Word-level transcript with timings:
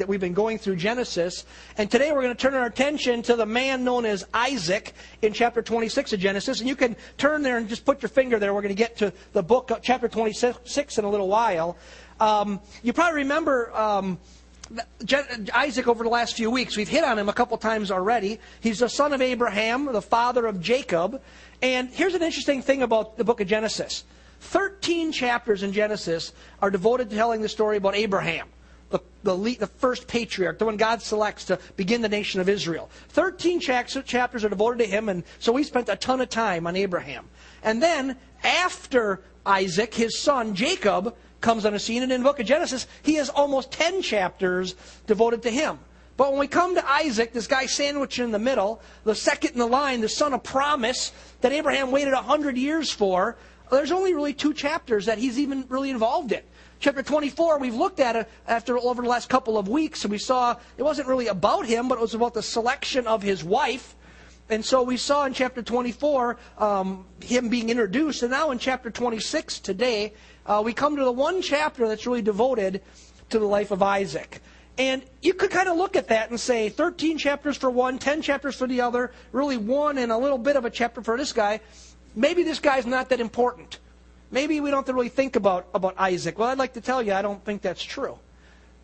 that 0.00 0.08
we've 0.08 0.20
been 0.20 0.34
going 0.34 0.58
through 0.58 0.76
Genesis. 0.76 1.44
And 1.78 1.90
today 1.90 2.10
we're 2.10 2.22
going 2.22 2.34
to 2.34 2.40
turn 2.40 2.54
our 2.54 2.66
attention 2.66 3.22
to 3.22 3.36
the 3.36 3.46
man 3.46 3.84
known 3.84 4.04
as 4.04 4.26
Isaac 4.34 4.94
in 5.22 5.32
chapter 5.32 5.62
26 5.62 6.14
of 6.14 6.20
Genesis. 6.20 6.60
And 6.60 6.68
you 6.68 6.74
can 6.74 6.96
turn 7.16 7.42
there 7.42 7.58
and 7.58 7.68
just 7.68 7.84
put 7.84 8.02
your 8.02 8.08
finger 8.08 8.38
there. 8.38 8.52
We're 8.52 8.62
going 8.62 8.74
to 8.74 8.78
get 8.78 8.96
to 8.96 9.12
the 9.32 9.42
book, 9.42 9.70
chapter 9.82 10.08
26, 10.08 10.98
in 10.98 11.04
a 11.04 11.08
little 11.08 11.28
while. 11.28 11.76
Um, 12.18 12.60
you 12.82 12.92
probably 12.92 13.20
remember. 13.22 13.72
Um, 13.76 14.18
Isaac 15.52 15.88
over 15.88 16.04
the 16.04 16.10
last 16.10 16.36
few 16.36 16.48
weeks. 16.48 16.76
We've 16.76 16.88
hit 16.88 17.02
on 17.02 17.18
him 17.18 17.28
a 17.28 17.32
couple 17.32 17.58
times 17.58 17.90
already. 17.90 18.38
He's 18.60 18.78
the 18.78 18.88
son 18.88 19.12
of 19.12 19.20
Abraham, 19.20 19.86
the 19.86 20.00
father 20.00 20.46
of 20.46 20.60
Jacob. 20.60 21.20
And 21.60 21.88
here's 21.90 22.14
an 22.14 22.22
interesting 22.22 22.62
thing 22.62 22.84
about 22.84 23.16
the 23.16 23.24
book 23.24 23.40
of 23.40 23.48
Genesis 23.48 24.04
13 24.42 25.10
chapters 25.10 25.64
in 25.64 25.72
Genesis 25.72 26.32
are 26.62 26.70
devoted 26.70 27.10
to 27.10 27.16
telling 27.16 27.42
the 27.42 27.48
story 27.48 27.78
about 27.78 27.96
Abraham 27.96 28.46
the, 28.90 29.00
the, 29.22 29.36
the, 29.54 29.66
first 29.66 30.06
patriarch, 30.06 30.58
the 30.58 30.66
one 30.66 30.76
God 30.76 31.00
selects 31.00 31.44
to 31.46 31.58
begin 31.76 32.02
the 32.02 32.08
nation 32.08 32.40
of 32.40 32.48
Israel. 32.48 32.90
Thirteen 33.08 33.60
chapters 33.60 34.44
are 34.44 34.48
devoted 34.48 34.78
to 34.78 34.86
him, 34.86 35.08
and 35.08 35.24
so 35.38 35.52
we 35.52 35.62
spent 35.62 35.88
a 35.88 35.96
ton 35.96 36.20
of 36.20 36.28
time 36.28 36.66
on 36.66 36.76
Abraham. 36.76 37.28
And 37.62 37.82
then, 37.82 38.16
after 38.42 39.22
Isaac, 39.46 39.94
his 39.94 40.18
son 40.18 40.54
Jacob 40.54 41.14
comes 41.40 41.64
on 41.64 41.72
the 41.72 41.78
scene, 41.78 42.02
and 42.02 42.12
in 42.12 42.22
the 42.22 42.28
book 42.28 42.40
of 42.40 42.46
Genesis, 42.46 42.86
he 43.02 43.14
has 43.14 43.28
almost 43.30 43.70
ten 43.70 44.02
chapters 44.02 44.74
devoted 45.06 45.42
to 45.42 45.50
him. 45.50 45.78
But 46.16 46.32
when 46.32 46.40
we 46.40 46.48
come 46.48 46.74
to 46.74 46.86
Isaac, 46.86 47.32
this 47.32 47.46
guy 47.46 47.64
sandwiched 47.64 48.18
in 48.18 48.30
the 48.30 48.38
middle, 48.38 48.82
the 49.04 49.14
second 49.14 49.52
in 49.52 49.58
the 49.58 49.66
line, 49.66 50.02
the 50.02 50.08
son 50.08 50.34
of 50.34 50.42
promise 50.42 51.12
that 51.40 51.52
Abraham 51.52 51.90
waited 51.90 52.12
a 52.12 52.20
hundred 52.20 52.58
years 52.58 52.90
for, 52.90 53.38
there's 53.70 53.92
only 53.92 54.12
really 54.12 54.34
two 54.34 54.52
chapters 54.52 55.06
that 55.06 55.16
he's 55.16 55.38
even 55.38 55.64
really 55.68 55.88
involved 55.88 56.32
in. 56.32 56.42
Chapter 56.80 57.02
24, 57.02 57.58
we've 57.58 57.74
looked 57.74 58.00
at 58.00 58.16
it 58.16 58.26
after 58.48 58.78
over 58.78 59.02
the 59.02 59.08
last 59.08 59.28
couple 59.28 59.58
of 59.58 59.68
weeks, 59.68 60.02
and 60.04 60.10
we 60.10 60.16
saw 60.16 60.56
it 60.78 60.82
wasn't 60.82 61.06
really 61.06 61.26
about 61.26 61.66
him, 61.66 61.88
but 61.88 61.98
it 61.98 62.00
was 62.00 62.14
about 62.14 62.32
the 62.32 62.42
selection 62.42 63.06
of 63.06 63.22
his 63.22 63.44
wife. 63.44 63.94
And 64.48 64.64
so 64.64 64.82
we 64.82 64.96
saw 64.96 65.26
in 65.26 65.34
chapter 65.34 65.62
24 65.62 66.38
um, 66.56 67.04
him 67.22 67.50
being 67.50 67.68
introduced. 67.68 68.22
And 68.22 68.30
now 68.30 68.50
in 68.50 68.58
chapter 68.58 68.90
26 68.90 69.60
today, 69.60 70.14
uh, 70.46 70.62
we 70.64 70.72
come 70.72 70.96
to 70.96 71.04
the 71.04 71.12
one 71.12 71.42
chapter 71.42 71.86
that's 71.86 72.06
really 72.06 72.22
devoted 72.22 72.80
to 73.28 73.38
the 73.38 73.44
life 73.44 73.70
of 73.72 73.82
Isaac. 73.82 74.40
And 74.78 75.02
you 75.20 75.34
could 75.34 75.50
kind 75.50 75.68
of 75.68 75.76
look 75.76 75.96
at 75.96 76.08
that 76.08 76.30
and 76.30 76.40
say 76.40 76.70
13 76.70 77.18
chapters 77.18 77.58
for 77.58 77.68
one, 77.68 77.98
10 77.98 78.22
chapters 78.22 78.56
for 78.56 78.66
the 78.66 78.80
other, 78.80 79.12
really 79.32 79.58
one 79.58 79.98
and 79.98 80.10
a 80.10 80.16
little 80.16 80.38
bit 80.38 80.56
of 80.56 80.64
a 80.64 80.70
chapter 80.70 81.02
for 81.02 81.18
this 81.18 81.34
guy. 81.34 81.60
Maybe 82.16 82.42
this 82.42 82.58
guy's 82.58 82.86
not 82.86 83.10
that 83.10 83.20
important. 83.20 83.78
Maybe 84.30 84.60
we 84.60 84.70
don't 84.70 84.78
have 84.78 84.86
to 84.86 84.94
really 84.94 85.08
think 85.08 85.36
about, 85.36 85.66
about 85.74 85.94
Isaac. 85.98 86.38
Well, 86.38 86.48
I'd 86.48 86.58
like 86.58 86.74
to 86.74 86.80
tell 86.80 87.02
you, 87.02 87.12
I 87.12 87.22
don't 87.22 87.44
think 87.44 87.62
that's 87.62 87.82
true. 87.82 88.18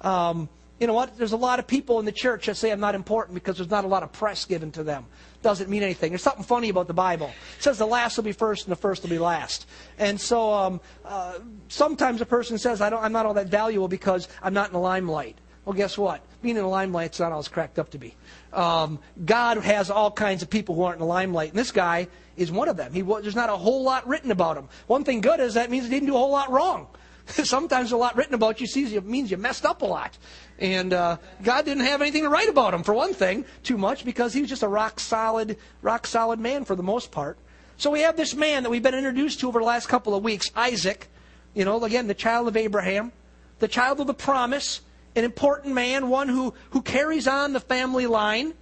Um, 0.01 0.49
you 0.81 0.87
know 0.87 0.93
what? 0.93 1.17
There's 1.17 1.33
a 1.33 1.39
lot 1.39 1.59
of 1.59 1.67
people 1.67 1.99
in 2.01 2.05
the 2.05 2.13
church 2.13 2.47
that 2.47 2.57
say 2.57 2.71
I'm 2.71 2.81
not 2.81 2.95
important 2.95 3.35
because 3.35 3.57
there's 3.57 3.71
not 3.71 3.85
a 3.85 3.89
lot 3.89 4.03
of 4.03 4.13
press 4.13 4.45
given 4.45 4.71
to 4.73 4.83
them. 4.83 5.07
Doesn't 5.43 5.71
mean 5.71 5.83
anything. 5.83 6.11
There's 6.11 6.23
something 6.23 6.45
funny 6.45 6.69
about 6.69 6.87
the 6.87 6.95
Bible. 6.95 7.33
It 7.57 7.63
says 7.63 7.79
the 7.79 7.87
last 7.87 8.17
will 8.17 8.25
be 8.25 8.33
first 8.33 8.67
and 8.67 8.73
the 8.73 8.77
first 8.77 9.03
will 9.03 9.11
be 9.11 9.19
last. 9.19 9.67
And 9.99 10.21
so 10.21 10.53
um, 10.53 10.81
uh, 11.05 11.39
sometimes 11.69 12.21
a 12.21 12.27
person 12.27 12.59
says 12.59 12.81
I 12.83 12.91
don't, 12.91 13.03
I'm 13.03 13.13
not 13.13 13.25
all 13.25 13.35
that 13.35 13.47
valuable 13.47 13.89
because 13.89 14.29
I'm 14.43 14.53
not 14.53 14.67
in 14.67 14.73
the 14.75 14.81
limelight. 14.81 15.39
Well, 15.65 15.75
guess 15.75 15.97
what? 15.97 16.21
Being 16.43 16.57
in 16.57 16.63
the 16.63 16.69
limelight's 16.69 17.19
not 17.19 17.33
all 17.33 17.41
it's 17.41 17.49
cracked 17.49 17.79
up 17.79 17.91
to 17.91 17.99
be. 17.99 18.15
Um, 18.53 18.99
God 19.25 19.59
has 19.59 19.91
all 19.91 20.11
kinds 20.11 20.43
of 20.43 20.51
people 20.51 20.75
who 20.75 20.83
aren't 20.83 20.97
in 20.97 21.01
the 21.01 21.07
limelight, 21.07 21.51
and 21.51 21.59
this 21.59 21.73
guy 21.73 22.07
is 22.37 22.53
one 22.53 22.69
of 22.69 22.77
them. 22.77 22.92
He, 22.92 23.03
there's 23.03 23.37
not 23.37 23.51
a 23.51 23.56
whole 23.56 23.83
lot 23.83 24.06
written 24.06 24.31
about 24.31 24.56
him. 24.56 24.69
One 24.87 25.05
thing 25.05 25.20
good 25.20 25.41
is 25.41 25.55
that 25.55 25.70
means 25.70 25.84
he 25.84 25.91
didn't 25.91 26.06
do 26.06 26.15
a 26.15 26.19
whole 26.19 26.31
lot 26.31 26.51
wrong. 26.51 26.87
Sometimes 27.27 27.93
a 27.93 27.97
lot 27.97 28.17
written 28.17 28.34
about 28.34 28.61
you 28.61 29.01
means 29.03 29.31
you 29.31 29.37
messed 29.37 29.67
up 29.67 29.83
a 29.83 29.87
lot. 29.87 30.17
And 30.59 30.93
uh, 30.93 31.17
God 31.43 31.65
didn't 31.65 31.84
have 31.84 32.01
anything 32.01 32.23
to 32.23 32.28
write 32.28 32.48
about 32.48 32.73
him, 32.73 32.83
for 32.83 32.95
one 32.95 33.15
thing, 33.15 33.45
too 33.62 33.77
much, 33.77 34.05
because 34.05 34.33
he 34.33 34.41
was 34.41 34.48
just 34.48 34.62
a 34.62 34.69
rock 34.69 35.01
solid, 35.01 35.56
rock 35.83 36.06
solid 36.06 36.39
man 36.39 36.65
for 36.65 36.77
the 36.77 36.83
most 36.83 37.11
part. 37.11 37.39
So 37.78 37.91
we 37.91 38.01
have 38.01 38.17
this 38.17 38.34
man 38.34 38.62
that 38.62 38.71
we've 38.71 38.83
been 38.83 38.95
introduced 38.95 39.41
to 39.41 39.49
over 39.49 39.59
the 39.59 39.66
last 39.66 39.88
couple 39.88 40.15
of 40.15 40.22
weeks, 40.25 40.50
Isaac. 40.55 41.09
You 41.53 41.65
know, 41.65 41.82
again, 41.84 42.06
the 42.06 42.15
child 42.15 42.49
of 42.49 42.56
Abraham, 42.56 43.12
the 43.59 43.69
child 43.69 44.00
of 44.00 44.06
the 44.06 44.15
promise, 44.15 44.81
an 45.15 45.25
important 45.25 45.75
man, 45.75 46.09
one 46.09 46.28
who, 46.28 46.55
who 46.71 46.81
carries 46.82 47.27
on 47.27 47.53
the 47.53 47.61
family 47.61 48.06
line 48.06 48.55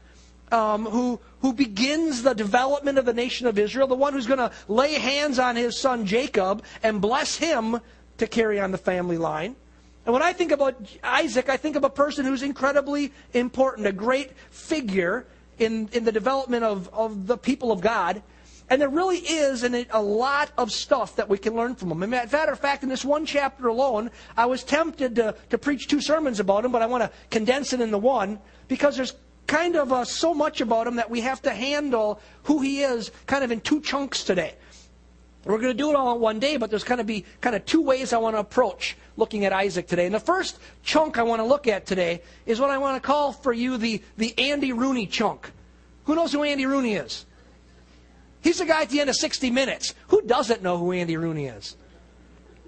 um, 0.55 0.87
who, 0.87 1.21
who 1.45 1.53
begins 1.53 2.23
the 2.23 2.33
development 2.33 2.97
of 2.97 3.05
the 3.05 3.13
nation 3.13 3.47
of 3.47 3.59
Israel, 3.59 3.87
the 3.87 3.95
one 3.95 4.15
who's 4.15 4.27
going 4.27 4.39
to 4.39 4.51
lay 4.67 4.95
hands 4.95 5.39
on 5.39 5.57
his 5.57 5.79
son 5.79 6.07
Jacob 6.07 6.65
and 6.83 7.03
bless 7.03 7.37
him 7.37 7.79
to 8.17 8.27
carry 8.27 8.59
on 8.59 8.71
the 8.71 8.79
family 8.79 9.19
line. 9.19 9.55
And 10.07 10.15
when 10.15 10.23
I 10.23 10.33
think 10.33 10.53
about 10.53 10.75
Isaac, 11.03 11.51
I 11.51 11.59
think 11.59 11.77
of 11.77 11.85
a 11.85 11.91
person 11.91 12.25
who's 12.25 12.43
incredibly 12.43 13.13
important, 13.35 13.87
a 13.87 13.93
great 13.93 14.31
figure 14.51 15.27
in, 15.59 15.91
in 15.93 16.05
the 16.05 16.13
development 16.13 16.65
of, 16.65 16.89
of 16.95 17.27
the 17.27 17.37
people 17.37 17.73
of 17.73 17.83
God. 17.83 18.23
And 18.71 18.81
there 18.81 18.89
really 18.89 19.19
is 19.19 19.65
an, 19.65 19.85
a 19.91 20.01
lot 20.01 20.51
of 20.57 20.73
stuff 20.73 21.17
that 21.17 21.29
we 21.29 21.37
can 21.37 21.55
learn 21.55 21.75
from 21.75 21.93
him. 21.93 22.15
As 22.15 22.33
a 22.33 22.37
matter 22.39 22.53
of 22.53 22.59
fact, 22.59 22.85
in 22.85 22.89
this 22.89 23.05
one 23.05 23.27
chapter 23.27 23.69
alone, 23.69 24.11
I 24.35 24.47
was 24.47 24.65
tempted 24.65 25.17
to, 25.17 25.35
to 25.51 25.59
preach 25.59 25.89
two 25.89 26.01
sermons 26.01 26.41
about 26.41 26.65
him, 26.65 26.73
but 26.73 26.81
I 26.81 26.87
want 26.87 27.03
to 27.03 27.11
condense 27.29 27.75
it 27.75 27.83
into 27.83 27.99
one 27.99 28.39
because 28.67 28.97
there's 28.97 29.15
kind 29.47 29.77
of 29.77 29.93
uh, 29.93 30.05
so 30.05 30.35
much 30.35 30.61
about 30.61 30.87
him 30.87 30.97
that 30.97 31.11
we 31.11 31.21
have 31.21 31.43
to 31.43 31.51
handle 31.51 32.21
who 32.45 32.61
he 32.61 32.83
is 32.83 33.11
kind 33.27 33.45
of 33.45 33.51
in 33.51 33.61
two 33.61 33.81
chunks 33.81 34.25
today. 34.25 34.55
We're 35.45 35.59
going 35.59 35.77
to 35.77 35.83
do 35.83 35.91
it 35.91 35.97
all 35.97 36.15
in 36.15 36.21
one 36.21 36.39
day, 36.39 36.57
but 36.57 36.71
there's 36.71 36.85
going 36.85 36.99
to 36.99 37.05
be 37.05 37.25
kind 37.41 37.55
of 37.55 37.67
two 37.67 37.83
ways 37.83 38.13
I 38.13 38.19
want 38.19 38.35
to 38.35 38.41
approach 38.41 38.97
looking 39.17 39.45
at 39.45 39.53
Isaac 39.53 39.87
today. 39.87 40.07
And 40.07 40.15
the 40.15 40.21
first 40.21 40.59
chunk 40.83 41.19
I 41.19 41.23
want 41.23 41.41
to 41.41 41.45
look 41.45 41.67
at 41.69 41.85
today 41.85 42.23
is 42.47 42.61
what 42.61 42.71
I 42.71 42.79
want 42.79 43.01
to 43.01 43.07
call 43.07 43.33
for 43.33 43.53
you 43.53 43.77
the, 43.77 44.03
the 44.17 44.35
Andy 44.39 44.73
Rooney 44.73 45.07
chunk. 45.07 45.51
Who 46.05 46.15
knows 46.15 46.33
who 46.33 46.43
Andy 46.43 46.65
Rooney 46.65 46.95
is? 46.95 47.27
He's 48.41 48.59
the 48.59 48.67
guy 48.67 48.83
at 48.83 48.91
the 48.91 49.01
end 49.01 49.11
of 49.11 49.17
60 49.17 49.51
Minutes. 49.51 49.95
Who 50.09 50.23
doesn't 50.23 50.63
know 50.63 50.79
who 50.79 50.93
Andy 50.93 51.17
Rooney 51.17 51.47
is? 51.47 51.77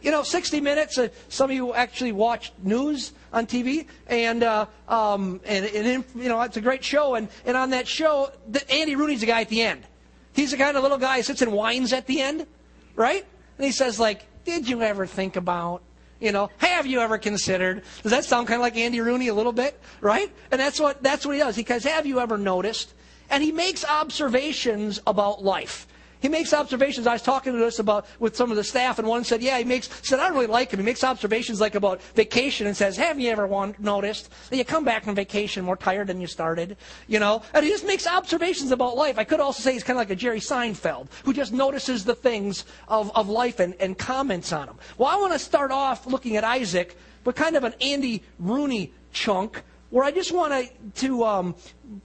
You 0.03 0.11
know, 0.11 0.23
60 0.23 0.61
Minutes, 0.61 0.99
uh, 0.99 1.09
some 1.29 1.51
of 1.51 1.57
you 1.57 1.75
actually 1.75 2.13
watch 2.13 2.53
news 2.63 3.13
on 3.33 3.47
TV, 3.47 3.87
and, 4.07 4.43
uh, 4.43 4.67
um, 4.89 5.41
and, 5.45 5.65
and, 5.67 6.05
you 6.15 6.29
know, 6.29 6.41
it's 6.43 6.57
a 6.57 6.61
great 6.61 6.85
show. 6.85 7.15
And, 7.15 7.29
and 7.45 7.57
on 7.57 7.71
that 7.71 7.89
show, 7.89 8.31
the, 8.49 8.69
Andy 8.71 8.97
Rooney's 8.97 9.21
the 9.21 9.27
guy 9.27 9.43
at 9.43 9.49
the 9.49 9.63
end. 9.63 9.85
He's 10.33 10.51
the 10.51 10.57
kind 10.57 10.77
of 10.77 10.83
little 10.83 10.99
guy 10.99 11.17
who 11.17 11.23
sits 11.23 11.43
and 11.43 11.53
whines 11.53 11.93
at 11.93 12.07
the 12.07 12.21
end, 12.21 12.47
right? 12.95 13.25
And 13.59 13.65
he 13.65 13.73
says, 13.73 13.99
like, 13.99 14.27
did 14.45 14.69
you 14.69 14.83
ever 14.83 15.07
think 15.07 15.37
about, 15.37 15.83
you 16.21 16.31
know, 16.31 16.51
have 16.59 16.87
you 16.87 17.01
ever 17.01 17.19
considered? 17.19 17.83
Does 18.03 18.13
that 18.13 18.25
sound 18.25 18.47
kind 18.47 18.61
of 18.61 18.63
like 18.63 18.77
Andy 18.77 19.01
Rooney 19.01 19.29
a 19.29 19.35
little 19.35 19.53
bit, 19.53 19.81
right? 20.01 20.31
And 20.51 20.61
that's 20.61 20.79
what, 20.79 21.03
that's 21.03 21.25
what 21.25 21.35
he 21.35 21.41
does. 21.41 21.57
He 21.57 21.65
says, 21.65 21.85
have 21.85 22.07
you 22.07 22.21
ever 22.21 22.39
noticed? 22.39 22.93
And 23.31 23.43
he 23.43 23.51
makes 23.51 23.85
observations 23.85 25.01
about 25.07 25.43
life. 25.43 25.87
He 26.21 26.29
makes 26.29 26.53
observations. 26.53 27.07
I 27.07 27.13
was 27.13 27.23
talking 27.23 27.53
to 27.53 27.59
this 27.59 27.79
about 27.79 28.07
with 28.19 28.37
some 28.37 28.51
of 28.51 28.57
the 28.57 28.65
staff, 28.65 28.99
and 28.99 29.07
one 29.07 29.25
said, 29.25 29.43
"Yeah, 29.43 29.59
he 29.59 29.65
makes." 29.65 29.89
Said, 30.03 30.19
"I 30.19 30.29
really 30.29 30.47
like 30.47 30.71
him. 30.71 30.81
He 30.81 30.85
makes 30.85 31.05
observations 31.05 31.61
like 31.61 31.75
about 31.75 32.01
vacation, 32.15 32.67
and 32.67 32.77
says, 32.77 32.97
"Have 32.97 33.21
you 33.21 33.31
ever 33.31 33.47
noticed 33.79 34.31
that 34.51 34.57
you 34.57 34.65
come 34.65 34.85
back 34.85 35.05
from 35.05 35.15
vacation 35.15 35.65
more 35.65 35.77
tired 35.77 36.07
than 36.07 36.21
you 36.21 36.27
started?" 36.27 36.77
You 37.07 37.19
know, 37.19 37.43
and 37.53 37.65
he 37.65 37.71
just 37.71 37.87
makes 37.87 38.07
observations 38.07 38.73
about 38.73 38.97
life. 38.97 39.19
I 39.19 39.25
could 39.25 39.41
also 39.41 39.63
say 39.63 39.73
he's 39.73 39.85
kind 39.85 39.97
of 39.97 40.01
like 40.01 40.11
a 40.11 40.17
Jerry 40.17 40.41
Seinfeld, 40.41 41.09
who 41.25 41.33
just 41.33 41.53
notices 41.53 42.05
the 42.05 42.15
things 42.15 42.65
of, 42.89 43.11
of 43.15 43.29
life 43.29 43.61
and, 43.61 43.75
and 43.81 43.97
comments 43.99 44.53
on 44.53 44.67
them. 44.67 44.79
Well, 44.99 45.09
I 45.09 45.17
want 45.17 45.33
to 45.33 45.39
start 45.39 45.71
off 45.71 46.07
looking 46.07 46.37
at 46.37 46.45
Isaac, 46.45 46.97
but 47.25 47.37
kind 47.37 47.57
of 47.57 47.65
an 47.65 47.75
Andy 47.81 48.23
Rooney 48.39 48.93
chunk 49.13 49.63
where 49.91 50.05
I 50.05 50.11
just 50.11 50.33
want 50.33 50.53
to, 50.53 51.03
to 51.07 51.25
um, 51.25 51.55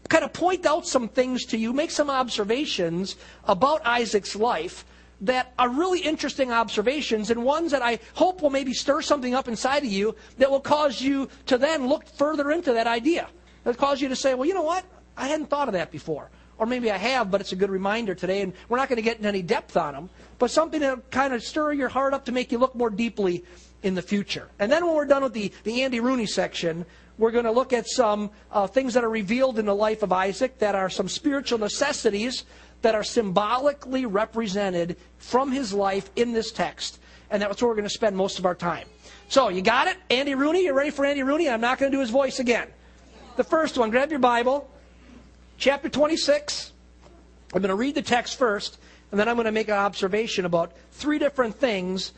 kind 0.09 0.23
of 0.23 0.33
point 0.33 0.65
out 0.65 0.87
some 0.87 1.07
things 1.07 1.45
to 1.47 1.57
you, 1.57 1.73
make 1.73 1.91
some 1.91 2.09
observations 2.09 3.15
about 3.45 3.85
Isaac's 3.85 4.35
life 4.35 4.85
that 5.21 5.53
are 5.59 5.69
really 5.69 5.99
interesting 5.99 6.51
observations 6.51 7.29
and 7.29 7.43
ones 7.43 7.71
that 7.71 7.81
I 7.81 7.99
hope 8.15 8.41
will 8.41 8.49
maybe 8.49 8.73
stir 8.73 9.01
something 9.01 9.35
up 9.35 9.47
inside 9.47 9.83
of 9.83 9.91
you 9.91 10.15
that 10.37 10.49
will 10.49 10.59
cause 10.59 11.01
you 11.01 11.29
to 11.45 11.57
then 11.57 11.87
look 11.87 12.07
further 12.07 12.51
into 12.51 12.73
that 12.73 12.87
idea. 12.87 13.27
That 13.63 13.77
cause 13.77 14.01
you 14.01 14.09
to 14.09 14.15
say, 14.15 14.33
well, 14.33 14.47
you 14.47 14.55
know 14.55 14.63
what? 14.63 14.83
I 15.15 15.27
hadn't 15.27 15.47
thought 15.47 15.67
of 15.67 15.73
that 15.73 15.91
before. 15.91 16.31
Or 16.57 16.65
maybe 16.65 16.91
I 16.91 16.97
have, 16.97 17.29
but 17.29 17.41
it's 17.41 17.51
a 17.51 17.55
good 17.55 17.69
reminder 17.69 18.15
today. 18.15 18.41
And 18.41 18.53
we're 18.69 18.77
not 18.77 18.89
going 18.89 18.97
to 18.97 19.03
get 19.03 19.17
into 19.17 19.29
any 19.29 19.41
depth 19.41 19.77
on 19.77 19.93
them, 19.93 20.09
but 20.39 20.49
something 20.49 20.81
to 20.81 21.01
kind 21.11 21.33
of 21.33 21.43
stir 21.43 21.73
your 21.73 21.89
heart 21.89 22.13
up 22.13 22.25
to 22.25 22.31
make 22.31 22.51
you 22.51 22.57
look 22.57 22.75
more 22.75 22.89
deeply 22.89 23.43
in 23.83 23.95
the 23.95 24.01
future. 24.01 24.47
And 24.59 24.71
then 24.71 24.85
when 24.85 24.95
we're 24.95 25.05
done 25.05 25.23
with 25.23 25.33
the, 25.33 25.51
the 25.63 25.83
Andy 25.83 25.99
Rooney 25.99 26.25
section, 26.25 26.85
we're 27.17 27.31
going 27.31 27.45
to 27.45 27.51
look 27.51 27.73
at 27.73 27.87
some 27.87 28.31
uh, 28.51 28.67
things 28.67 28.93
that 28.93 29.03
are 29.03 29.09
revealed 29.09 29.59
in 29.59 29.65
the 29.65 29.75
life 29.75 30.03
of 30.03 30.11
Isaac 30.11 30.59
that 30.59 30.75
are 30.75 30.89
some 30.89 31.07
spiritual 31.07 31.59
necessities 31.59 32.45
that 32.81 32.95
are 32.95 33.03
symbolically 33.03 34.05
represented 34.05 34.97
from 35.17 35.51
his 35.51 35.73
life 35.73 36.09
in 36.15 36.33
this 36.33 36.51
text. 36.51 36.99
And 37.29 37.41
that's 37.41 37.61
where 37.61 37.69
we're 37.69 37.75
going 37.75 37.87
to 37.87 37.93
spend 37.93 38.15
most 38.15 38.39
of 38.39 38.45
our 38.45 38.55
time. 38.55 38.87
So, 39.29 39.49
you 39.49 39.61
got 39.61 39.87
it? 39.87 39.97
Andy 40.09 40.35
Rooney? 40.35 40.65
You 40.65 40.73
ready 40.73 40.89
for 40.89 41.05
Andy 41.05 41.23
Rooney? 41.23 41.47
I'm 41.47 41.61
not 41.61 41.77
going 41.77 41.91
to 41.91 41.95
do 41.95 42.01
his 42.01 42.09
voice 42.09 42.39
again. 42.39 42.67
The 43.37 43.43
first 43.43 43.77
one, 43.77 43.89
grab 43.89 44.09
your 44.09 44.19
Bible, 44.19 44.69
chapter 45.57 45.87
26. 45.87 46.73
I'm 47.53 47.61
going 47.61 47.69
to 47.69 47.75
read 47.75 47.95
the 47.95 48.01
text 48.01 48.37
first, 48.37 48.77
and 49.11 49.19
then 49.19 49.29
I'm 49.29 49.35
going 49.35 49.45
to 49.45 49.51
make 49.51 49.69
an 49.69 49.75
observation 49.75 50.45
about 50.45 50.73
three 50.91 51.17
different 51.17 51.55
things 51.55 52.11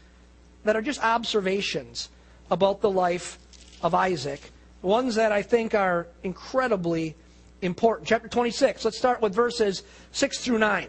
that 0.63 0.75
are 0.75 0.81
just 0.81 1.03
observations 1.03 2.09
about 2.49 2.81
the 2.81 2.89
life 2.89 3.37
of 3.81 3.93
Isaac 3.93 4.51
ones 4.83 5.15
that 5.15 5.31
I 5.31 5.41
think 5.41 5.73
are 5.73 6.07
incredibly 6.23 7.15
important. 7.61 8.07
Chapter 8.07 8.27
26, 8.27 8.85
let's 8.85 8.97
start 8.97 9.21
with 9.21 9.33
verses 9.33 9.83
6 10.11 10.39
through 10.39 10.59
9. 10.59 10.87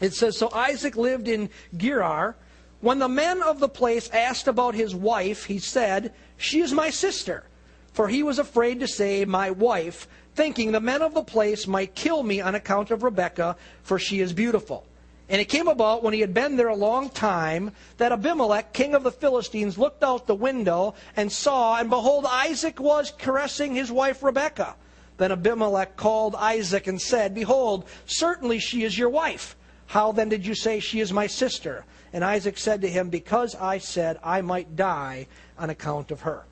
It 0.00 0.14
says 0.14 0.36
So 0.36 0.50
Isaac 0.52 0.96
lived 0.96 1.28
in 1.28 1.50
Gerar. 1.76 2.34
When 2.80 2.98
the 2.98 3.08
men 3.08 3.42
of 3.42 3.60
the 3.60 3.68
place 3.68 4.08
asked 4.10 4.48
about 4.48 4.74
his 4.74 4.94
wife, 4.94 5.44
he 5.44 5.58
said, 5.58 6.14
She 6.38 6.60
is 6.60 6.72
my 6.72 6.90
sister. 6.90 7.44
For 7.92 8.08
he 8.08 8.22
was 8.22 8.38
afraid 8.38 8.80
to 8.80 8.88
say, 8.88 9.24
My 9.26 9.50
wife, 9.50 10.08
thinking 10.34 10.72
the 10.72 10.80
men 10.80 11.02
of 11.02 11.12
the 11.12 11.22
place 11.22 11.66
might 11.66 11.94
kill 11.94 12.22
me 12.22 12.40
on 12.40 12.54
account 12.54 12.90
of 12.90 13.02
Rebekah, 13.02 13.56
for 13.82 13.98
she 13.98 14.20
is 14.20 14.32
beautiful. 14.32 14.86
And 15.30 15.40
it 15.40 15.48
came 15.48 15.68
about 15.68 16.02
when 16.02 16.12
he 16.12 16.20
had 16.20 16.34
been 16.34 16.56
there 16.56 16.68
a 16.68 16.74
long 16.74 17.08
time 17.08 17.70
that 17.98 18.10
Abimelech, 18.10 18.72
king 18.72 18.96
of 18.96 19.04
the 19.04 19.12
Philistines, 19.12 19.78
looked 19.78 20.02
out 20.02 20.26
the 20.26 20.34
window 20.34 20.94
and 21.16 21.30
saw, 21.30 21.76
and 21.76 21.88
behold, 21.88 22.26
Isaac 22.28 22.80
was 22.80 23.12
caressing 23.16 23.72
his 23.72 23.92
wife 23.92 24.24
Rebekah. 24.24 24.74
Then 25.18 25.30
Abimelech 25.30 25.96
called 25.96 26.34
Isaac 26.34 26.88
and 26.88 27.00
said, 27.00 27.32
Behold, 27.32 27.84
certainly 28.06 28.58
she 28.58 28.82
is 28.82 28.98
your 28.98 29.08
wife. 29.08 29.54
How 29.86 30.10
then 30.10 30.28
did 30.28 30.44
you 30.44 30.56
say 30.56 30.80
she 30.80 30.98
is 30.98 31.12
my 31.12 31.28
sister? 31.28 31.84
And 32.12 32.24
Isaac 32.24 32.58
said 32.58 32.80
to 32.80 32.88
him, 32.88 33.08
Because 33.08 33.54
I 33.54 33.78
said 33.78 34.18
I 34.24 34.40
might 34.40 34.74
die 34.74 35.28
on 35.56 35.70
account 35.70 36.10
of 36.10 36.22
her. 36.22 36.44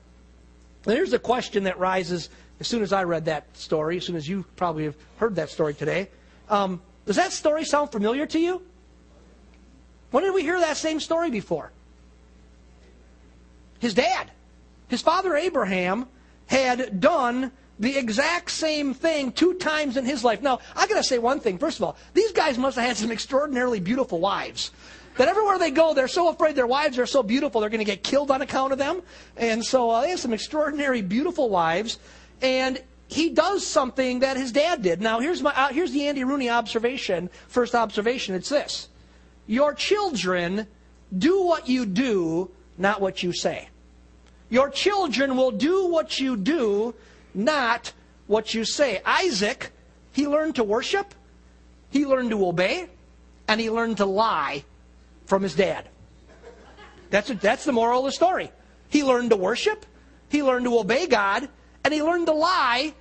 Now 0.87 0.93
here's 0.93 1.11
a 1.11 1.19
question 1.19 1.65
that 1.65 1.79
rises 1.79 2.29
as 2.61 2.67
soon 2.67 2.81
as 2.81 2.93
I 2.93 3.03
read 3.03 3.25
that 3.25 3.57
story, 3.57 3.97
as 3.97 4.05
soon 4.05 4.15
as 4.15 4.25
you 4.25 4.45
probably 4.55 4.85
have 4.85 4.95
heard 5.17 5.35
that 5.35 5.49
story 5.49 5.73
today. 5.73 6.07
Um, 6.47 6.81
does 7.05 7.17
that 7.17 7.33
story 7.33 7.65
sound 7.65 7.91
familiar 7.91 8.25
to 8.27 8.39
you? 8.39 8.61
When 10.11 10.23
did 10.23 10.33
we 10.33 10.41
hear 10.41 10.59
that 10.59 10.77
same 10.77 10.99
story 10.99 11.29
before? 11.29 11.71
His 13.79 13.93
dad. 13.93 14.31
His 14.87 15.01
father 15.01 15.35
Abraham 15.35 16.07
had 16.47 16.99
done 16.99 17.51
the 17.79 17.97
exact 17.97 18.51
same 18.51 18.93
thing 18.93 19.31
two 19.31 19.53
times 19.53 19.95
in 19.95 20.03
his 20.03 20.23
life. 20.23 20.41
Now, 20.41 20.59
I 20.75 20.85
got 20.87 20.97
to 20.97 21.03
say 21.03 21.17
one 21.17 21.39
thing. 21.39 21.57
First 21.57 21.77
of 21.77 21.83
all, 21.83 21.95
these 22.13 22.33
guys 22.33 22.57
must 22.57 22.75
have 22.75 22.85
had 22.85 22.97
some 22.97 23.11
extraordinarily 23.11 23.79
beautiful 23.79 24.19
wives. 24.19 24.71
That 25.17 25.27
everywhere 25.27 25.57
they 25.57 25.71
go, 25.71 25.93
they're 25.93 26.07
so 26.07 26.29
afraid 26.29 26.55
their 26.55 26.67
wives 26.67 26.97
are 26.99 27.05
so 27.05 27.23
beautiful 27.23 27.61
they're 27.61 27.69
to 27.69 27.83
get 27.83 28.03
killed 28.03 28.31
on 28.31 28.41
account 28.41 28.73
of 28.73 28.79
them. 28.79 29.01
And 29.37 29.63
so 29.63 29.89
uh, 29.89 30.01
they 30.01 30.09
have 30.09 30.19
some 30.19 30.33
extraordinary, 30.33 31.01
beautiful 31.01 31.49
wives. 31.49 31.99
And 32.41 32.81
he 33.07 33.29
does 33.29 33.65
something 33.65 34.19
that 34.19 34.37
his 34.37 34.51
dad 34.51 34.81
did. 34.81 35.01
Now, 35.01 35.19
here's, 35.19 35.41
my, 35.41 35.51
uh, 35.55 35.69
here's 35.69 35.91
the 35.91 36.07
Andy 36.07 36.23
Rooney 36.23 36.49
observation. 36.49 37.29
First 37.47 37.75
observation 37.75 38.35
it's 38.35 38.49
this 38.49 38.88
Your 39.49 39.73
children 39.73 40.67
do 41.17 41.41
what 41.41 41.67
you 41.67 41.87
do, 41.87 42.51
not 42.77 43.01
what 43.01 43.23
you 43.23 43.33
say. 43.33 43.67
Your 44.47 44.69
children 44.69 45.35
will 45.35 45.49
do 45.49 45.87
what 45.87 46.19
you 46.19 46.37
do, 46.37 46.93
not 47.33 47.91
what 48.27 48.53
you 48.53 48.63
say. 48.63 49.01
Isaac, 49.03 49.71
he 50.11 50.27
learned 50.27 50.57
to 50.57 50.63
worship, 50.63 51.15
he 51.89 52.05
learned 52.05 52.29
to 52.29 52.45
obey, 52.45 52.89
and 53.47 53.59
he 53.59 53.71
learned 53.71 53.97
to 53.97 54.05
lie 54.05 54.65
from 55.25 55.41
his 55.41 55.55
dad. 55.55 55.89
That's, 57.09 57.31
a, 57.31 57.33
that's 57.33 57.65
the 57.65 57.71
moral 57.71 58.01
of 58.01 58.05
the 58.05 58.11
story. 58.11 58.51
He 58.89 59.03
learned 59.03 59.31
to 59.31 59.35
worship, 59.35 59.83
he 60.29 60.43
learned 60.43 60.65
to 60.65 60.77
obey 60.77 61.07
God, 61.07 61.49
and 61.83 61.91
he 61.91 62.03
learned 62.03 62.27
to 62.27 62.33
lie 62.33 62.93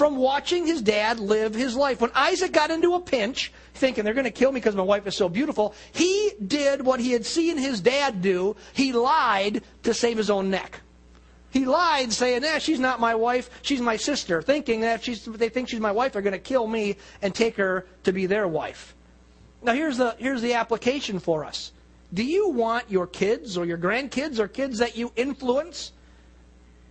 from 0.00 0.16
watching 0.16 0.66
his 0.66 0.80
dad 0.80 1.20
live 1.20 1.52
his 1.52 1.76
life. 1.76 2.00
When 2.00 2.10
Isaac 2.14 2.52
got 2.52 2.70
into 2.70 2.94
a 2.94 3.00
pinch, 3.00 3.52
thinking 3.74 4.02
they're 4.02 4.14
going 4.14 4.24
to 4.24 4.30
kill 4.30 4.50
me 4.50 4.58
because 4.58 4.74
my 4.74 4.82
wife 4.82 5.06
is 5.06 5.14
so 5.14 5.28
beautiful, 5.28 5.74
he 5.92 6.32
did 6.46 6.80
what 6.80 7.00
he 7.00 7.12
had 7.12 7.26
seen 7.26 7.58
his 7.58 7.82
dad 7.82 8.22
do. 8.22 8.56
He 8.72 8.94
lied 8.94 9.62
to 9.82 9.92
save 9.92 10.16
his 10.16 10.30
own 10.30 10.48
neck. 10.48 10.80
He 11.50 11.66
lied, 11.66 12.14
saying, 12.14 12.44
"Yeah, 12.44 12.56
she's 12.56 12.80
not 12.80 12.98
my 12.98 13.14
wife. 13.14 13.50
She's 13.60 13.82
my 13.82 13.98
sister," 13.98 14.40
thinking 14.40 14.80
that 14.80 15.04
she's, 15.04 15.22
they 15.26 15.50
think 15.50 15.68
she's 15.68 15.80
my 15.80 15.92
wife, 15.92 16.12
they're 16.14 16.22
going 16.22 16.32
to 16.32 16.38
kill 16.38 16.66
me 16.66 16.96
and 17.20 17.34
take 17.34 17.56
her 17.56 17.86
to 18.04 18.10
be 18.10 18.24
their 18.24 18.48
wife. 18.48 18.96
Now, 19.62 19.74
here's 19.74 19.98
the 19.98 20.16
here's 20.18 20.40
the 20.40 20.54
application 20.54 21.18
for 21.18 21.44
us. 21.44 21.72
Do 22.14 22.24
you 22.24 22.48
want 22.48 22.90
your 22.90 23.06
kids 23.06 23.58
or 23.58 23.66
your 23.66 23.76
grandkids 23.76 24.38
or 24.38 24.48
kids 24.48 24.78
that 24.78 24.96
you 24.96 25.12
influence 25.14 25.92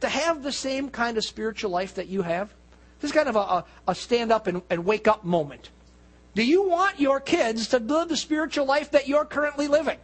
to 0.01 0.09
have 0.09 0.43
the 0.43 0.51
same 0.51 0.89
kind 0.89 1.17
of 1.17 1.25
spiritual 1.25 1.71
life 1.71 1.95
that 1.95 2.07
you 2.07 2.21
have? 2.21 2.53
This 2.99 3.11
is 3.11 3.15
kind 3.15 3.29
of 3.29 3.35
a, 3.35 3.65
a 3.87 3.95
stand 3.95 4.31
up 4.31 4.47
and, 4.47 4.61
and 4.69 4.85
wake 4.85 5.07
up 5.07 5.23
moment. 5.23 5.69
Do 6.35 6.45
you 6.45 6.63
want 6.63 6.99
your 6.99 7.19
kids 7.19 7.69
to 7.69 7.79
live 7.79 8.09
the 8.09 8.17
spiritual 8.17 8.65
life 8.65 8.91
that 8.91 9.07
you're 9.07 9.25
currently 9.25 9.67
living? 9.67 9.97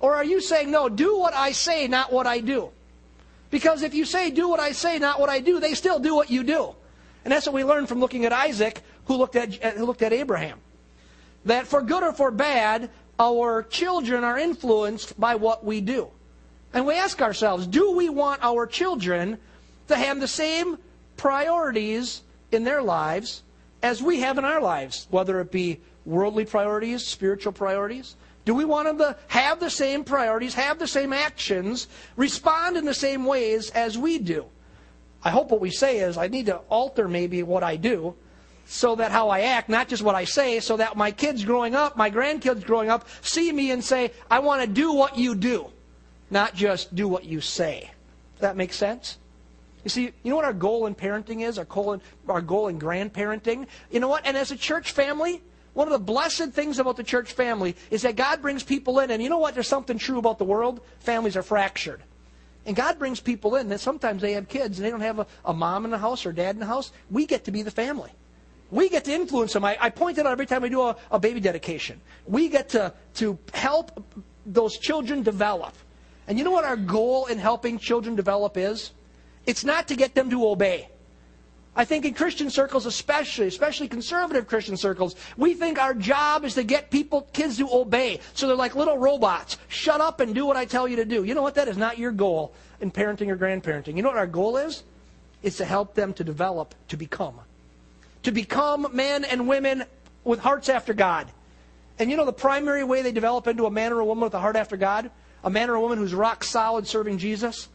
Or 0.00 0.14
are 0.14 0.24
you 0.24 0.40
saying, 0.40 0.70
no, 0.70 0.88
do 0.88 1.18
what 1.18 1.34
I 1.34 1.52
say, 1.52 1.88
not 1.88 2.12
what 2.12 2.26
I 2.26 2.40
do? 2.40 2.70
Because 3.50 3.82
if 3.82 3.94
you 3.94 4.04
say, 4.04 4.30
do 4.30 4.48
what 4.48 4.60
I 4.60 4.72
say, 4.72 4.98
not 4.98 5.20
what 5.20 5.28
I 5.28 5.40
do, 5.40 5.60
they 5.60 5.74
still 5.74 5.98
do 5.98 6.14
what 6.14 6.30
you 6.30 6.42
do. 6.42 6.74
And 7.24 7.32
that's 7.32 7.46
what 7.46 7.54
we 7.54 7.64
learned 7.64 7.88
from 7.88 8.00
looking 8.00 8.24
at 8.24 8.32
Isaac, 8.32 8.82
who 9.04 9.16
looked 9.16 9.36
at, 9.36 9.64
uh, 9.64 9.70
who 9.72 9.84
looked 9.84 10.02
at 10.02 10.12
Abraham. 10.12 10.58
That 11.44 11.66
for 11.66 11.82
good 11.82 12.02
or 12.02 12.12
for 12.12 12.30
bad, 12.30 12.90
our 13.18 13.62
children 13.62 14.24
are 14.24 14.38
influenced 14.38 15.18
by 15.20 15.36
what 15.36 15.64
we 15.64 15.80
do. 15.80 16.08
And 16.72 16.86
we 16.86 16.94
ask 16.94 17.20
ourselves, 17.20 17.66
do 17.66 17.92
we 17.92 18.08
want 18.08 18.42
our 18.42 18.66
children 18.66 19.38
to 19.88 19.96
have 19.96 20.18
the 20.20 20.28
same 20.28 20.78
priorities 21.16 22.22
in 22.50 22.64
their 22.64 22.82
lives 22.82 23.42
as 23.82 24.02
we 24.02 24.20
have 24.20 24.38
in 24.38 24.44
our 24.44 24.60
lives, 24.60 25.06
whether 25.10 25.40
it 25.40 25.50
be 25.50 25.80
worldly 26.04 26.44
priorities, 26.44 27.04
spiritual 27.04 27.52
priorities? 27.52 28.16
Do 28.44 28.54
we 28.54 28.64
want 28.64 28.88
them 28.88 28.98
to 28.98 29.16
have 29.28 29.60
the 29.60 29.70
same 29.70 30.04
priorities, 30.04 30.54
have 30.54 30.78
the 30.78 30.86
same 30.86 31.12
actions, 31.12 31.86
respond 32.16 32.76
in 32.76 32.84
the 32.84 32.94
same 32.94 33.24
ways 33.24 33.70
as 33.70 33.96
we 33.96 34.18
do? 34.18 34.46
I 35.22 35.30
hope 35.30 35.50
what 35.50 35.60
we 35.60 35.70
say 35.70 35.98
is 35.98 36.16
I 36.16 36.26
need 36.26 36.46
to 36.46 36.56
alter 36.68 37.06
maybe 37.06 37.42
what 37.44 37.62
I 37.62 37.76
do 37.76 38.14
so 38.66 38.96
that 38.96 39.12
how 39.12 39.28
I 39.28 39.40
act, 39.40 39.68
not 39.68 39.88
just 39.88 40.02
what 40.02 40.14
I 40.14 40.24
say, 40.24 40.58
so 40.58 40.76
that 40.76 40.96
my 40.96 41.10
kids 41.10 41.44
growing 41.44 41.74
up, 41.74 41.96
my 41.96 42.10
grandkids 42.10 42.64
growing 42.64 42.90
up, 42.90 43.06
see 43.20 43.52
me 43.52 43.70
and 43.70 43.84
say, 43.84 44.12
I 44.30 44.40
want 44.40 44.62
to 44.62 44.66
do 44.66 44.92
what 44.92 45.16
you 45.16 45.34
do 45.34 45.70
not 46.32 46.54
just 46.54 46.94
do 46.94 47.06
what 47.06 47.24
you 47.24 47.40
say. 47.40 47.90
Does 48.34 48.40
that 48.40 48.56
make 48.56 48.72
sense? 48.72 49.18
You 49.84 49.90
see, 49.90 50.12
you 50.22 50.30
know 50.30 50.36
what 50.36 50.44
our 50.44 50.52
goal 50.52 50.86
in 50.86 50.94
parenting 50.94 51.46
is? 51.46 51.58
Our 51.58 51.64
goal 51.64 51.94
in, 51.94 52.00
our 52.28 52.40
goal 52.40 52.68
in 52.68 52.78
grandparenting? 52.78 53.66
You 53.90 54.00
know 54.00 54.08
what? 54.08 54.26
And 54.26 54.36
as 54.36 54.50
a 54.50 54.56
church 54.56 54.92
family, 54.92 55.42
one 55.74 55.88
of 55.88 55.92
the 55.92 55.98
blessed 55.98 56.50
things 56.50 56.78
about 56.78 56.96
the 56.96 57.02
church 57.02 57.32
family 57.32 57.76
is 57.90 58.02
that 58.02 58.16
God 58.16 58.42
brings 58.42 58.62
people 58.62 59.00
in. 59.00 59.10
And 59.10 59.22
you 59.22 59.28
know 59.28 59.38
what? 59.38 59.54
There's 59.54 59.68
something 59.68 59.98
true 59.98 60.18
about 60.18 60.38
the 60.38 60.44
world. 60.44 60.80
Families 61.00 61.36
are 61.36 61.42
fractured. 61.42 62.02
And 62.64 62.76
God 62.76 62.98
brings 62.98 63.18
people 63.18 63.56
in 63.56 63.68
that 63.70 63.80
sometimes 63.80 64.22
they 64.22 64.32
have 64.32 64.48
kids 64.48 64.78
and 64.78 64.86
they 64.86 64.90
don't 64.90 65.00
have 65.00 65.18
a, 65.18 65.26
a 65.44 65.52
mom 65.52 65.84
in 65.84 65.90
the 65.90 65.98
house 65.98 66.24
or 66.24 66.32
dad 66.32 66.54
in 66.54 66.60
the 66.60 66.66
house. 66.66 66.92
We 67.10 67.26
get 67.26 67.44
to 67.44 67.50
be 67.50 67.62
the 67.62 67.70
family. 67.72 68.10
We 68.70 68.88
get 68.88 69.04
to 69.06 69.12
influence 69.12 69.52
them. 69.52 69.64
I, 69.64 69.76
I 69.80 69.90
point 69.90 70.18
it 70.18 70.26
out 70.26 70.32
every 70.32 70.46
time 70.46 70.62
we 70.62 70.68
do 70.68 70.82
a, 70.82 70.96
a 71.10 71.18
baby 71.18 71.40
dedication. 71.40 72.00
We 72.26 72.48
get 72.48 72.70
to, 72.70 72.94
to 73.14 73.38
help 73.52 74.04
those 74.46 74.78
children 74.78 75.22
develop. 75.22 75.74
And 76.28 76.38
you 76.38 76.44
know 76.44 76.52
what 76.52 76.64
our 76.64 76.76
goal 76.76 77.26
in 77.26 77.38
helping 77.38 77.78
children 77.78 78.14
develop 78.14 78.56
is? 78.56 78.92
It's 79.46 79.64
not 79.64 79.88
to 79.88 79.96
get 79.96 80.14
them 80.14 80.30
to 80.30 80.46
obey. 80.46 80.88
I 81.74 81.86
think 81.86 82.04
in 82.04 82.12
Christian 82.12 82.50
circles, 82.50 82.84
especially, 82.84 83.46
especially 83.46 83.88
conservative 83.88 84.46
Christian 84.46 84.76
circles, 84.76 85.16
we 85.38 85.54
think 85.54 85.78
our 85.78 85.94
job 85.94 86.44
is 86.44 86.54
to 86.54 86.64
get 86.64 86.90
people, 86.90 87.22
kids 87.32 87.56
to 87.56 87.68
obey. 87.72 88.20
So 88.34 88.46
they're 88.46 88.56
like 88.56 88.74
little 88.74 88.98
robots. 88.98 89.56
Shut 89.68 90.00
up 90.00 90.20
and 90.20 90.34
do 90.34 90.44
what 90.44 90.56
I 90.56 90.66
tell 90.66 90.86
you 90.86 90.96
to 90.96 91.06
do. 91.06 91.24
You 91.24 91.34
know 91.34 91.40
what? 91.40 91.54
That 91.54 91.68
is 91.68 91.78
not 91.78 91.96
your 91.96 92.12
goal 92.12 92.52
in 92.80 92.90
parenting 92.90 93.28
or 93.28 93.38
grandparenting. 93.38 93.96
You 93.96 94.02
know 94.02 94.10
what 94.10 94.18
our 94.18 94.26
goal 94.26 94.58
is? 94.58 94.82
It's 95.42 95.56
to 95.56 95.64
help 95.64 95.94
them 95.94 96.12
to 96.14 96.24
develop, 96.24 96.74
to 96.88 96.96
become. 96.98 97.40
To 98.24 98.32
become 98.32 98.88
men 98.92 99.24
and 99.24 99.48
women 99.48 99.84
with 100.24 100.40
hearts 100.40 100.68
after 100.68 100.92
God. 100.92 101.26
And 101.98 102.10
you 102.10 102.18
know 102.18 102.26
the 102.26 102.32
primary 102.32 102.84
way 102.84 103.00
they 103.00 103.12
develop 103.12 103.46
into 103.46 103.64
a 103.64 103.70
man 103.70 103.92
or 103.92 104.00
a 104.00 104.04
woman 104.04 104.24
with 104.24 104.34
a 104.34 104.40
heart 104.40 104.56
after 104.56 104.76
God? 104.76 105.10
a 105.44 105.50
man 105.50 105.70
or 105.70 105.74
a 105.74 105.80
woman 105.80 105.98
who's 105.98 106.14
rock 106.14 106.44
solid 106.44 106.86
serving 106.86 107.18
Jesus 107.18 107.68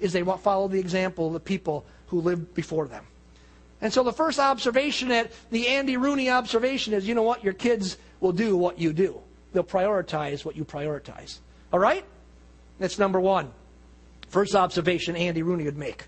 is 0.00 0.12
they 0.12 0.22
follow 0.22 0.68
the 0.68 0.78
example 0.78 1.28
of 1.28 1.32
the 1.32 1.40
people 1.40 1.84
who 2.08 2.20
lived 2.20 2.54
before 2.54 2.86
them. 2.86 3.04
And 3.80 3.92
so 3.92 4.02
the 4.02 4.12
first 4.12 4.38
observation 4.38 5.08
that 5.08 5.32
the 5.50 5.68
Andy 5.68 5.96
Rooney 5.96 6.30
observation 6.30 6.94
is, 6.94 7.06
you 7.06 7.14
know 7.14 7.22
what, 7.22 7.44
your 7.44 7.52
kids 7.52 7.98
will 8.20 8.32
do 8.32 8.56
what 8.56 8.78
you 8.78 8.92
do. 8.92 9.20
They'll 9.52 9.64
prioritize 9.64 10.44
what 10.44 10.56
you 10.56 10.64
prioritize. 10.64 11.38
All 11.72 11.78
right? 11.78 12.04
That's 12.78 12.98
number 12.98 13.20
one. 13.20 13.50
First 14.28 14.54
observation 14.54 15.16
Andy 15.16 15.42
Rooney 15.42 15.64
would 15.64 15.76
make. 15.76 16.04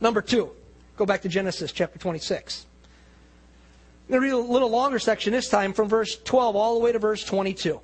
Number 0.00 0.22
two, 0.22 0.50
go 0.96 1.06
back 1.06 1.22
to 1.22 1.28
Genesis 1.28 1.72
chapter 1.72 1.98
26. 1.98 2.66
I'm 4.08 4.12
going 4.12 4.22
to 4.22 4.36
read 4.36 4.48
a 4.48 4.52
little 4.52 4.70
longer 4.70 4.98
section 4.98 5.32
this 5.32 5.48
time 5.48 5.72
from 5.72 5.88
verse 5.88 6.16
12 6.24 6.56
all 6.56 6.74
the 6.74 6.80
way 6.80 6.92
to 6.92 6.98
verse 6.98 7.24
22. 7.24 7.80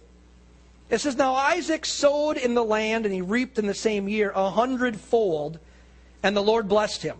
It 0.88 1.00
says, 1.00 1.16
Now 1.16 1.34
Isaac 1.34 1.84
sowed 1.84 2.36
in 2.36 2.54
the 2.54 2.64
land, 2.64 3.04
and 3.06 3.14
he 3.14 3.20
reaped 3.20 3.58
in 3.58 3.66
the 3.66 3.74
same 3.74 4.08
year 4.08 4.32
a 4.34 4.50
hundredfold, 4.50 5.58
and 6.22 6.36
the 6.36 6.42
Lord 6.42 6.68
blessed 6.68 7.02
him. 7.02 7.18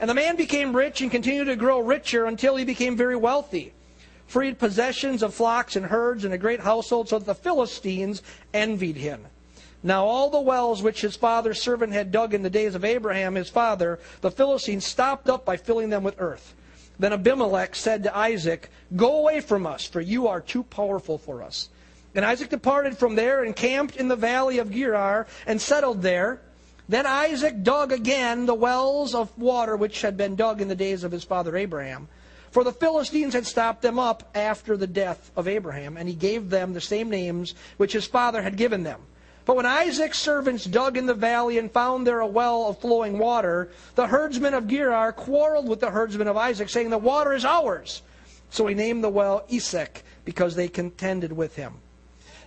And 0.00 0.08
the 0.08 0.14
man 0.14 0.36
became 0.36 0.74
rich 0.74 1.00
and 1.00 1.10
continued 1.10 1.46
to 1.46 1.56
grow 1.56 1.80
richer 1.80 2.24
until 2.26 2.56
he 2.56 2.64
became 2.64 2.96
very 2.96 3.16
wealthy. 3.16 3.72
For 4.26 4.42
he 4.42 4.48
had 4.48 4.58
possessions 4.58 5.22
of 5.22 5.34
flocks 5.34 5.76
and 5.76 5.86
herds 5.86 6.24
and 6.24 6.32
a 6.32 6.38
great 6.38 6.60
household, 6.60 7.08
so 7.08 7.18
that 7.18 7.26
the 7.26 7.34
Philistines 7.34 8.22
envied 8.52 8.96
him. 8.96 9.26
Now 9.82 10.06
all 10.06 10.30
the 10.30 10.40
wells 10.40 10.82
which 10.82 11.02
his 11.02 11.14
father's 11.14 11.60
servant 11.60 11.92
had 11.92 12.10
dug 12.10 12.32
in 12.32 12.42
the 12.42 12.48
days 12.48 12.74
of 12.74 12.86
Abraham 12.86 13.34
his 13.34 13.50
father, 13.50 13.98
the 14.22 14.30
Philistines 14.30 14.86
stopped 14.86 15.28
up 15.28 15.44
by 15.44 15.58
filling 15.58 15.90
them 15.90 16.02
with 16.02 16.16
earth. 16.18 16.54
Then 16.98 17.12
Abimelech 17.12 17.74
said 17.74 18.02
to 18.04 18.16
Isaac, 18.16 18.70
Go 18.96 19.18
away 19.18 19.40
from 19.40 19.66
us, 19.66 19.84
for 19.84 20.00
you 20.00 20.26
are 20.26 20.40
too 20.40 20.62
powerful 20.62 21.18
for 21.18 21.42
us. 21.42 21.68
And 22.14 22.24
Isaac 22.24 22.48
departed 22.48 22.96
from 22.96 23.16
there 23.16 23.42
and 23.42 23.56
camped 23.56 23.96
in 23.96 24.08
the 24.08 24.16
valley 24.16 24.58
of 24.58 24.70
Gerar 24.70 25.26
and 25.46 25.60
settled 25.60 26.02
there. 26.02 26.40
Then 26.88 27.06
Isaac 27.06 27.62
dug 27.62 27.92
again 27.92 28.46
the 28.46 28.54
wells 28.54 29.14
of 29.14 29.36
water 29.38 29.76
which 29.76 30.02
had 30.02 30.16
been 30.16 30.36
dug 30.36 30.60
in 30.60 30.68
the 30.68 30.74
days 30.74 31.02
of 31.02 31.12
his 31.12 31.24
father 31.24 31.56
Abraham. 31.56 32.08
For 32.50 32.62
the 32.62 32.72
Philistines 32.72 33.34
had 33.34 33.46
stopped 33.46 33.82
them 33.82 33.98
up 33.98 34.30
after 34.34 34.76
the 34.76 34.86
death 34.86 35.32
of 35.34 35.48
Abraham, 35.48 35.96
and 35.96 36.08
he 36.08 36.14
gave 36.14 36.50
them 36.50 36.72
the 36.72 36.80
same 36.80 37.10
names 37.10 37.54
which 37.78 37.94
his 37.94 38.06
father 38.06 38.42
had 38.42 38.56
given 38.56 38.84
them. 38.84 39.00
But 39.44 39.56
when 39.56 39.66
Isaac's 39.66 40.20
servants 40.20 40.64
dug 40.64 40.96
in 40.96 41.06
the 41.06 41.14
valley 41.14 41.58
and 41.58 41.70
found 41.70 42.06
there 42.06 42.20
a 42.20 42.26
well 42.26 42.68
of 42.68 42.78
flowing 42.78 43.18
water, 43.18 43.70
the 43.94 44.06
herdsmen 44.06 44.54
of 44.54 44.68
Gerar 44.68 45.12
quarreled 45.12 45.68
with 45.68 45.80
the 45.80 45.90
herdsmen 45.90 46.28
of 46.28 46.36
Isaac, 46.36 46.68
saying, 46.68 46.90
The 46.90 46.98
water 46.98 47.32
is 47.32 47.44
ours. 47.44 48.02
So 48.50 48.66
he 48.66 48.74
named 48.74 49.02
the 49.02 49.08
well 49.08 49.44
Esek, 49.50 50.04
because 50.24 50.54
they 50.54 50.68
contended 50.68 51.32
with 51.32 51.56
him. 51.56 51.74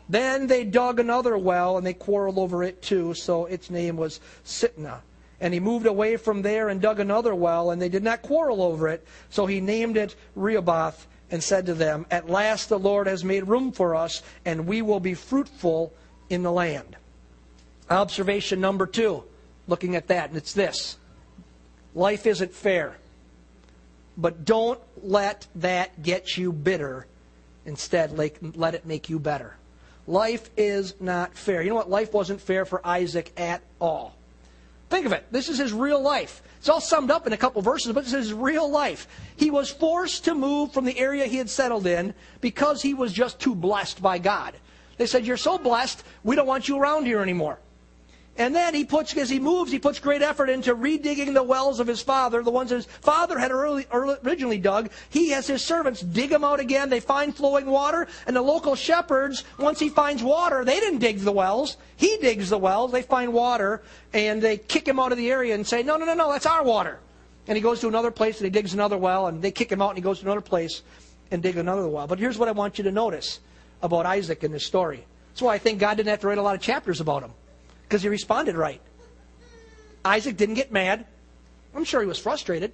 Then 0.09 0.47
they 0.47 0.63
dug 0.63 0.99
another 0.99 1.37
well, 1.37 1.77
and 1.77 1.85
they 1.85 1.93
quarreled 1.93 2.37
over 2.37 2.63
it 2.63 2.81
too, 2.81 3.13
so 3.13 3.45
its 3.45 3.69
name 3.69 3.97
was 3.97 4.19
Sitnah. 4.45 5.01
And 5.39 5.53
he 5.53 5.59
moved 5.59 5.85
away 5.85 6.17
from 6.17 6.41
there 6.41 6.69
and 6.69 6.81
dug 6.81 6.99
another 6.99 7.35
well, 7.35 7.71
and 7.71 7.81
they 7.81 7.89
did 7.89 8.03
not 8.03 8.21
quarrel 8.21 8.61
over 8.61 8.87
it, 8.87 9.05
so 9.29 9.45
he 9.45 9.59
named 9.59 9.97
it 9.97 10.15
Rehoboth, 10.35 11.07
and 11.29 11.43
said 11.43 11.65
to 11.65 11.73
them, 11.73 12.05
At 12.09 12.29
last 12.29 12.69
the 12.69 12.79
Lord 12.79 13.07
has 13.07 13.23
made 13.23 13.47
room 13.47 13.71
for 13.71 13.95
us, 13.95 14.23
and 14.45 14.65
we 14.65 14.81
will 14.81 14.99
be 14.99 15.13
fruitful 15.13 15.93
in 16.29 16.41
the 16.41 16.51
land. 16.51 16.95
Observation 17.89 18.61
number 18.61 18.87
two, 18.87 19.23
looking 19.67 19.95
at 19.95 20.07
that, 20.07 20.29
and 20.29 20.37
it's 20.37 20.53
this 20.53 20.97
life 21.93 22.25
isn't 22.25 22.53
fair. 22.53 22.97
But 24.17 24.45
don't 24.45 24.79
let 25.03 25.47
that 25.55 26.01
get 26.01 26.37
you 26.37 26.51
bitter. 26.51 27.07
Instead, 27.65 28.17
let 28.17 28.73
it 28.73 28.85
make 28.85 29.09
you 29.09 29.19
better. 29.19 29.55
Life 30.07 30.49
is 30.55 30.95
not 31.01 31.37
fair. 31.37 31.61
You 31.61 31.69
know 31.69 31.75
what? 31.75 31.89
Life 31.89 32.13
wasn't 32.13 32.39
fair 32.39 32.65
for 32.65 32.85
Isaac 32.85 33.31
at 33.37 33.61
all. 33.79 34.15
Think 34.89 35.05
of 35.05 35.11
it. 35.11 35.25
This 35.31 35.49
is 35.49 35.57
his 35.57 35.73
real 35.73 36.01
life. 36.01 36.41
It's 36.59 36.69
all 36.69 36.79
summed 36.79 37.11
up 37.11 37.27
in 37.27 37.33
a 37.33 37.37
couple 37.37 37.61
verses, 37.61 37.91
but 37.91 38.05
this 38.05 38.13
is 38.13 38.27
his 38.27 38.33
real 38.33 38.69
life. 38.69 39.07
He 39.35 39.51
was 39.51 39.69
forced 39.69 40.23
to 40.25 40.33
move 40.33 40.73
from 40.73 40.85
the 40.85 40.97
area 40.97 41.25
he 41.25 41.37
had 41.37 41.49
settled 41.49 41.85
in 41.85 42.13
because 42.39 42.81
he 42.81 42.93
was 42.93 43.11
just 43.11 43.39
too 43.39 43.53
blessed 43.53 44.01
by 44.01 44.17
God. 44.17 44.55
They 44.97 45.05
said, 45.05 45.25
You're 45.25 45.37
so 45.37 45.57
blessed, 45.57 46.03
we 46.23 46.35
don't 46.35 46.47
want 46.47 46.69
you 46.69 46.79
around 46.79 47.05
here 47.05 47.21
anymore. 47.21 47.59
And 48.37 48.55
then 48.55 48.73
he 48.73 48.85
puts, 48.85 49.15
as 49.17 49.29
he 49.29 49.39
moves, 49.39 49.71
he 49.71 49.79
puts 49.79 49.99
great 49.99 50.21
effort 50.21 50.49
into 50.49 50.75
redigging 50.75 51.33
the 51.33 51.43
wells 51.43 51.79
of 51.79 51.87
his 51.87 52.01
father, 52.01 52.43
the 52.43 52.51
ones 52.51 52.69
his 52.69 52.85
father 52.85 53.39
had 53.39 53.51
early, 53.51 53.87
originally 53.91 54.59
dug. 54.59 54.91
He 55.09 55.29
has 55.29 55.47
his 55.47 55.63
servants 55.63 56.01
dig 56.01 56.29
them 56.29 56.43
out 56.43 56.59
again. 56.59 56.89
They 56.89 56.99
find 56.99 57.35
flowing 57.35 57.65
water. 57.65 58.07
And 58.27 58.35
the 58.35 58.41
local 58.41 58.75
shepherds, 58.75 59.43
once 59.57 59.79
he 59.79 59.89
finds 59.89 60.21
water, 60.21 60.63
they 60.63 60.79
didn't 60.79 60.99
dig 60.99 61.19
the 61.19 61.31
wells. 61.31 61.77
He 61.95 62.17
digs 62.17 62.49
the 62.49 62.57
wells. 62.57 62.91
They 62.91 63.01
find 63.01 63.33
water. 63.33 63.81
And 64.13 64.41
they 64.41 64.57
kick 64.57 64.87
him 64.87 64.99
out 64.99 65.11
of 65.11 65.17
the 65.17 65.31
area 65.31 65.55
and 65.55 65.65
say, 65.65 65.81
No, 65.81 65.97
no, 65.97 66.05
no, 66.05 66.13
no, 66.13 66.31
that's 66.31 66.45
our 66.45 66.63
water. 66.63 66.99
And 67.47 67.55
he 67.55 67.61
goes 67.61 67.79
to 67.79 67.87
another 67.87 68.11
place 68.11 68.37
and 68.37 68.45
he 68.45 68.51
digs 68.51 68.73
another 68.73 68.97
well. 68.97 69.27
And 69.27 69.41
they 69.41 69.51
kick 69.51 69.71
him 69.71 69.81
out 69.81 69.89
and 69.89 69.97
he 69.97 70.03
goes 70.03 70.19
to 70.19 70.25
another 70.25 70.41
place 70.41 70.83
and 71.31 71.41
dig 71.41 71.57
another 71.57 71.87
well. 71.87 72.07
But 72.07 72.19
here's 72.19 72.37
what 72.37 72.49
I 72.49 72.51
want 72.51 72.77
you 72.77 72.83
to 72.83 72.91
notice 72.91 73.39
about 73.81 74.05
Isaac 74.05 74.43
in 74.43 74.51
this 74.51 74.65
story. 74.65 75.05
That's 75.29 75.41
why 75.41 75.55
I 75.55 75.57
think 75.57 75.79
God 75.79 75.95
didn't 75.97 76.09
have 76.09 76.21
to 76.21 76.27
write 76.27 76.37
a 76.37 76.41
lot 76.41 76.55
of 76.55 76.61
chapters 76.61 76.99
about 76.99 77.23
him, 77.23 77.31
because 77.87 78.01
he 78.01 78.09
responded 78.09 78.55
right. 78.55 78.81
Isaac 80.03 80.37
didn't 80.37 80.55
get 80.55 80.71
mad. 80.71 81.05
I'm 81.75 81.83
sure 81.83 82.01
he 82.01 82.07
was 82.07 82.19
frustrated, 82.19 82.73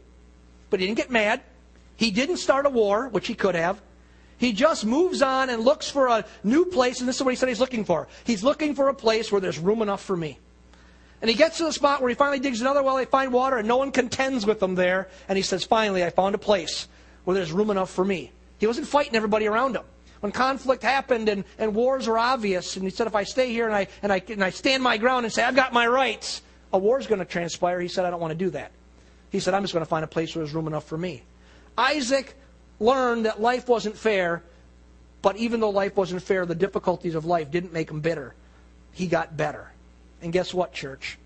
but 0.70 0.79
he 0.79 0.86
didn't 0.86 0.98
get 0.98 1.12
mad. 1.12 1.41
He 1.96 2.12
didn't 2.12 2.38
start 2.38 2.65
a 2.65 2.70
war, 2.70 3.10
which 3.10 3.27
he 3.27 3.36
could 3.36 3.55
have. 3.55 3.82
He 4.38 4.51
just 4.53 4.86
moves 4.86 5.22
on 5.22 5.50
and 5.50 5.63
looks 5.63 5.89
for 5.89 6.08
a 6.08 6.25
new 6.43 6.65
place, 6.65 7.00
and 7.00 7.08
this 7.08 7.17
is 7.17 7.24
what 7.24 7.32
he 7.32 7.36
said 7.36 7.50
he's 7.50 7.60
looking 7.60 7.86
for. 7.86 8.08
He's 8.24 8.43
looking 8.43 8.75
for 8.75 8.89
a 8.89 8.93
place 8.93 9.32
where 9.32 9.39
there's 9.39 9.60
room 9.60 9.82
enough 9.82 10.03
for 10.03 10.17
me. 10.17 10.39
And 11.22 11.29
he 11.29 11.36
gets 11.36 11.58
to 11.60 11.63
the 11.63 11.72
spot 11.72 12.01
where 12.01 12.10
he 12.10 12.15
finally 12.15 12.39
digs 12.39 12.60
another 12.60 12.84
well, 12.84 12.98
they 12.98 13.05
find 13.05 13.32
water, 13.32 13.58
and 13.58 13.67
no 13.67 13.77
one 13.77 13.91
contends 13.91 14.46
with 14.46 14.62
him 14.62 14.75
there. 14.75 15.08
And 15.29 15.38
he 15.38 15.43
says, 15.43 15.63
Finally, 15.63 16.03
I 16.03 16.10
found 16.10 16.36
a 16.36 16.39
place 16.39 16.88
where 17.24 17.36
there's 17.36 17.51
room 17.51 17.70
enough 17.70 17.89
for 17.89 18.03
me. 18.03 18.32
He 18.58 18.67
wasn't 18.67 18.88
fighting 18.88 19.15
everybody 19.15 19.48
around 19.48 19.75
him 19.75 19.84
when 20.24 20.32
conflict 20.32 20.84
happened 20.84 21.27
and, 21.27 21.44
and 21.60 21.75
wars 21.75 22.08
are 22.08 22.18
obvious, 22.18 22.77
and 22.77 22.86
he 22.86 22.92
said, 22.92 23.08
if 23.08 23.15
I 23.15 23.25
stay 23.25 23.51
here 23.51 23.65
and 23.65 23.75
I, 23.75 23.88
and, 24.01 24.10
I, 24.10 24.24
and 24.30 24.42
I 24.42 24.51
stand 24.51 24.82
my 24.82 24.96
ground 24.96 25.25
and 25.25 25.34
say, 25.34 25.44
I've 25.44 25.53
got 25.53 25.74
my 25.74 25.86
rights, 25.86 26.42
a 26.72 26.77
war's 26.77 27.08
going 27.08 27.20
to 27.20 27.25
transpire. 27.25 27.77
He 27.82 27.89
said, 27.89 28.06
I 28.06 28.10
don't 28.10 28.22
want 28.22 28.32
to 28.32 28.38
do 28.38 28.50
that. 28.51 28.72
He 29.32 29.42
said, 29.42 29.53
I'm 29.53 29.63
just 29.63 29.74
going 29.74 29.84
to 29.84 29.89
find 29.89 30.06
a 30.06 30.08
place 30.08 30.34
where 30.34 30.46
there's 30.46 30.56
room 30.56 30.68
enough 30.68 30.86
for 30.86 30.98
me. 30.98 31.24
Isaac 31.77 32.36
learned 32.80 33.25
that 33.25 33.42
life 33.42 33.68
wasn't 33.68 33.98
fair, 33.98 34.44
but 35.22 35.36
even 35.36 35.60
though 35.60 35.72
life 35.72 35.98
wasn't 35.98 36.24
fair, 36.24 36.46
the 36.46 36.56
difficulties 36.56 37.15
of 37.15 37.25
life 37.25 37.51
didn't 37.51 37.74
make 37.74 37.92
him 37.92 38.00
bitter. 38.00 38.34
He 38.94 39.08
got 39.08 39.36
better. 39.36 39.74
And 40.22 40.32
guess 40.32 40.53
what, 40.53 40.72
church? 40.72 41.18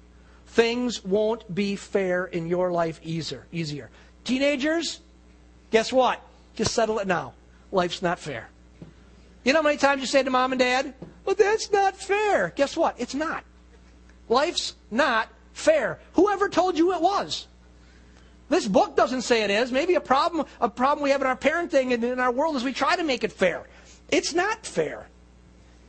Things 0.48 1.06
won't 1.06 1.54
be 1.54 1.75
fair 1.75 2.25
in 2.25 2.48
your 2.48 2.72
life 2.72 3.00
easier. 3.04 3.46
easier. 3.51 3.92
Teenagers, 4.24 5.01
guess 5.70 5.94
what? 5.94 6.20
Just 6.56 6.74
settle 6.74 6.98
it 6.98 7.06
now. 7.06 7.34
Life's 7.72 8.01
not 8.01 8.18
fair. 8.18 8.50
You 9.48 9.54
know 9.54 9.60
how 9.60 9.63
many 9.63 9.77
times 9.77 10.01
you 10.01 10.08
say 10.08 10.24
to 10.24 10.30
mom 10.30 10.51
and 10.51 10.60
dad, 10.60 10.94
well, 11.24 11.34
that's 11.34 11.72
not 11.72 11.96
fair. 11.96 12.51
Guess 12.58 12.75
what? 12.75 12.96
It's 12.98 13.16
not. 13.16 13.46
Life's 14.27 14.75
not 14.92 15.30
fair. 15.54 16.00
Whoever 16.16 16.50
told 16.50 16.77
you 16.77 16.94
it 16.94 17.01
was? 17.01 17.48
This 18.50 18.68
book 18.68 18.98
doesn't 18.98 19.22
say 19.22 19.44
it 19.44 19.50
is. 19.50 19.72
Maybe 19.72 19.96
a 19.96 20.01
problem, 20.01 20.46
a 20.60 20.68
problem 20.68 21.01
we 21.01 21.12
have 21.12 21.22
in 21.22 21.27
our 21.27 21.38
parenting 21.38 21.94
and 21.94 22.04
in 22.04 22.20
our 22.20 22.30
world 22.30 22.58
is 22.58 22.66
we 22.66 22.74
try 22.74 22.98
to 22.98 23.06
make 23.06 23.24
it 23.24 23.32
fair. 23.32 23.63
It's 24.10 24.34
not 24.34 24.66
fair. 24.66 25.08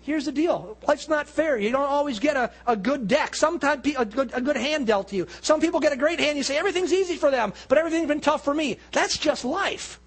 Here's 0.02 0.26
the 0.26 0.32
deal. 0.32 0.78
Life's 0.86 1.08
not 1.08 1.26
fair. 1.26 1.58
You 1.58 1.72
don't 1.72 1.82
always 1.82 2.20
get 2.20 2.36
a, 2.36 2.52
a 2.64 2.76
good 2.76 3.08
deck. 3.08 3.34
Sometimes 3.34 3.84
a 3.96 4.04
good, 4.04 4.30
a 4.34 4.40
good 4.40 4.56
hand 4.56 4.86
dealt 4.86 5.08
to 5.08 5.16
you. 5.16 5.26
Some 5.40 5.60
people 5.60 5.80
get 5.80 5.92
a 5.92 5.96
great 5.96 6.20
hand. 6.20 6.36
You 6.36 6.44
say, 6.44 6.58
everything's 6.58 6.92
easy 6.92 7.16
for 7.16 7.32
them, 7.32 7.52
but 7.66 7.76
everything's 7.76 8.06
been 8.06 8.20
tough 8.20 8.44
for 8.44 8.54
me. 8.54 8.78
That's 8.92 9.18
just 9.18 9.44
life. 9.44 9.98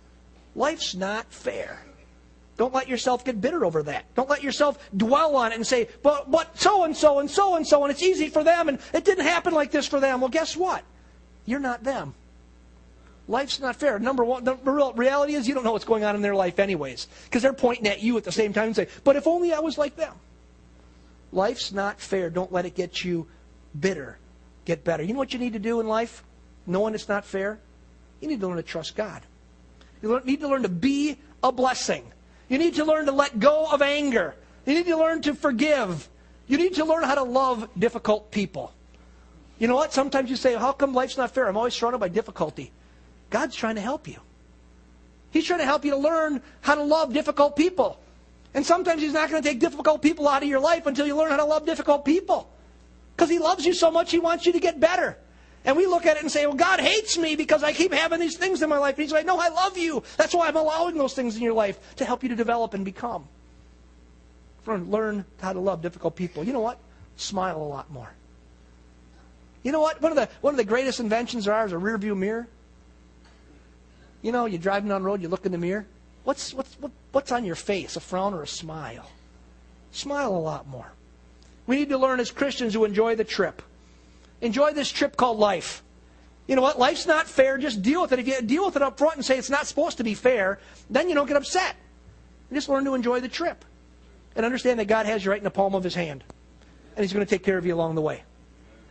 Life's 0.55 0.95
not 0.95 1.25
fair. 1.33 1.81
Don't 2.57 2.73
let 2.73 2.87
yourself 2.87 3.25
get 3.25 3.41
bitter 3.41 3.65
over 3.65 3.81
that. 3.83 4.05
Don't 4.15 4.29
let 4.29 4.43
yourself 4.43 4.77
dwell 4.95 5.35
on 5.35 5.51
it 5.51 5.55
and 5.55 5.65
say, 5.65 5.87
but, 6.03 6.29
but 6.29 6.59
so 6.59 6.83
and 6.83 6.95
so 6.95 7.19
and 7.19 7.29
so 7.29 7.55
and 7.55 7.65
so, 7.65 7.83
and 7.83 7.91
it's 7.91 8.03
easy 8.03 8.29
for 8.29 8.43
them, 8.43 8.69
and 8.69 8.79
it 8.93 9.05
didn't 9.05 9.25
happen 9.25 9.53
like 9.53 9.71
this 9.71 9.87
for 9.87 9.99
them. 9.99 10.21
Well, 10.21 10.29
guess 10.29 10.55
what? 10.55 10.83
You're 11.45 11.59
not 11.59 11.83
them. 11.83 12.13
Life's 13.27 13.59
not 13.59 13.77
fair. 13.77 13.97
Number 13.97 14.25
one, 14.25 14.43
the 14.43 14.55
reality 14.95 15.35
is 15.35 15.47
you 15.47 15.53
don't 15.53 15.63
know 15.63 15.71
what's 15.71 15.85
going 15.85 16.03
on 16.03 16.15
in 16.15 16.21
their 16.21 16.35
life, 16.35 16.59
anyways, 16.59 17.07
because 17.25 17.41
they're 17.41 17.53
pointing 17.53 17.87
at 17.87 18.01
you 18.01 18.17
at 18.17 18.25
the 18.25 18.31
same 18.31 18.51
time 18.51 18.65
and 18.65 18.75
say, 18.75 18.87
but 19.03 19.15
if 19.15 19.25
only 19.25 19.53
I 19.53 19.59
was 19.59 19.77
like 19.77 19.95
them. 19.95 20.13
Life's 21.31 21.71
not 21.71 22.01
fair. 22.01 22.29
Don't 22.29 22.51
let 22.51 22.65
it 22.65 22.75
get 22.75 23.05
you 23.05 23.25
bitter. 23.79 24.17
Get 24.65 24.83
better. 24.83 25.01
You 25.01 25.13
know 25.13 25.19
what 25.19 25.33
you 25.33 25.39
need 25.39 25.53
to 25.53 25.59
do 25.59 25.79
in 25.79 25.87
life, 25.87 26.23
knowing 26.67 26.93
it's 26.93 27.07
not 27.07 27.23
fair? 27.23 27.57
You 28.19 28.27
need 28.27 28.41
to 28.41 28.47
learn 28.47 28.57
to 28.57 28.63
trust 28.63 28.95
God. 28.95 29.21
You 30.01 30.21
need 30.25 30.41
to 30.41 30.47
learn 30.47 30.63
to 30.63 30.69
be 30.69 31.17
a 31.41 31.51
blessing. 31.51 32.03
You 32.51 32.57
need 32.57 32.75
to 32.75 32.83
learn 32.83 33.05
to 33.05 33.13
let 33.13 33.39
go 33.39 33.65
of 33.71 33.81
anger. 33.81 34.35
You 34.65 34.73
need 34.73 34.85
to 34.87 34.97
learn 34.97 35.21
to 35.21 35.33
forgive. 35.33 36.09
You 36.47 36.57
need 36.57 36.75
to 36.75 36.83
learn 36.83 37.03
how 37.03 37.15
to 37.15 37.23
love 37.23 37.69
difficult 37.79 38.29
people. 38.29 38.73
You 39.57 39.69
know 39.69 39.75
what? 39.75 39.93
Sometimes 39.93 40.29
you 40.29 40.35
say, 40.35 40.55
How 40.55 40.73
come 40.73 40.93
life's 40.93 41.15
not 41.15 41.31
fair? 41.31 41.47
I'm 41.47 41.55
always 41.55 41.73
surrounded 41.73 41.99
by 41.99 42.09
difficulty. 42.09 42.73
God's 43.29 43.55
trying 43.55 43.75
to 43.75 43.81
help 43.81 44.05
you. 44.05 44.17
He's 45.31 45.45
trying 45.45 45.59
to 45.59 45.65
help 45.65 45.85
you 45.85 45.91
to 45.91 45.97
learn 45.97 46.41
how 46.59 46.75
to 46.75 46.83
love 46.83 47.13
difficult 47.13 47.55
people. 47.55 47.97
And 48.53 48.65
sometimes 48.65 49.01
He's 49.01 49.13
not 49.13 49.29
going 49.29 49.41
to 49.41 49.47
take 49.47 49.61
difficult 49.61 50.01
people 50.01 50.27
out 50.27 50.43
of 50.43 50.49
your 50.49 50.59
life 50.59 50.87
until 50.87 51.07
you 51.07 51.15
learn 51.15 51.31
how 51.31 51.37
to 51.37 51.45
love 51.45 51.65
difficult 51.65 52.03
people. 52.03 52.51
Because 53.15 53.29
He 53.29 53.39
loves 53.39 53.65
you 53.65 53.73
so 53.73 53.89
much, 53.89 54.11
He 54.11 54.19
wants 54.19 54.45
you 54.45 54.51
to 54.51 54.59
get 54.59 54.77
better. 54.77 55.17
And 55.63 55.77
we 55.77 55.85
look 55.85 56.05
at 56.05 56.17
it 56.17 56.23
and 56.23 56.31
say, 56.31 56.45
well, 56.47 56.55
God 56.55 56.79
hates 56.79 57.17
me 57.17 57.35
because 57.35 57.63
I 57.63 57.71
keep 57.71 57.93
having 57.93 58.19
these 58.19 58.37
things 58.37 58.61
in 58.61 58.69
my 58.69 58.79
life. 58.79 58.95
And 58.95 59.03
he's 59.03 59.11
like, 59.11 59.25
no, 59.27 59.39
I 59.39 59.49
love 59.49 59.77
you. 59.77 60.01
That's 60.17 60.33
why 60.33 60.47
I'm 60.47 60.55
allowing 60.55 60.97
those 60.97 61.13
things 61.13 61.35
in 61.35 61.43
your 61.43 61.53
life 61.53 61.95
to 61.97 62.05
help 62.05 62.23
you 62.23 62.29
to 62.29 62.35
develop 62.35 62.73
and 62.73 62.83
become. 62.83 63.27
Learn 64.65 65.25
how 65.39 65.53
to 65.53 65.59
love 65.59 65.81
difficult 65.81 66.15
people. 66.15 66.43
You 66.43 66.53
know 66.53 66.61
what? 66.61 66.79
Smile 67.15 67.57
a 67.57 67.63
lot 67.63 67.91
more. 67.91 68.11
You 69.63 69.71
know 69.71 69.81
what? 69.81 70.01
One 70.01 70.11
of 70.11 70.15
the, 70.15 70.29
one 70.41 70.53
of 70.53 70.57
the 70.57 70.63
greatest 70.63 70.99
inventions 70.99 71.45
there 71.45 71.53
are 71.53 71.65
is 71.65 71.71
a 71.71 71.77
rear 71.77 71.97
view 71.97 72.15
mirror. 72.15 72.47
You 74.23 74.31
know, 74.31 74.45
you're 74.45 74.59
driving 74.59 74.89
down 74.89 75.01
the 75.01 75.07
road, 75.07 75.21
you 75.21 75.27
look 75.27 75.45
in 75.45 75.51
the 75.51 75.57
mirror. 75.57 75.85
What's, 76.23 76.53
what's, 76.53 76.73
what, 76.79 76.91
what's 77.11 77.31
on 77.31 77.45
your 77.45 77.55
face, 77.55 77.95
a 77.95 77.99
frown 77.99 78.33
or 78.33 78.43
a 78.43 78.47
smile? 78.47 79.09
Smile 79.91 80.35
a 80.35 80.37
lot 80.37 80.67
more. 80.67 80.91
We 81.67 81.75
need 81.75 81.89
to 81.89 81.97
learn 81.97 82.19
as 82.19 82.31
Christians 82.31 82.73
to 82.73 82.85
enjoy 82.85 83.15
the 83.15 83.23
trip. 83.23 83.61
Enjoy 84.41 84.73
this 84.73 84.91
trip 84.91 85.15
called 85.15 85.37
life. 85.37 85.83
You 86.47 86.55
know 86.55 86.61
what? 86.61 86.79
Life's 86.79 87.05
not 87.05 87.27
fair. 87.27 87.57
Just 87.57 87.81
deal 87.81 88.01
with 88.01 88.11
it. 88.11 88.19
If 88.19 88.27
you 88.27 88.41
deal 88.41 88.65
with 88.65 88.75
it 88.75 88.81
up 88.81 88.97
front 88.97 89.15
and 89.15 89.25
say 89.25 89.37
it's 89.37 89.49
not 89.49 89.67
supposed 89.67 89.97
to 89.97 90.03
be 90.03 90.15
fair, 90.15 90.59
then 90.89 91.07
you 91.07 91.15
don't 91.15 91.27
get 91.27 91.37
upset. 91.37 91.75
You 92.49 92.55
just 92.55 92.67
learn 92.67 92.83
to 92.85 92.93
enjoy 92.95 93.19
the 93.19 93.29
trip 93.29 93.63
and 94.35 94.45
understand 94.45 94.79
that 94.79 94.85
God 94.85 95.05
has 95.05 95.23
you 95.23 95.31
right 95.31 95.37
in 95.37 95.43
the 95.43 95.51
palm 95.51 95.75
of 95.75 95.83
His 95.83 95.95
hand. 95.95 96.23
and 96.95 97.03
He's 97.03 97.13
going 97.13 97.25
to 97.25 97.29
take 97.29 97.43
care 97.43 97.57
of 97.57 97.65
you 97.65 97.73
along 97.73 97.95
the 97.95 98.01
way. 98.01 98.23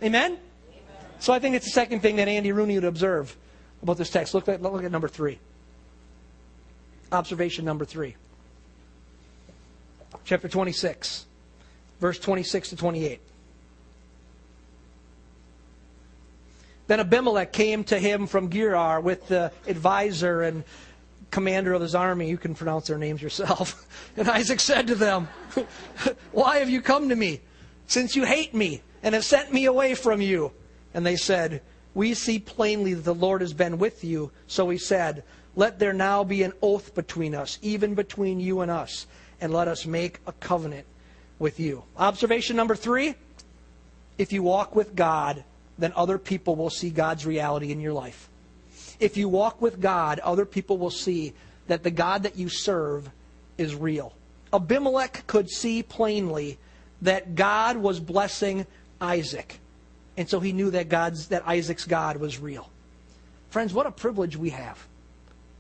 Amen? 0.03 0.39
So 1.19 1.33
I 1.33 1.39
think 1.39 1.55
it's 1.55 1.67
the 1.67 1.73
second 1.73 2.01
thing 2.01 2.17
that 2.17 2.29
Andy 2.29 2.53
Rooney 2.53 2.77
would 2.77 2.85
observe 2.85 3.37
about 3.83 3.99
this 3.99 4.09
text. 4.09 4.33
Look 4.33 4.49
at, 4.49 4.63
look 4.63 4.83
at 4.83 4.91
number 4.91 5.09
three. 5.09 5.39
Observation 7.13 7.65
number 7.65 7.85
three. 7.85 8.17
Chapter 10.25 10.49
26, 10.49 11.27
verse 12.01 12.19
26 12.19 12.71
to 12.71 12.77
28. 12.77 13.21
Then 16.91 16.99
Abimelech 16.99 17.53
came 17.53 17.85
to 17.85 18.01
him 18.01 18.27
from 18.27 18.51
Gerar 18.51 19.01
with 19.01 19.29
the 19.29 19.53
advisor 19.69 20.43
and 20.43 20.65
commander 21.31 21.73
of 21.73 21.81
his 21.81 21.95
army. 21.95 22.29
You 22.29 22.37
can 22.37 22.53
pronounce 22.53 22.89
their 22.89 22.99
names 22.99 23.23
yourself. 23.23 23.87
And 24.17 24.29
Isaac 24.29 24.59
said 24.59 24.89
to 24.89 24.97
them, 24.97 25.29
Why 26.33 26.59
have 26.59 26.69
you 26.69 26.83
come 26.83 27.09
to 27.11 27.15
me, 27.15 27.43
since 27.87 28.17
you 28.17 28.25
hate 28.25 28.55
me 28.55 28.83
and 29.05 29.15
have 29.15 29.25
sent 29.25 29.53
me 29.53 29.67
away 29.67 29.95
from 29.95 30.21
you? 30.21 30.51
And 30.93 31.07
they 31.07 31.15
said, 31.15 31.63
We 31.95 32.13
see 32.15 32.41
plainly 32.41 32.95
that 32.95 33.05
the 33.05 33.15
Lord 33.15 33.41
has 33.41 33.53
been 33.53 33.79
with 33.79 34.03
you. 34.03 34.33
So 34.49 34.69
he 34.69 34.77
said, 34.77 35.23
Let 35.55 35.79
there 35.79 35.93
now 35.93 36.25
be 36.25 36.43
an 36.43 36.55
oath 36.61 36.93
between 36.97 37.37
us, 37.37 37.61
even 37.63 37.95
between 37.95 38.41
you 38.41 38.63
and 38.63 38.71
us, 38.71 39.07
and 39.41 39.53
let 39.53 39.69
us 39.69 39.87
make 39.87 40.19
a 40.27 40.33
covenant 40.33 40.89
with 41.39 41.61
you. 41.61 41.85
Observation 41.97 42.57
number 42.57 42.75
three 42.75 43.15
if 44.19 44.33
you 44.33 44.43
walk 44.43 44.75
with 44.75 44.97
God, 44.97 45.45
then 45.81 45.93
other 45.97 46.19
people 46.19 46.57
will 46.57 46.71
see 46.71 46.91
God's 46.91 47.27
reality 47.27 47.73
in 47.73 47.81
your 47.81 47.93
life. 47.93 48.29
If 48.99 49.17
you 49.17 49.29
walk 49.29 49.61
with 49.63 49.81
God, 49.81 50.19
other 50.21 50.45
people 50.45 50.79
will 50.79 50.91
see 50.91 51.33
that 51.67 51.83
the 51.83 51.91
God 51.91 52.25
that 52.25 52.37
you 52.37 52.49
serve 52.49 53.11
is 53.57 53.75
real. 53.75 54.13
Abimelech 54.53 55.27
could 55.27 55.49
see 55.49 55.83
plainly 55.83 56.59
that 57.03 57.35
God 57.35 57.77
was 57.77 58.01
blessing 58.01 58.67
Isaac. 59.01 59.59
And 60.17 60.29
so 60.29 60.41
he 60.41 60.53
knew 60.53 60.71
that 60.73 60.89
God's 60.89 61.29
that 61.29 61.47
Isaac's 61.47 61.87
God 61.87 62.19
was 62.19 62.39
real. 62.39 62.69
Friends, 63.49 63.73
what 63.73 63.87
a 63.87 63.91
privilege 63.91 64.37
we 64.37 64.51
have 64.51 64.87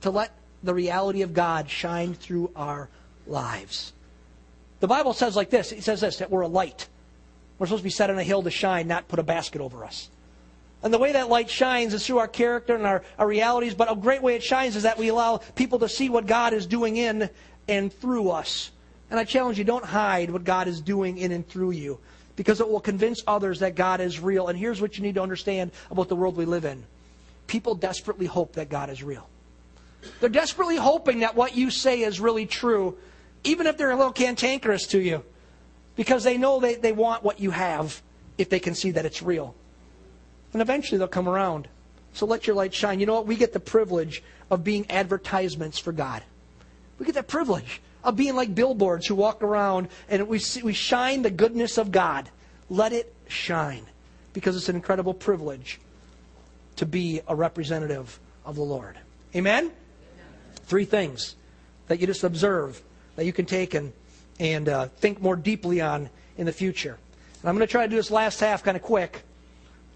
to 0.03 0.11
let 0.11 0.33
the 0.63 0.75
reality 0.75 1.23
of 1.23 1.33
God 1.33 1.71
shine 1.71 2.15
through 2.15 2.51
our 2.55 2.89
lives. 3.27 3.93
The 4.81 4.87
Bible 4.87 5.13
says 5.13 5.37
like 5.37 5.51
this, 5.51 5.73
it 5.73 5.83
says 5.83 6.01
this 6.01 6.19
that 6.19 6.31
we're 6.31 6.43
a 6.43 6.49
light. 6.49 6.89
We're 7.61 7.67
supposed 7.67 7.83
to 7.83 7.85
be 7.85 7.91
set 7.91 8.09
on 8.09 8.19
a 8.19 8.25
hill 8.25 8.43
to 8.43 8.51
shine, 8.51 8.89
not 8.89 9.07
put 9.07 9.19
a 9.19 9.23
basket 9.23 9.61
over 9.61 9.85
us. 9.85 10.09
And 10.83 10.95
the 10.95 10.99
way 10.99 11.13
that 11.13 11.29
light 11.29 11.51
shines 11.51 11.93
is 11.93 12.07
through 12.07 12.17
our 12.17 12.27
character 12.27 12.75
and 12.75 12.87
our, 12.87 13.05
our 13.19 13.29
realities, 13.29 13.75
but 13.75 13.93
a 13.93 13.95
great 13.95 14.23
way 14.23 14.35
it 14.35 14.43
shines 14.43 14.77
is 14.77 14.85
that 14.85 14.97
we 14.97 15.09
allow 15.09 15.37
people 15.37 15.79
to 15.81 15.89
see 15.89 16.09
what 16.09 16.27
God 16.27 16.55
is 16.55 16.67
doing 16.67 16.97
in 16.97 17.29
and 17.69 17.93
through 17.93 18.31
us. 18.31 18.71
And 19.11 19.21
I 19.21 19.25
challenge 19.25 19.59
you, 19.59 19.65
don't 19.65 19.85
hide 19.85 20.31
what 20.31 20.43
God 20.43 20.69
is 20.69 20.81
doing 20.81 21.19
in 21.19 21.33
and 21.33 21.47
through 21.47 21.73
you, 21.73 22.01
because 22.35 22.63
it 22.63 22.69
will 22.69 22.81
convince 22.81 23.23
others 23.27 23.61
that 23.61 23.75
God 23.75 24.01
is 24.01 24.21
real. 24.21 24.49
And 24.49 24.59
here's 24.59 24.81
what 24.81 24.97
you 24.97 25.03
need 25.03 25.17
to 25.17 25.23
understand 25.23 25.71
about 25.91 26.09
the 26.09 26.17
world 26.17 26.37
we 26.37 26.47
live 26.47 26.65
in 26.65 26.83
people 27.47 27.75
desperately 27.75 28.27
hope 28.27 28.55
that 28.55 28.71
God 28.71 28.89
is 28.89 29.03
real. 29.03 29.29
They're 30.21 30.31
desperately 30.31 30.77
hoping 30.77 31.21
that 31.21 31.35
what 31.35 31.57
you 31.57 31.71
say 31.71 32.01
is 32.01 32.21
really 32.21 32.47
true, 32.47 32.97
even 33.45 33.67
if 33.67 33.77
they're 33.77 33.91
a 33.91 33.97
little 33.97 34.13
cantankerous 34.13 34.87
to 34.87 34.99
you 34.99 35.25
because 36.01 36.25
they 36.25 36.39
know 36.39 36.61
they, 36.61 36.77
they 36.77 36.93
want 36.93 37.23
what 37.23 37.41
you 37.41 37.51
have 37.51 38.01
if 38.39 38.49
they 38.49 38.59
can 38.59 38.75
see 38.75 38.91
that 38.93 39.05
it's 39.05 39.21
real. 39.23 39.55
And 40.55 40.63
eventually 40.63 40.97
they'll 40.97 41.07
come 41.07 41.29
around. 41.29 41.69
So 42.15 42.25
let 42.25 42.47
your 42.47 42.57
light 42.57 42.73
shine. 42.73 43.01
You 43.01 43.05
know 43.05 43.17
what? 43.17 43.27
We 43.27 43.37
get 43.37 43.53
the 43.53 43.61
privilege 43.61 44.23
of 44.51 44.65
being 44.65 44.91
advertisements 44.91 45.79
for 45.79 45.93
God. 45.93 46.23
We 46.99 47.05
get 47.05 47.17
that 47.17 47.29
privilege 47.29 47.83
of 48.03 48.17
being 48.17 48.35
like 48.35 48.55
billboards 48.55 49.07
who 49.09 49.15
walk 49.15 49.43
around 49.43 49.89
and 50.09 50.27
we, 50.27 50.39
see, 50.39 50.63
we 50.63 50.73
shine 50.73 51.21
the 51.21 51.31
goodness 51.31 51.77
of 51.77 51.93
God. 51.93 52.31
Let 52.71 52.95
it 52.95 53.15
shine 53.29 53.85
because 54.33 54.57
it's 54.57 54.71
an 54.71 54.77
incredible 54.77 55.13
privilege 55.13 55.81
to 56.77 56.87
be 56.87 57.21
a 57.29 57.37
representative 57.37 58.19
of 58.47 58.57
the 58.57 58.63
Lord. 58.63 58.97
Amen? 59.37 59.65
Amen. 59.65 59.73
Three 60.65 60.87
things 60.87 61.37
that 61.89 62.01
you 62.01 62.07
just 62.07 62.25
observe 62.25 62.81
that 63.17 63.27
you 63.27 63.35
can 63.35 63.45
take 63.45 63.75
and 63.75 63.93
and 64.41 64.69
uh, 64.69 64.89
think 64.89 65.21
more 65.21 65.37
deeply 65.37 65.81
on 65.81 66.09
in 66.37 66.47
the 66.47 66.53
future. 66.53 66.99
And 67.41 67.49
I'm 67.49 67.55
going 67.55 67.67
to 67.67 67.71
try 67.71 67.85
to 67.85 67.91
do 67.91 67.97
this 67.97 68.11
last 68.11 68.41
half 68.41 68.65
kind 68.65 68.77
of 68.77 68.83
quick 68.83 69.23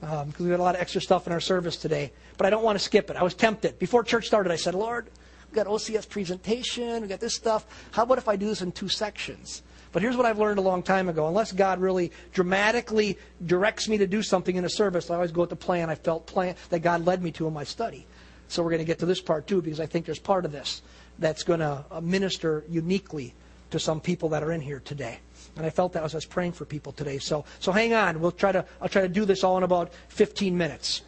because 0.01 0.23
um, 0.23 0.35
we've 0.39 0.51
got 0.51 0.61
a 0.61 0.63
lot 0.63 0.75
of 0.75 0.83
extra 0.83 1.01
stuff 1.01 1.27
in 1.27 1.33
our 1.33 1.41
service 1.41 1.77
today. 1.77 2.13
But 2.37 2.47
I 2.47 2.51
don't 2.51 2.63
want 2.63 2.79
to 2.79 2.85
skip 2.85 3.11
it. 3.11 3.17
I 3.17 3.23
was 3.23 3.35
tempted. 3.35 3.79
Before 3.79 4.05
church 4.05 4.27
started, 4.27 4.53
I 4.53 4.57
said, 4.57 4.75
Lord, 4.75 5.09
we've 5.49 5.57
got 5.57 5.67
OCS 5.67 6.09
presentation, 6.09 7.01
we've 7.01 7.09
got 7.09 7.21
this 7.21 7.35
stuff. 7.35 7.67
How 7.91 8.03
about 8.03 8.19
if 8.19 8.29
I 8.29 8.37
do 8.37 8.47
this 8.47 8.61
in 8.61 8.71
two 8.71 8.89
sections? 8.89 9.63
But 9.93 10.03
here's 10.03 10.17
what 10.17 10.27
I've 10.27 10.41
learned 10.41 10.59
a 10.59 10.63
long 10.63 10.83
time 10.83 11.09
ago. 11.09 11.27
Unless 11.29 11.53
God 11.53 11.81
really 11.81 12.13
dramatically 12.33 13.17
directs 13.47 13.89
me 13.89 13.97
to 13.99 14.07
do 14.07 14.23
something 14.23 14.57
in 14.57 14.65
a 14.65 14.69
service, 14.69 15.09
I 15.09 15.15
always 15.15 15.33
go 15.33 15.43
with 15.43 15.51
the 15.51 15.57
plan 15.57 15.89
I 15.89 15.95
felt 15.95 16.27
plan 16.27 16.57
that 16.69 16.81
God 16.81 17.07
led 17.07 17.23
me 17.23 17.31
to 17.33 17.47
in 17.47 17.55
my 17.55 17.65
study. 17.65 18.07
So 18.49 18.63
we're 18.63 18.71
going 18.71 18.81
to 18.81 18.85
get 18.85 18.99
to 18.99 19.07
this 19.07 19.21
part 19.21 19.47
too 19.47 19.63
because 19.63 19.81
I 19.81 19.87
think 19.87 20.05
there's 20.05 20.19
part 20.19 20.45
of 20.45 20.53
this 20.53 20.83
that's 21.19 21.45
going 21.45 21.61
to 21.61 21.85
uh, 21.91 22.01
minister 22.01 22.65
uniquely 22.69 23.35
to 23.75 23.81
some 23.81 24.01
people 24.01 24.29
that 24.29 24.45
are 24.45 24.53
in 24.53 24.61
here 24.61 24.79
today. 24.79 25.19
And 25.57 25.67
I 25.67 25.71
felt 25.71 25.93
that 25.95 26.05
as 26.05 26.15
I 26.15 26.19
was 26.19 26.25
praying 26.25 26.53
for 26.53 26.65
people 26.65 26.93
today. 26.93 27.19
So, 27.19 27.45
so 27.59 27.73
hang 27.73 27.93
on. 27.93 28.21
We'll 28.21 28.31
try 28.31 28.53
to, 28.53 28.65
I'll 28.81 28.89
try 28.89 29.03
to 29.03 29.09
do 29.09 29.25
this 29.25 29.43
all 29.43 29.57
in 29.57 29.65
about 29.65 29.93
15 30.11 30.57
minutes. 30.57 31.03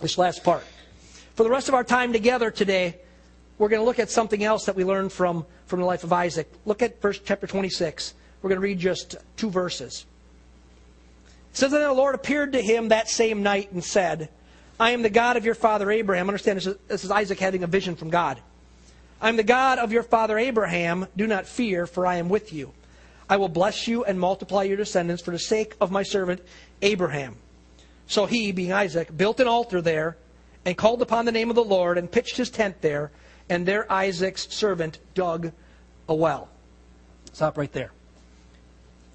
This 0.00 0.18
last 0.18 0.44
part. 0.44 0.64
For 1.34 1.44
the 1.44 1.50
rest 1.50 1.68
of 1.68 1.74
our 1.74 1.82
time 1.82 2.12
together 2.12 2.50
today, 2.50 2.98
we're 3.56 3.70
going 3.70 3.80
to 3.80 3.86
look 3.86 3.98
at 3.98 4.10
something 4.10 4.44
else 4.44 4.66
that 4.66 4.76
we 4.76 4.84
learned 4.84 5.12
from, 5.12 5.46
from 5.64 5.80
the 5.80 5.86
life 5.86 6.04
of 6.04 6.12
Isaac. 6.12 6.52
Look 6.66 6.82
at 6.82 7.00
verse 7.00 7.18
chapter 7.24 7.46
26. 7.46 8.12
We're 8.42 8.50
going 8.50 8.60
to 8.60 8.66
read 8.66 8.78
just 8.78 9.16
two 9.38 9.48
verses. 9.48 10.04
It 11.52 11.56
says, 11.56 11.70
that 11.70 11.78
the 11.78 11.90
Lord 11.90 12.14
appeared 12.14 12.52
to 12.52 12.60
him 12.60 12.88
that 12.88 13.08
same 13.08 13.42
night 13.42 13.72
and 13.72 13.82
said, 13.82 14.28
I 14.78 14.90
am 14.90 15.00
the 15.00 15.08
God 15.08 15.38
of 15.38 15.46
your 15.46 15.54
father 15.54 15.90
Abraham. 15.90 16.28
Understand, 16.28 16.58
this 16.58 16.66
is, 16.66 16.76
this 16.86 17.04
is 17.04 17.10
Isaac 17.10 17.38
having 17.38 17.62
a 17.62 17.66
vision 17.66 17.96
from 17.96 18.10
God. 18.10 18.42
I 19.24 19.30
am 19.30 19.36
the 19.36 19.42
God 19.42 19.78
of 19.78 19.90
your 19.90 20.02
father 20.02 20.38
Abraham. 20.38 21.06
Do 21.16 21.26
not 21.26 21.46
fear, 21.46 21.86
for 21.86 22.06
I 22.06 22.16
am 22.16 22.28
with 22.28 22.52
you. 22.52 22.74
I 23.26 23.38
will 23.38 23.48
bless 23.48 23.88
you 23.88 24.04
and 24.04 24.20
multiply 24.20 24.64
your 24.64 24.76
descendants 24.76 25.22
for 25.22 25.30
the 25.30 25.38
sake 25.38 25.74
of 25.80 25.90
my 25.90 26.02
servant 26.02 26.42
Abraham. 26.82 27.36
So 28.06 28.26
he, 28.26 28.52
being 28.52 28.74
Isaac, 28.74 29.16
built 29.16 29.40
an 29.40 29.48
altar 29.48 29.80
there 29.80 30.18
and 30.66 30.76
called 30.76 31.00
upon 31.00 31.24
the 31.24 31.32
name 31.32 31.48
of 31.48 31.56
the 31.56 31.64
Lord 31.64 31.96
and 31.96 32.12
pitched 32.12 32.36
his 32.36 32.50
tent 32.50 32.82
there. 32.82 33.12
And 33.48 33.64
there 33.64 33.90
Isaac's 33.90 34.54
servant 34.54 34.98
dug 35.14 35.52
a 36.06 36.14
well. 36.14 36.50
Stop 37.32 37.56
right 37.56 37.72
there. 37.72 37.92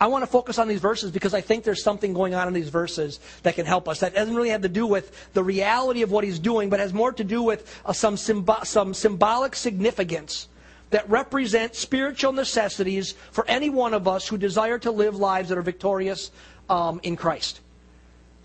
I 0.01 0.07
want 0.07 0.23
to 0.23 0.27
focus 0.27 0.57
on 0.57 0.67
these 0.67 0.79
verses 0.79 1.11
because 1.11 1.33
I 1.33 1.41
think 1.41 1.65
there's 1.65 1.83
something 1.83 2.13
going 2.13 2.33
on 2.33 2.47
in 2.47 2.53
these 2.53 2.69
verses 2.69 3.19
that 3.43 3.55
can 3.55 3.65
help 3.65 3.89
us. 3.89 3.99
That 3.99 4.15
doesn't 4.15 4.33
really 4.33 4.49
have 4.49 4.61
to 4.61 4.69
do 4.69 4.87
with 4.87 5.33
the 5.33 5.43
reality 5.43 6.03
of 6.03 6.11
what 6.11 6.23
he's 6.23 6.39
doing, 6.39 6.69
but 6.69 6.79
has 6.79 6.93
more 6.93 7.11
to 7.11 7.23
do 7.23 7.43
with 7.43 7.81
uh, 7.85 7.91
some, 7.91 8.15
some 8.15 8.93
symbolic 8.93 9.55
significance 9.55 10.47
that 10.91 11.09
represent 11.09 11.75
spiritual 11.75 12.31
necessities 12.31 13.13
for 13.31 13.45
any 13.47 13.69
one 13.69 13.93
of 13.93 14.07
us 14.07 14.27
who 14.27 14.37
desire 14.37 14.79
to 14.79 14.91
live 14.91 15.15
lives 15.15 15.49
that 15.49 15.57
are 15.57 15.63
victorious 15.63 16.31
um, 16.69 16.99
in 17.03 17.15
Christ. 17.15 17.59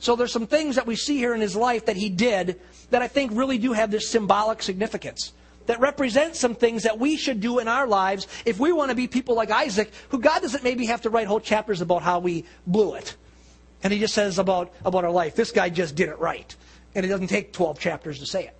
So 0.00 0.16
there's 0.16 0.32
some 0.32 0.46
things 0.46 0.76
that 0.76 0.86
we 0.86 0.96
see 0.96 1.16
here 1.16 1.34
in 1.34 1.40
his 1.40 1.54
life 1.54 1.86
that 1.86 1.96
he 1.96 2.10
did 2.10 2.60
that 2.90 3.00
I 3.00 3.08
think 3.08 3.30
really 3.32 3.58
do 3.58 3.72
have 3.72 3.90
this 3.90 4.10
symbolic 4.10 4.60
significance 4.60 5.32
that 5.66 5.80
represents 5.80 6.38
some 6.40 6.54
things 6.54 6.82
that 6.82 6.98
we 6.98 7.16
should 7.16 7.40
do 7.40 7.58
in 7.58 7.68
our 7.68 7.86
lives 7.86 8.26
if 8.44 8.58
we 8.58 8.72
want 8.72 8.90
to 8.90 8.94
be 8.94 9.06
people 9.06 9.34
like 9.34 9.50
Isaac, 9.50 9.92
who 10.08 10.18
God 10.18 10.42
doesn't 10.42 10.64
maybe 10.64 10.86
have 10.86 11.02
to 11.02 11.10
write 11.10 11.26
whole 11.26 11.40
chapters 11.40 11.80
about 11.80 12.02
how 12.02 12.18
we 12.18 12.44
blew 12.66 12.94
it. 12.94 13.16
And 13.82 13.92
he 13.92 13.98
just 13.98 14.14
says 14.14 14.38
about, 14.38 14.72
about 14.84 15.04
our 15.04 15.10
life, 15.10 15.34
this 15.34 15.50
guy 15.50 15.68
just 15.68 15.94
did 15.94 16.08
it 16.08 16.18
right. 16.18 16.54
And 16.94 17.04
it 17.04 17.08
doesn't 17.08 17.28
take 17.28 17.52
12 17.52 17.78
chapters 17.78 18.18
to 18.20 18.26
say 18.26 18.46
it. 18.46 18.58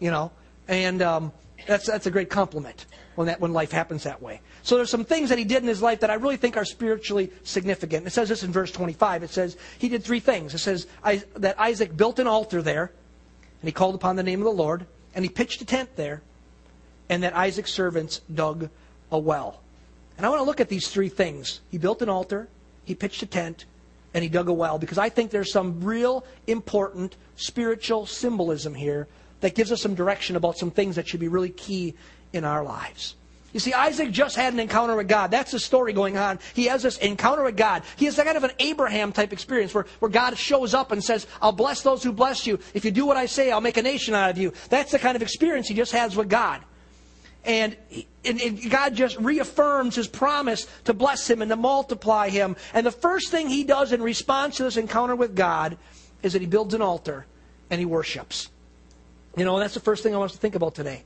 You 0.00 0.10
know? 0.10 0.32
And 0.66 1.02
um, 1.02 1.32
that's, 1.66 1.86
that's 1.86 2.06
a 2.06 2.10
great 2.10 2.30
compliment 2.30 2.86
when, 3.14 3.28
that, 3.28 3.40
when 3.40 3.52
life 3.52 3.70
happens 3.70 4.02
that 4.04 4.20
way. 4.20 4.40
So 4.62 4.76
there's 4.76 4.90
some 4.90 5.04
things 5.04 5.28
that 5.28 5.38
he 5.38 5.44
did 5.44 5.62
in 5.62 5.68
his 5.68 5.82
life 5.82 6.00
that 6.00 6.10
I 6.10 6.14
really 6.14 6.36
think 6.36 6.56
are 6.56 6.64
spiritually 6.64 7.30
significant. 7.44 8.06
It 8.06 8.10
says 8.10 8.28
this 8.28 8.42
in 8.42 8.52
verse 8.52 8.72
25. 8.72 9.22
It 9.22 9.30
says 9.30 9.56
he 9.78 9.88
did 9.88 10.02
three 10.02 10.20
things. 10.20 10.54
It 10.54 10.58
says 10.58 10.86
that 11.36 11.58
Isaac 11.58 11.96
built 11.96 12.18
an 12.18 12.26
altar 12.26 12.62
there, 12.62 12.92
and 13.60 13.68
he 13.68 13.72
called 13.72 13.94
upon 13.94 14.16
the 14.16 14.22
name 14.22 14.40
of 14.40 14.44
the 14.44 14.50
Lord, 14.50 14.86
and 15.14 15.24
he 15.24 15.28
pitched 15.28 15.62
a 15.62 15.64
tent 15.64 15.96
there, 15.96 16.22
and 17.08 17.22
that 17.22 17.36
Isaac's 17.36 17.72
servants 17.72 18.20
dug 18.32 18.68
a 19.10 19.18
well. 19.18 19.60
And 20.16 20.24
I 20.24 20.28
want 20.28 20.40
to 20.40 20.44
look 20.44 20.60
at 20.60 20.68
these 20.68 20.88
three 20.88 21.08
things. 21.08 21.60
He 21.70 21.78
built 21.78 22.02
an 22.02 22.08
altar, 22.08 22.48
he 22.84 22.94
pitched 22.94 23.22
a 23.22 23.26
tent, 23.26 23.64
and 24.14 24.22
he 24.22 24.28
dug 24.28 24.48
a 24.48 24.52
well 24.52 24.78
because 24.78 24.98
I 24.98 25.08
think 25.08 25.30
there's 25.30 25.52
some 25.52 25.84
real 25.84 26.24
important 26.46 27.16
spiritual 27.36 28.06
symbolism 28.06 28.74
here 28.74 29.08
that 29.40 29.54
gives 29.54 29.70
us 29.70 29.82
some 29.82 29.94
direction 29.94 30.36
about 30.36 30.56
some 30.56 30.70
things 30.70 30.96
that 30.96 31.06
should 31.06 31.20
be 31.20 31.28
really 31.28 31.50
key 31.50 31.94
in 32.32 32.44
our 32.44 32.64
lives. 32.64 33.14
You 33.52 33.60
see, 33.60 33.72
Isaac 33.72 34.10
just 34.10 34.36
had 34.36 34.52
an 34.52 34.60
encounter 34.60 34.96
with 34.96 35.08
God. 35.08 35.30
That's 35.30 35.52
the 35.52 35.58
story 35.58 35.92
going 35.92 36.18
on. 36.18 36.38
He 36.52 36.66
has 36.66 36.82
this 36.82 36.98
encounter 36.98 37.42
with 37.42 37.56
God. 37.56 37.84
He 37.96 38.04
has 38.04 38.16
that 38.16 38.26
kind 38.26 38.36
of 38.36 38.44
an 38.44 38.50
Abraham 38.58 39.12
type 39.12 39.32
experience 39.32 39.72
where, 39.72 39.86
where 39.98 40.10
God 40.10 40.36
shows 40.36 40.74
up 40.74 40.92
and 40.92 41.02
says, 41.02 41.26
I'll 41.40 41.52
bless 41.52 41.80
those 41.80 42.02
who 42.02 42.12
bless 42.12 42.46
you. 42.46 42.58
If 42.74 42.84
you 42.84 42.90
do 42.90 43.06
what 43.06 43.16
I 43.16 43.26
say, 43.26 43.50
I'll 43.50 43.62
make 43.62 43.78
a 43.78 43.82
nation 43.82 44.14
out 44.14 44.30
of 44.30 44.36
you. 44.36 44.52
That's 44.68 44.92
the 44.92 44.98
kind 44.98 45.16
of 45.16 45.22
experience 45.22 45.68
he 45.68 45.74
just 45.74 45.92
has 45.92 46.16
with 46.16 46.28
God. 46.28 46.62
And, 47.46 47.76
and, 48.24 48.40
and, 48.40 48.70
God 48.70 48.94
just 48.94 49.16
reaffirms 49.18 49.94
his 49.94 50.08
promise 50.08 50.66
to 50.84 50.92
bless 50.92 51.30
him 51.30 51.42
and 51.42 51.48
to 51.48 51.56
multiply 51.56 52.28
him. 52.28 52.56
And 52.74 52.84
the 52.84 52.90
first 52.90 53.30
thing 53.30 53.48
he 53.48 53.62
does 53.62 53.92
in 53.92 54.02
response 54.02 54.56
to 54.56 54.64
this 54.64 54.76
encounter 54.76 55.14
with 55.14 55.36
God 55.36 55.78
is 56.24 56.32
that 56.32 56.42
he 56.42 56.48
builds 56.48 56.74
an 56.74 56.82
altar 56.82 57.24
and 57.70 57.78
he 57.78 57.86
worships. 57.86 58.50
You 59.36 59.44
know, 59.44 59.58
that's 59.60 59.74
the 59.74 59.80
first 59.80 60.02
thing 60.02 60.12
I 60.12 60.18
want 60.18 60.30
us 60.30 60.34
to 60.34 60.40
think 60.40 60.56
about 60.56 60.74
today. 60.74 61.04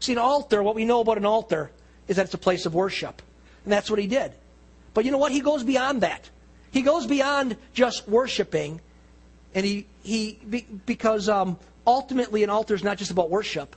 See, 0.00 0.12
an 0.12 0.18
altar, 0.18 0.62
what 0.62 0.74
we 0.74 0.86
know 0.86 1.00
about 1.00 1.18
an 1.18 1.26
altar 1.26 1.70
is 2.08 2.16
that 2.16 2.24
it's 2.24 2.34
a 2.34 2.38
place 2.38 2.64
of 2.64 2.74
worship. 2.74 3.20
And 3.64 3.72
that's 3.72 3.90
what 3.90 3.98
he 3.98 4.06
did. 4.06 4.32
But 4.94 5.04
you 5.04 5.10
know 5.10 5.18
what? 5.18 5.30
He 5.30 5.40
goes 5.40 5.62
beyond 5.62 6.00
that. 6.00 6.28
He 6.70 6.82
goes 6.82 7.06
beyond 7.06 7.56
just 7.74 8.08
worshiping. 8.08 8.80
And 9.54 9.66
he, 9.66 9.86
he 10.02 10.38
because 10.86 11.28
um, 11.28 11.58
ultimately 11.86 12.42
an 12.44 12.50
altar 12.50 12.74
is 12.74 12.82
not 12.82 12.96
just 12.96 13.10
about 13.10 13.30
worship. 13.30 13.76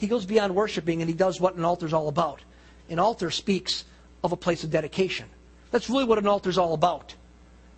He 0.00 0.06
goes 0.06 0.24
beyond 0.24 0.54
worshiping 0.54 1.02
and 1.02 1.10
he 1.10 1.14
does 1.14 1.42
what 1.42 1.56
an 1.56 1.64
altar 1.64 1.84
is 1.84 1.92
all 1.92 2.08
about. 2.08 2.40
An 2.88 2.98
altar 2.98 3.30
speaks 3.30 3.84
of 4.24 4.32
a 4.32 4.36
place 4.36 4.64
of 4.64 4.70
dedication. 4.70 5.26
That's 5.72 5.90
really 5.90 6.04
what 6.04 6.16
an 6.16 6.26
altar 6.26 6.48
is 6.48 6.56
all 6.56 6.72
about. 6.72 7.14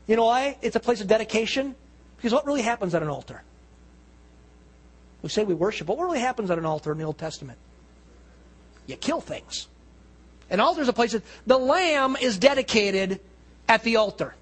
You 0.07 0.15
know 0.15 0.27
why? 0.27 0.57
It's 0.63 0.77
a 0.77 0.81
place 0.81 1.01
of 1.01 1.09
dedication. 1.09 1.75
Because 2.17 2.33
what 2.33 2.47
really 2.47 2.63
happens 2.63 2.95
at 2.95 3.03
an 3.03 3.09
altar? 3.09 3.43
We 5.21 5.31
say 5.31 5.43
we 5.43 5.55
worship, 5.55 5.89
but 5.89 5.99
what 5.99 6.05
really 6.05 6.21
happens 6.21 6.49
at 6.53 6.59
an 6.59 6.65
altar 6.65 6.93
in 6.93 6.99
the 6.99 7.05
Old 7.05 7.19
Testament? 7.19 7.59
You 8.87 8.95
kill 8.95 9.21
things. 9.21 9.67
An 10.49 10.61
altar 10.61 10.81
is 10.81 10.89
a 10.89 10.93
place 10.93 11.13
that 11.13 11.25
the 11.45 11.59
lamb 11.59 12.17
is 12.21 12.39
dedicated 12.39 13.19
at 13.69 13.83
the 13.83 13.97
altar. 13.97 14.37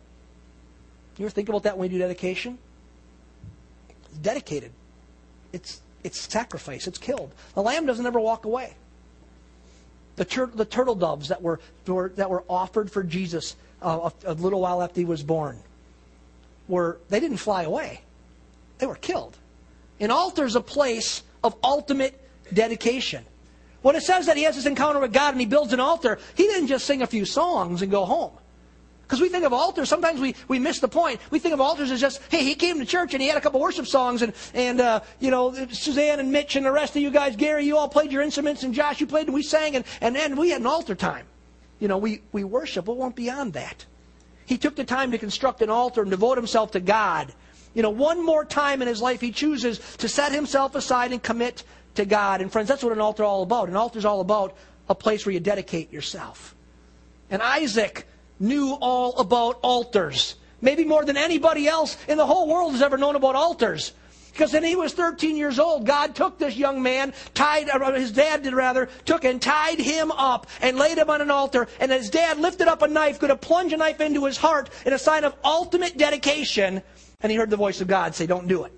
You 1.17 1.25
ever 1.25 1.33
think 1.33 1.49
about 1.49 1.63
that 1.63 1.79
when 1.79 1.91
you 1.91 1.97
do 1.97 2.03
dedication? 2.03 2.59
It's 4.05 4.19
dedicated. 4.19 4.73
It's 5.55 5.81
it's 6.05 6.21
sacrifice. 6.33 6.87
It's 6.87 6.99
killed. 6.99 7.33
The 7.55 7.63
lamb 7.63 7.87
doesn't 7.87 8.07
ever 8.07 8.21
walk 8.21 8.45
away. 8.45 8.75
The, 10.17 10.25
tur- 10.25 10.51
the 10.55 10.65
turtle 10.65 10.95
doves 10.95 11.29
that 11.29 11.41
were, 11.41 11.61
were, 11.87 12.11
that 12.17 12.29
were 12.29 12.45
offered 12.49 12.91
for 12.91 13.03
Jesus 13.03 13.57
uh, 13.83 14.11
a, 14.25 14.33
a 14.33 14.35
little 14.35 14.61
while 14.61 14.83
after 14.83 15.01
he 15.01 15.05
was 15.05 15.23
born 15.23 15.59
were 16.69 16.99
they 17.09 17.21
didn't 17.21 17.39
fly 17.39 17.63
away. 17.65 18.01
They 18.79 18.87
were 18.87 18.97
killed. 18.97 19.37
An 19.99 20.11
altar 20.11 20.45
is 20.45 20.57
a 20.57 20.61
place 20.61 21.23
of 21.45 21.55
ultimate 21.63 22.19
dedication. 22.53 23.25
When 23.83 23.97
it 23.97 24.03
says 24.03 24.27
that 24.27 24.37
he 24.37 24.45
has 24.45 24.57
this 24.57 24.67
encounter 24.67 25.01
with 25.01 25.13
God 25.13 25.33
and 25.33 25.41
he 25.41 25.47
builds 25.47 25.73
an 25.73 25.81
altar, 25.81 26.19
he 26.35 26.45
didn't 26.45 26.69
just 26.69 26.87
sing 26.87 27.03
a 27.03 27.07
few 27.07 27.25
songs 27.25 27.83
and 27.83 27.91
go 27.91 28.05
home. 28.05 28.33
Because 29.11 29.21
we 29.21 29.29
think 29.29 29.45
of 29.45 29.53
altars, 29.53 29.89
sometimes 29.89 30.21
we, 30.21 30.37
we 30.47 30.61
miss 30.61 30.79
the 30.79 30.87
point. 30.87 31.19
We 31.33 31.41
think 31.41 31.53
of 31.53 31.61
altars 31.61 31.91
as 31.91 32.01
just, 32.01 32.21
hey, 32.31 32.45
he 32.45 32.55
came 32.55 32.79
to 32.79 32.87
church 32.87 33.13
and 33.13 33.21
he 33.21 33.27
had 33.27 33.37
a 33.37 33.41
couple 33.41 33.59
worship 33.59 33.89
songs, 33.89 34.23
and, 34.23 34.33
and 34.55 34.81
uh, 34.81 35.01
you 35.19 35.33
know, 35.33 35.53
Suzanne 35.73 36.21
and 36.21 36.31
Mitch 36.31 36.55
and 36.55 36.65
the 36.65 36.71
rest 36.71 36.95
of 36.95 37.03
you 37.03 37.11
guys, 37.11 37.35
Gary, 37.35 37.65
you 37.65 37.77
all 37.77 37.89
played 37.89 38.13
your 38.13 38.23
instruments, 38.23 38.63
and 38.63 38.73
Josh, 38.73 39.01
you 39.01 39.09
played, 39.09 39.27
and 39.27 39.35
we 39.35 39.43
sang, 39.43 39.75
and, 39.75 39.85
and 40.01 40.15
then 40.15 40.37
we 40.37 40.51
had 40.51 40.61
an 40.61 40.69
altar 40.69 40.95
time. 40.95 41.27
You 41.81 41.89
know, 41.89 41.99
we, 41.99 42.23
we 42.31 42.45
worship, 42.45 42.85
but 42.85 42.97
won't 42.97 43.17
beyond 43.17 43.55
that. 43.55 43.85
He 44.47 44.57
took 44.57 44.77
the 44.77 44.85
time 44.85 45.11
to 45.11 45.19
construct 45.19 45.61
an 45.61 45.71
altar 45.71 46.03
and 46.03 46.11
devote 46.13 46.39
himself 46.39 46.71
to 46.73 46.81
God. 46.81 47.33
You 47.75 47.83
know, 47.83 47.91
one 47.91 48.25
more 48.25 48.45
time 48.45 48.81
in 48.81 48.87
his 48.87 49.03
life, 49.03 49.21
he 49.21 49.33
chooses 49.33 49.81
to 49.97 50.09
set 50.09 50.31
himself 50.31 50.77
aside 50.77 51.11
and 51.11 51.21
commit 51.21 51.65
to 51.97 52.05
God. 52.05 52.41
And 52.41 52.53
friends, 52.53 52.69
that's 52.69 52.85
what 52.85 52.93
an 52.93 53.01
altar 53.01 53.25
is 53.25 53.27
all 53.27 53.43
about. 53.43 53.69
An 53.71 53.75
altar 53.75 53.99
is 53.99 54.05
all 54.05 54.21
about 54.21 54.57
a 54.89 54.95
place 54.95 55.27
where 55.27 55.33
you 55.33 55.41
dedicate 55.41 55.93
yourself. 55.93 56.55
And 57.29 57.43
Isaac 57.43 58.07
knew 58.41 58.73
all 58.81 59.17
about 59.19 59.61
altars. 59.63 60.35
Maybe 60.61 60.85
more 60.85 61.05
than 61.05 61.17
anybody 61.17 61.69
else 61.69 61.97
in 62.09 62.19
the 62.19 62.27
whole 62.27 62.49
world 62.49 62.73
has 62.73 62.83
ever 62.83 62.99
known 62.99 63.15
about 63.15 63.37
altars. 63.37 63.93
Because 64.33 64.53
when 64.53 64.65
he 64.65 64.77
was 64.77 64.93
13 64.93 65.37
years 65.37 65.59
old, 65.59 65.87
God 65.87 66.15
took 66.15 66.39
this 66.39 66.57
young 66.57 66.83
man, 66.83 67.13
tied, 67.35 67.69
his 67.95 68.13
dad 68.13 68.43
did 68.43 68.55
rather, 68.55 68.89
took 69.05 69.25
and 69.25 69.43
tied 69.43 69.79
him 69.79 70.11
up 70.13 70.47
and 70.61 70.79
laid 70.79 70.99
him 70.99 71.11
on 71.11 71.21
an 71.21 71.31
altar. 71.31 71.69
And 71.81 71.91
his 71.91 72.11
dad 72.11 72.39
lifted 72.39 72.69
up 72.69 72.83
a 72.83 72.89
knife, 72.89 73.19
going 73.19 73.31
to 73.31 73.37
plunge 73.37 73.73
a 73.73 73.77
knife 73.77 74.01
into 74.01 74.25
his 74.25 74.37
heart 74.37 74.71
in 74.87 74.93
a 74.93 74.99
sign 74.99 75.25
of 75.25 75.35
ultimate 75.45 75.99
dedication. 75.99 76.83
And 77.21 77.31
he 77.31 77.37
heard 77.37 77.51
the 77.51 77.57
voice 77.57 77.81
of 77.81 77.89
God 77.89 78.15
say, 78.15 78.27
Don't 78.27 78.49
do 78.49 78.65
it. 78.65 78.73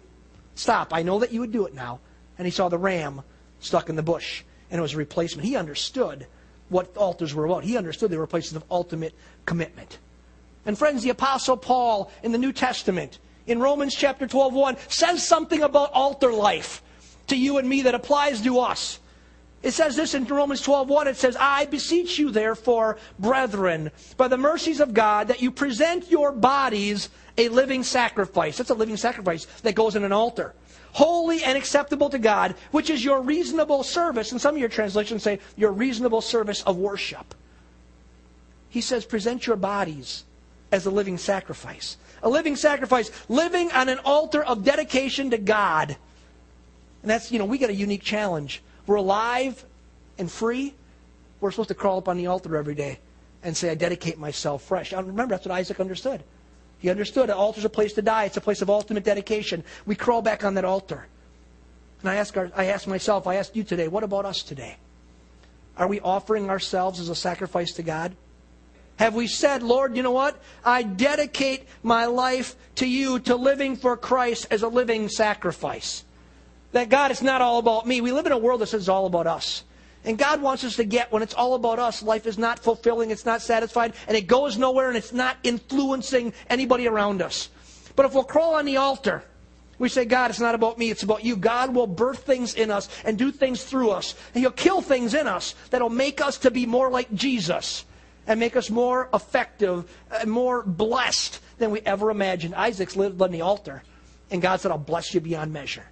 Stop. 0.55 0.92
I 0.92 1.03
know 1.03 1.18
that 1.20 1.33
you 1.33 1.40
would 1.40 1.53
do 1.53 1.66
it 1.66 1.75
now. 1.75 2.01
And 2.38 2.46
he 2.46 2.51
saw 2.51 2.68
the 2.68 2.79
ram 2.79 3.22
stuck 3.61 3.88
in 3.88 3.96
the 3.96 4.03
bush. 4.03 4.42
And 4.70 4.79
it 4.79 4.83
was 4.83 4.94
a 4.94 4.98
replacement. 4.98 5.46
He 5.46 5.57
understood 5.57 6.27
what 6.73 6.97
altars 6.97 7.35
were 7.35 7.45
about. 7.45 7.65
He 7.65 7.77
understood 7.77 8.11
they 8.11 8.17
were 8.17 8.27
places 8.27 8.57
of 8.57 8.65
ultimate 8.71 9.15
commitment. 9.47 9.99
And 10.67 10.79
friends, 10.79 11.03
the 11.03 11.11
Apostle 11.11 11.57
Paul 11.57 12.11
in 12.23 12.33
the 12.33 12.39
New 12.39 12.53
Testament, 12.53 13.19
in 13.47 13.61
Romans 13.61 13.95
chapter 13.95 14.27
12, 14.27 14.55
1, 14.55 14.77
says 14.89 15.27
something 15.27 15.63
about 15.63 15.93
altar 15.93 16.33
life 16.33 16.83
to 17.29 17.37
you 17.37 17.59
and 17.59 17.69
me 17.69 17.83
that 17.83 17.95
applies 17.95 18.41
to 18.43 18.59
us. 18.61 18.99
It 19.63 19.73
says 19.73 19.95
this 19.95 20.15
in 20.15 20.25
Romans 20.25 20.61
12, 20.61 20.89
1. 20.89 21.09
It 21.09 21.17
says, 21.17 21.37
I 21.39 21.67
beseech 21.67 22.19
you, 22.19 22.31
therefore, 22.31 22.99
brethren, 23.19 23.93
by 24.17 24.27
the 24.29 24.37
mercies 24.37 24.81
of 24.81 24.93
God, 24.93 25.29
that 25.29 25.41
you 25.41 25.53
present 25.53 26.11
your 26.11 26.33
bodies 26.33 27.11
a 27.39 27.49
living 27.49 27.85
sacrifice. 27.85 28.59
That's 28.59 28.71
a 28.71 28.75
living 28.75 28.97
sacrifice 28.97 29.47
that 29.63 29.75
goes 29.75 29.95
in 29.95 30.05
an 30.05 30.13
altar. 30.13 30.55
Holy 30.93 31.43
and 31.43 31.57
acceptable 31.57 32.11
to 32.11 32.19
God, 32.19 32.55
which 32.71 32.91
is 32.91 33.05
your 33.05 33.23
reasonable 33.23 33.83
service. 33.83 34.31
And 34.33 34.41
some 34.41 34.55
of 34.55 34.61
your 34.61 34.69
translations 34.69 35.23
say 35.23 35.41
your 35.57 35.73
reasonable 35.73 36.21
service 36.21 36.63
of 36.63 36.77
worship. 36.77 37.35
He 38.69 38.81
says, 38.81 39.05
present 39.05 39.47
your 39.47 39.57
bodies 39.57 40.25
as 40.71 40.87
a 40.87 40.91
living 40.91 41.19
sacrifice. 41.19 41.97
A 42.23 42.29
living 42.29 42.57
sacrifice, 42.57 43.11
living 43.29 43.73
on 43.73 43.89
an 43.89 43.99
altar 44.05 44.43
of 44.43 44.65
dedication 44.65 45.31
to 45.31 45.39
God. 45.39 45.97
And 47.03 47.11
that's, 47.11 47.33
you 47.33 47.39
know, 47.39 47.45
we 47.45 47.59
got 47.59 47.71
a 47.71 47.75
unique 47.75 48.03
challenge. 48.03 48.63
We're 48.87 48.97
alive 48.97 49.65
and 50.19 50.31
free. 50.31 50.75
We're 51.41 51.51
supposed 51.51 51.69
to 51.69 51.75
crawl 51.75 51.99
up 51.99 52.09
on 52.09 52.17
the 52.17 52.29
altar 52.29 52.57
every 52.57 52.75
day 52.75 52.99
and 53.43 53.57
say, 53.57 53.71
I 53.71 53.75
dedicate 53.75 54.19
myself 54.19 54.63
fresh. 54.63 54.93
And 54.93 55.07
remember, 55.07 55.35
that's 55.35 55.47
what 55.47 55.55
Isaac 55.55 55.81
understood. 55.81 56.23
He 56.83 56.90
understood 56.90 57.31
an 57.31 57.37
altar's 57.37 57.64
a 57.64 57.68
place 57.68 57.92
to 57.92 58.03
die. 58.03 58.25
It's 58.25 58.37
a 58.37 58.40
place 58.40 58.61
of 58.61 58.68
ultimate 58.68 59.05
dedication. 59.05 59.62
We 59.87 59.95
crawl 59.95 60.21
back 60.21 60.45
on 60.45 60.55
that 60.55 60.64
altar. 60.64 61.07
And 62.01 62.11
I 62.11 62.16
ask, 62.16 62.37
our, 62.37 62.51
I 62.57 62.66
ask 62.66 62.88
myself, 62.88 63.29
I 63.29 63.37
ask 63.37 63.55
you 63.55 63.62
today, 63.62 63.87
what 63.87 64.03
about 64.03 64.25
us 64.25 64.42
today? 64.42 64.79
Are 65.77 65.87
we 65.87 66.01
offering 66.01 66.51
ourselves 66.51 66.99
as 66.99 67.09
a 67.09 67.14
sacrifice 67.14 67.75
to 67.75 67.85
God? 67.85 68.16
Have 68.97 69.14
we 69.14 69.29
said, 69.29 69.62
Lord, 69.62 69.97
you 69.97 70.03
know 70.03 70.11
what? 70.11 70.42
I 70.64 70.83
dedicate 70.83 71.68
my 71.85 72.07
life 72.07 72.57
to 72.75 72.87
you, 72.87 73.21
to 73.21 73.37
living 73.37 73.77
for 73.77 73.97
Christ 73.97 74.49
as 74.51 74.62
a 74.62 74.68
living 74.68 75.09
sacrifice. 75.09 76.05
That 76.73 76.88
God, 76.88 77.12
it's 77.12 77.23
not 77.23 77.42
all 77.42 77.61
about 77.61 77.87
me. 77.87 78.01
We 78.01 78.11
live 78.11 78.27
in 78.27 78.33
a 78.33 78.38
world 78.38 78.61
that 78.61 78.66
says 78.66 78.83
it's 78.83 78.88
all 78.88 79.07
about 79.07 79.29
us. 79.29 79.62
And 80.05 80.19
God 80.19 80.43
wants 80.43 80.65
us 80.65 80.77
to 80.77 80.85
get 80.85 81.12
when 81.12 81.23
it's 81.23 81.35
all 81.35 81.55
about 81.55 81.79
us, 81.79 82.03
life 82.03 82.27
is 82.27 82.37
not 82.37 82.59
fulfilling, 82.59 83.11
it's 83.11 83.25
not 83.25 83.41
satisfied, 83.41 83.95
and 84.09 84.17
it 84.17 84.27
goes 84.27 84.59
nowhere 84.59 84.88
and 84.88 84.97
it's 84.97 85.12
not 85.12 85.37
influencing 85.45 86.33
anybody 86.51 86.88
around 86.88 87.23
us. 87.23 87.51
But 87.95 88.07
if 88.07 88.15
we'll 88.15 88.25
crawl 88.25 88.55
on 88.55 88.65
the 88.65 88.79
altar, 88.79 89.23
we 89.79 89.88
say, 89.88 90.05
God, 90.05 90.31
it's 90.31 90.41
not 90.41 90.55
about 90.55 90.79
me, 90.79 90.91
it's 90.91 91.03
about 91.03 91.25
you. 91.25 91.37
God 91.37 91.75
will 91.75 91.87
birth 91.87 92.25
things 92.25 92.55
in 92.55 92.71
us 92.71 92.88
and 93.05 93.19
do 93.19 93.31
things 93.31 93.65
through 93.65 93.91
us. 93.91 94.15
And 94.35 94.41
He'll 94.41 94.51
kill 94.51 94.81
things 94.81 95.15
in 95.15 95.27
us 95.27 95.55
that'll 95.71 95.91
make 95.91 96.21
us 96.21 96.38
to 96.38 96.51
be 96.51 96.67
more 96.67 96.91
like 96.91 97.12
Jesus 97.12 97.85
and 98.27 98.38
make 98.38 98.57
us 98.57 98.71
more 98.71 99.09
effective 99.12 99.91
and 100.12 100.31
more 100.31 100.62
blessed 100.62 101.41
than 101.59 101.71
we 101.71 101.81
ever 101.81 102.11
imagined. 102.11 102.55
Isaac's 102.55 102.97
lived 102.97 103.21
on 103.21 103.33
the 103.33 103.41
altar, 103.41 103.83
and 104.31 104.41
God 104.41 104.61
said, 104.61 104.71
I'll 104.71 104.79
bless 104.79 105.15
you 105.15 105.21
beyond 105.21 105.53
measure. 105.53 105.85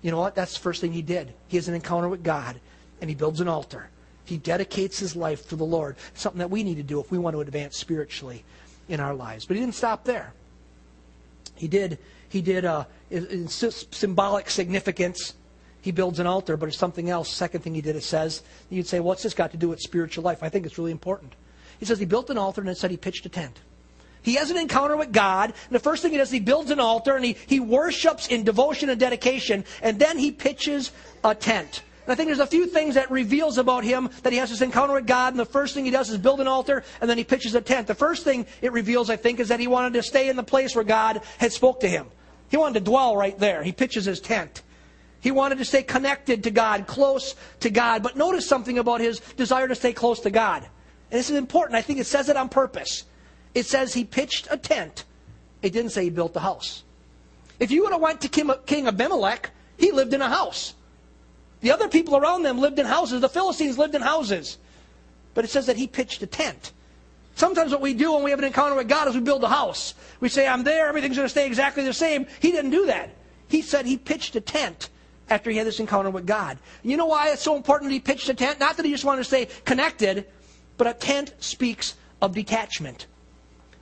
You 0.00 0.10
know 0.10 0.18
what? 0.18 0.34
That's 0.34 0.54
the 0.54 0.60
first 0.60 0.80
thing 0.80 0.92
he 0.92 1.02
did. 1.02 1.32
He 1.48 1.56
has 1.56 1.68
an 1.68 1.74
encounter 1.74 2.08
with 2.08 2.24
God, 2.24 2.60
and 3.02 3.10
he 3.10 3.14
builds 3.14 3.40
an 3.40 3.48
altar. 3.48 3.90
He 4.24 4.38
dedicates 4.38 4.98
his 4.98 5.14
life 5.14 5.46
to 5.50 5.56
the 5.56 5.64
Lord, 5.64 5.96
something 6.14 6.38
that 6.38 6.50
we 6.50 6.62
need 6.62 6.76
to 6.76 6.82
do 6.82 7.00
if 7.00 7.10
we 7.10 7.18
want 7.18 7.34
to 7.34 7.40
advance 7.40 7.76
spiritually 7.76 8.44
in 8.88 9.00
our 9.00 9.14
lives. 9.14 9.44
But 9.44 9.56
he 9.56 9.60
didn't 9.60 9.74
stop 9.74 10.04
there. 10.04 10.32
He 11.56 11.68
did, 11.68 11.98
he 12.30 12.40
did 12.40 12.64
uh, 12.64 12.84
symbolic 13.10 14.48
significance 14.48 15.34
he 15.82 15.90
builds 15.90 16.20
an 16.20 16.28
altar, 16.28 16.56
but 16.56 16.68
it's 16.68 16.78
something 16.78 17.10
else. 17.10 17.28
Second 17.28 17.62
thing 17.62 17.74
he 17.74 17.80
did, 17.80 17.96
it 17.96 18.04
says, 18.04 18.42
you'd 18.70 18.86
say, 18.86 19.00
what's 19.00 19.24
this 19.24 19.34
got 19.34 19.50
to 19.50 19.56
do 19.56 19.68
with 19.68 19.80
spiritual 19.80 20.22
life? 20.22 20.40
I 20.40 20.48
think 20.48 20.64
it's 20.64 20.78
really 20.78 20.92
important. 20.92 21.34
He 21.80 21.84
says 21.84 21.98
he 21.98 22.06
built 22.06 22.30
an 22.30 22.38
altar 22.38 22.60
and 22.60 22.70
it 22.70 22.78
said 22.78 22.92
he 22.92 22.96
pitched 22.96 23.26
a 23.26 23.28
tent. 23.28 23.58
He 24.22 24.36
has 24.36 24.52
an 24.52 24.56
encounter 24.56 24.96
with 24.96 25.12
God, 25.12 25.50
and 25.50 25.74
the 25.74 25.80
first 25.80 26.00
thing 26.00 26.12
he 26.12 26.18
does, 26.18 26.30
he 26.30 26.38
builds 26.38 26.70
an 26.70 26.78
altar 26.78 27.16
and 27.16 27.24
he, 27.24 27.36
he 27.48 27.58
worships 27.58 28.28
in 28.28 28.44
devotion 28.44 28.88
and 28.88 29.00
dedication, 29.00 29.64
and 29.82 29.98
then 29.98 30.16
he 30.16 30.30
pitches 30.30 30.92
a 31.24 31.34
tent. 31.34 31.82
And 32.04 32.12
I 32.12 32.14
think 32.16 32.28
there's 32.28 32.40
a 32.40 32.46
few 32.46 32.66
things 32.66 32.96
that 32.96 33.10
reveals 33.10 33.58
about 33.58 33.84
him 33.84 34.10
that 34.22 34.32
he 34.32 34.38
has 34.38 34.50
this 34.50 34.60
encounter 34.60 34.94
with 34.94 35.06
God, 35.06 35.32
and 35.32 35.38
the 35.38 35.44
first 35.44 35.74
thing 35.74 35.84
he 35.84 35.90
does 35.90 36.10
is 36.10 36.18
build 36.18 36.40
an 36.40 36.48
altar, 36.48 36.82
and 37.00 37.08
then 37.08 37.16
he 37.16 37.24
pitches 37.24 37.54
a 37.54 37.60
tent. 37.60 37.86
The 37.86 37.94
first 37.94 38.24
thing 38.24 38.46
it 38.60 38.72
reveals, 38.72 39.08
I 39.08 39.16
think, 39.16 39.38
is 39.38 39.48
that 39.48 39.60
he 39.60 39.68
wanted 39.68 39.92
to 39.94 40.02
stay 40.02 40.28
in 40.28 40.36
the 40.36 40.42
place 40.42 40.74
where 40.74 40.84
God 40.84 41.22
had 41.38 41.52
spoke 41.52 41.80
to 41.80 41.88
him. 41.88 42.06
He 42.48 42.56
wanted 42.56 42.80
to 42.80 42.84
dwell 42.84 43.16
right 43.16 43.38
there. 43.38 43.62
He 43.62 43.72
pitches 43.72 44.04
his 44.04 44.20
tent. 44.20 44.62
He 45.20 45.30
wanted 45.30 45.58
to 45.58 45.64
stay 45.64 45.84
connected 45.84 46.42
to 46.44 46.50
God, 46.50 46.88
close 46.88 47.36
to 47.60 47.70
God. 47.70 48.02
But 48.02 48.16
notice 48.16 48.48
something 48.48 48.78
about 48.78 49.00
his 49.00 49.20
desire 49.36 49.68
to 49.68 49.74
stay 49.76 49.92
close 49.92 50.18
to 50.20 50.30
God. 50.30 50.64
And 50.64 51.18
this 51.18 51.30
is 51.30 51.36
important. 51.36 51.76
I 51.76 51.82
think 51.82 52.00
it 52.00 52.06
says 52.06 52.28
it 52.28 52.36
on 52.36 52.48
purpose. 52.48 53.04
It 53.54 53.66
says 53.66 53.94
he 53.94 54.04
pitched 54.04 54.48
a 54.50 54.56
tent. 54.56 55.04
It 55.62 55.72
didn't 55.72 55.92
say 55.92 56.04
he 56.04 56.10
built 56.10 56.34
a 56.34 56.40
house. 56.40 56.82
If 57.60 57.70
you 57.70 57.84
would 57.84 57.92
have 57.92 58.00
went 58.00 58.22
to 58.22 58.28
King 58.28 58.88
Abimelech, 58.88 59.50
he 59.76 59.92
lived 59.92 60.12
in 60.12 60.20
a 60.20 60.28
house. 60.28 60.74
The 61.62 61.70
other 61.70 61.88
people 61.88 62.16
around 62.16 62.42
them 62.42 62.58
lived 62.58 62.78
in 62.78 62.86
houses. 62.86 63.20
The 63.20 63.28
Philistines 63.28 63.78
lived 63.78 63.94
in 63.94 64.02
houses. 64.02 64.58
But 65.34 65.44
it 65.44 65.48
says 65.48 65.66
that 65.66 65.76
he 65.76 65.86
pitched 65.86 66.22
a 66.22 66.26
tent. 66.26 66.72
Sometimes 67.34 67.72
what 67.72 67.80
we 67.80 67.94
do 67.94 68.12
when 68.12 68.24
we 68.24 68.30
have 68.30 68.38
an 68.38 68.44
encounter 68.44 68.74
with 68.74 68.88
God 68.88 69.08
is 69.08 69.14
we 69.14 69.20
build 69.20 69.42
a 69.42 69.48
house. 69.48 69.94
We 70.20 70.28
say, 70.28 70.46
I'm 70.46 70.64
there, 70.64 70.88
everything's 70.88 71.16
going 71.16 71.24
to 71.24 71.30
stay 71.30 71.46
exactly 71.46 71.84
the 71.84 71.94
same. 71.94 72.26
He 72.40 72.52
didn't 72.52 72.72
do 72.72 72.86
that. 72.86 73.10
He 73.48 73.62
said 73.62 73.86
he 73.86 73.96
pitched 73.96 74.36
a 74.36 74.40
tent 74.40 74.90
after 75.30 75.50
he 75.50 75.56
had 75.56 75.66
this 75.66 75.80
encounter 75.80 76.10
with 76.10 76.26
God. 76.26 76.58
You 76.82 76.96
know 76.96 77.06
why 77.06 77.30
it's 77.30 77.42
so 77.42 77.56
important 77.56 77.90
that 77.90 77.94
he 77.94 78.00
pitched 78.00 78.28
a 78.28 78.34
tent? 78.34 78.60
Not 78.60 78.76
that 78.76 78.84
he 78.84 78.92
just 78.92 79.04
wanted 79.04 79.20
to 79.20 79.24
stay 79.24 79.46
connected, 79.64 80.26
but 80.76 80.86
a 80.86 80.94
tent 80.94 81.32
speaks 81.38 81.94
of 82.20 82.34
detachment. 82.34 83.06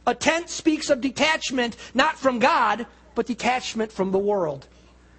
A 0.06 0.14
tent 0.14 0.48
speaks 0.48 0.90
of 0.90 1.00
detachment, 1.00 1.76
not 1.94 2.18
from 2.18 2.38
God, 2.38 2.86
but 3.14 3.26
detachment 3.26 3.90
from 3.90 4.12
the 4.12 4.18
world. 4.18 4.66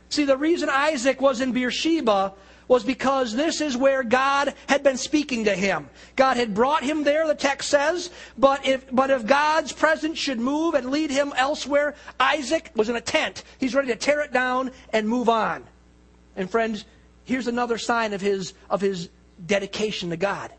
See, 0.09 0.25
the 0.25 0.37
reason 0.37 0.69
Isaac 0.69 1.21
was 1.21 1.41
in 1.41 1.53
Beersheba 1.53 2.33
was 2.67 2.83
because 2.83 3.35
this 3.35 3.61
is 3.61 3.75
where 3.75 4.03
God 4.03 4.53
had 4.67 4.83
been 4.83 4.97
speaking 4.97 5.45
to 5.45 5.55
him. 5.55 5.89
God 6.15 6.37
had 6.37 6.53
brought 6.53 6.83
him 6.83 7.03
there, 7.03 7.27
the 7.27 7.35
text 7.35 7.69
says, 7.69 8.09
but 8.37 8.65
if, 8.65 8.85
but 8.91 9.09
if 9.09 9.25
God's 9.25 9.71
presence 9.71 10.17
should 10.17 10.39
move 10.39 10.73
and 10.73 10.89
lead 10.89 11.11
him 11.11 11.33
elsewhere, 11.35 11.95
Isaac 12.19 12.71
was 12.75 12.89
in 12.89 12.95
a 12.95 13.01
tent. 13.01 13.43
He's 13.59 13.75
ready 13.75 13.89
to 13.89 13.95
tear 13.95 14.21
it 14.21 14.31
down 14.31 14.71
and 14.93 15.07
move 15.07 15.29
on. 15.29 15.63
And 16.35 16.49
friends, 16.49 16.85
here's 17.25 17.47
another 17.47 17.77
sign 17.77 18.13
of 18.13 18.21
his, 18.21 18.53
of 18.69 18.81
his 18.81 19.09
dedication 19.45 20.09
to 20.11 20.17
God. 20.17 20.51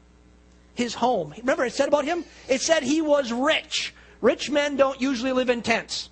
His 0.75 0.95
home. 0.95 1.35
Remember 1.39 1.65
it 1.65 1.73
said 1.73 1.89
about 1.89 2.05
him? 2.05 2.25
It 2.49 2.61
said 2.61 2.83
he 2.83 3.03
was 3.03 3.33
rich. 3.33 3.95
Rich 4.21 4.51
men 4.51 4.77
don't 4.77 5.01
usually 5.01 5.33
live 5.33 5.51
in 5.51 5.63
tents. 5.63 6.09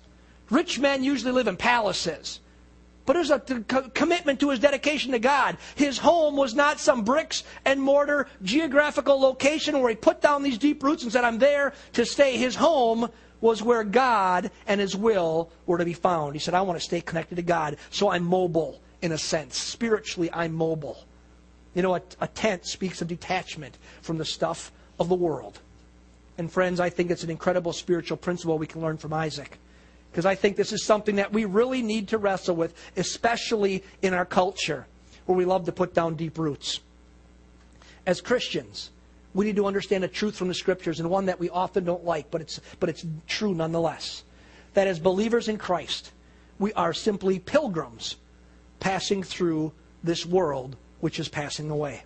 Rich 0.49 0.79
men 0.79 1.03
usually 1.03 1.31
live 1.31 1.47
in 1.47 1.57
palaces. 1.57 2.39
But 3.05 3.15
it 3.15 3.19
was 3.19 3.31
a 3.31 3.39
commitment 3.39 4.39
to 4.41 4.51
his 4.51 4.59
dedication 4.59 5.11
to 5.11 5.19
God. 5.19 5.57
His 5.75 5.97
home 5.97 6.35
was 6.35 6.53
not 6.53 6.79
some 6.79 7.03
bricks 7.03 7.43
and 7.65 7.81
mortar 7.81 8.27
geographical 8.43 9.19
location 9.19 9.79
where 9.79 9.89
he 9.89 9.95
put 9.95 10.21
down 10.21 10.43
these 10.43 10.57
deep 10.57 10.83
roots 10.83 11.03
and 11.03 11.11
said, 11.11 11.23
I'm 11.23 11.39
there 11.39 11.73
to 11.93 12.05
stay. 12.05 12.37
His 12.37 12.55
home 12.55 13.09
was 13.41 13.63
where 13.63 13.83
God 13.83 14.51
and 14.67 14.79
his 14.79 14.95
will 14.95 15.49
were 15.65 15.79
to 15.79 15.85
be 15.85 15.93
found. 15.93 16.35
He 16.35 16.39
said, 16.39 16.53
I 16.53 16.61
want 16.61 16.79
to 16.79 16.85
stay 16.85 17.01
connected 17.01 17.35
to 17.35 17.41
God, 17.41 17.77
so 17.89 18.09
I'm 18.11 18.23
mobile 18.23 18.79
in 19.01 19.11
a 19.11 19.17
sense. 19.17 19.57
Spiritually, 19.57 20.29
I'm 20.31 20.53
mobile. 20.53 21.03
You 21.73 21.81
know, 21.81 21.95
a, 21.95 22.01
a 22.19 22.27
tent 22.27 22.65
speaks 22.65 23.01
of 23.01 23.07
detachment 23.07 23.77
from 24.01 24.19
the 24.19 24.25
stuff 24.25 24.71
of 24.99 25.09
the 25.09 25.15
world. 25.15 25.59
And 26.37 26.51
friends, 26.51 26.79
I 26.79 26.89
think 26.89 27.09
it's 27.09 27.23
an 27.23 27.29
incredible 27.29 27.73
spiritual 27.73 28.17
principle 28.17 28.57
we 28.57 28.67
can 28.67 28.81
learn 28.81 28.97
from 28.97 29.13
Isaac. 29.13 29.57
Because 30.11 30.25
I 30.25 30.35
think 30.35 30.57
this 30.57 30.73
is 30.73 30.83
something 30.83 31.15
that 31.15 31.31
we 31.31 31.45
really 31.45 31.81
need 31.81 32.09
to 32.09 32.17
wrestle 32.17 32.55
with, 32.55 32.73
especially 32.97 33.83
in 34.01 34.13
our 34.13 34.25
culture 34.25 34.85
where 35.25 35.37
we 35.37 35.45
love 35.45 35.65
to 35.65 35.71
put 35.71 35.93
down 35.93 36.15
deep 36.15 36.37
roots. 36.37 36.81
As 38.05 38.19
Christians, 38.19 38.89
we 39.33 39.45
need 39.45 39.55
to 39.55 39.65
understand 39.65 40.03
a 40.03 40.09
truth 40.09 40.35
from 40.35 40.49
the 40.49 40.53
scriptures 40.53 40.99
and 40.99 41.09
one 41.09 41.27
that 41.27 41.39
we 41.39 41.49
often 41.49 41.85
don't 41.85 42.03
like, 42.03 42.29
but 42.29 42.41
it's, 42.41 42.59
but 42.79 42.89
it's 42.89 43.05
true 43.27 43.53
nonetheless. 43.53 44.23
That 44.73 44.87
as 44.87 44.99
believers 44.99 45.47
in 45.47 45.57
Christ, 45.57 46.11
we 46.59 46.73
are 46.73 46.93
simply 46.93 47.39
pilgrims 47.39 48.17
passing 48.79 49.23
through 49.23 49.71
this 50.03 50.25
world 50.25 50.75
which 50.99 51.19
is 51.19 51.29
passing 51.29 51.69
away. 51.69 52.03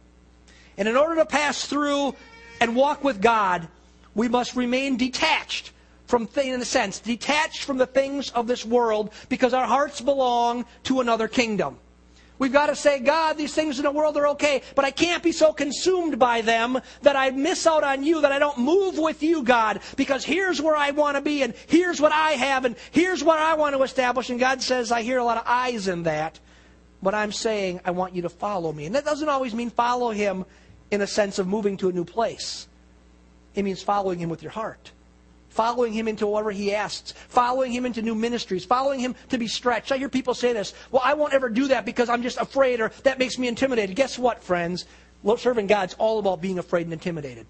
And 0.78 0.88
in 0.88 0.96
order 0.96 1.15
to 1.15 1.26
pass 1.26 1.65
through 1.65 2.15
and 2.62 2.76
walk 2.76 3.04
with 3.04 3.22
God, 3.22 3.68
we 4.13 4.28
must 4.28 4.56
remain 4.56 4.98
detached 4.98 5.72
from, 6.08 6.30
in 6.41 6.62
a 6.62 6.65
sense, 6.65 7.00
detached 7.00 7.63
from 7.63 7.78
the 7.78 7.88
things 7.88 8.30
of 8.32 8.48
this 8.48 8.65
world 8.65 9.12
because 9.30 9.54
our 9.54 9.65
hearts 9.65 10.02
belong 10.02 10.65
to 10.84 11.02
another 11.02 11.28
kingdom. 11.28 11.78
We've 12.38 12.52
got 12.52 12.68
to 12.68 12.76
say, 12.76 13.00
God, 13.00 13.38
these 13.38 13.54
things 13.54 13.80
in 13.80 13.86
the 13.86 13.91
world 13.91 14.18
are 14.18 14.28
okay, 14.30 14.62
but 14.76 14.84
I 14.84 14.91
can't 14.91 15.24
be 15.24 15.32
so 15.32 15.54
consumed 15.54 16.20
by 16.20 16.41
them 16.41 16.80
that 17.02 17.15
I 17.15 17.30
miss 17.32 17.65
out 17.65 17.84
on 17.84 18.04
you, 18.04 18.22
that 18.22 18.34
I 18.34 18.39
don't 18.39 18.58
move 18.58 18.98
with 18.98 19.24
you, 19.24 19.41
God, 19.41 19.80
because 19.96 20.26
here's 20.26 20.62
where 20.62 20.76
I 20.76 20.91
want 20.91 21.15
to 21.15 21.22
be, 21.22 21.44
and 21.44 21.54
here's 21.68 22.02
what 22.02 22.12
I 22.12 22.32
have, 22.32 22.65
and 22.65 22.76
here's 22.91 23.24
what 23.24 23.39
I 23.39 23.56
want 23.56 23.74
to 23.76 23.84
establish. 23.84 24.30
And 24.30 24.39
God 24.39 24.62
says, 24.62 24.91
I 24.91 25.02
hear 25.02 25.18
a 25.18 25.24
lot 25.24 25.38
of 25.38 25.44
eyes 25.46 25.88
in 25.88 26.04
that, 26.04 26.38
but 27.02 27.15
I'm 27.15 27.32
saying, 27.32 27.80
I 27.86 27.91
want 27.91 28.13
you 28.13 28.24
to 28.24 28.30
follow 28.30 28.74
me. 28.74 28.86
And 28.86 28.96
that 28.96 29.06
doesn't 29.06 29.30
always 29.30 29.54
mean 29.54 29.70
follow 29.70 30.12
Him 30.12 30.44
in 30.91 31.02
a 31.02 31.08
sense 31.08 31.39
of 31.39 31.48
moving 31.48 31.78
to 31.78 31.89
a 31.89 31.94
new 31.94 32.06
place, 32.06 32.68
it 33.56 33.63
means 33.63 33.82
following 33.82 34.20
Him 34.20 34.28
with 34.28 34.44
your 34.44 34.52
heart 34.52 34.91
following 35.56 35.94
him 35.94 36.10
into 36.10 36.28
whatever 36.28 36.52
he 36.52 36.76
asks, 36.76 37.13
following 37.30 37.72
him 37.72 37.86
into 37.86 38.02
new 38.02 38.13
ministries, 38.13 38.65
following 38.65 39.00
him 39.00 39.15
to 39.30 39.38
be 39.38 39.48
stretched. 39.48 39.89
I 39.89 39.98
hear 39.98 40.10
people 40.10 40.34
say 40.34 40.52
this, 40.52 40.74
well, 40.91 41.02
I 41.04 41.13
won't 41.13 41.34
ever 41.34 41.48
do 41.48 41.70
that 41.70 41.86
because 41.86 42.10
I'm 42.10 42.22
just 42.22 42.38
afraid 42.38 42.82
or 42.82 42.91
that 43.04 43.20
makes 43.20 43.39
me 43.39 43.48
intimidated. 43.48 43.96
Guess 43.96 44.20
what, 44.20 44.44
friends? 44.44 44.86
Serving 45.38 45.68
God's 45.68 45.94
all 45.94 46.20
about 46.20 46.41
being 46.41 46.60
afraid 46.60 46.86
and 46.86 46.94
intimidated. 46.94 47.48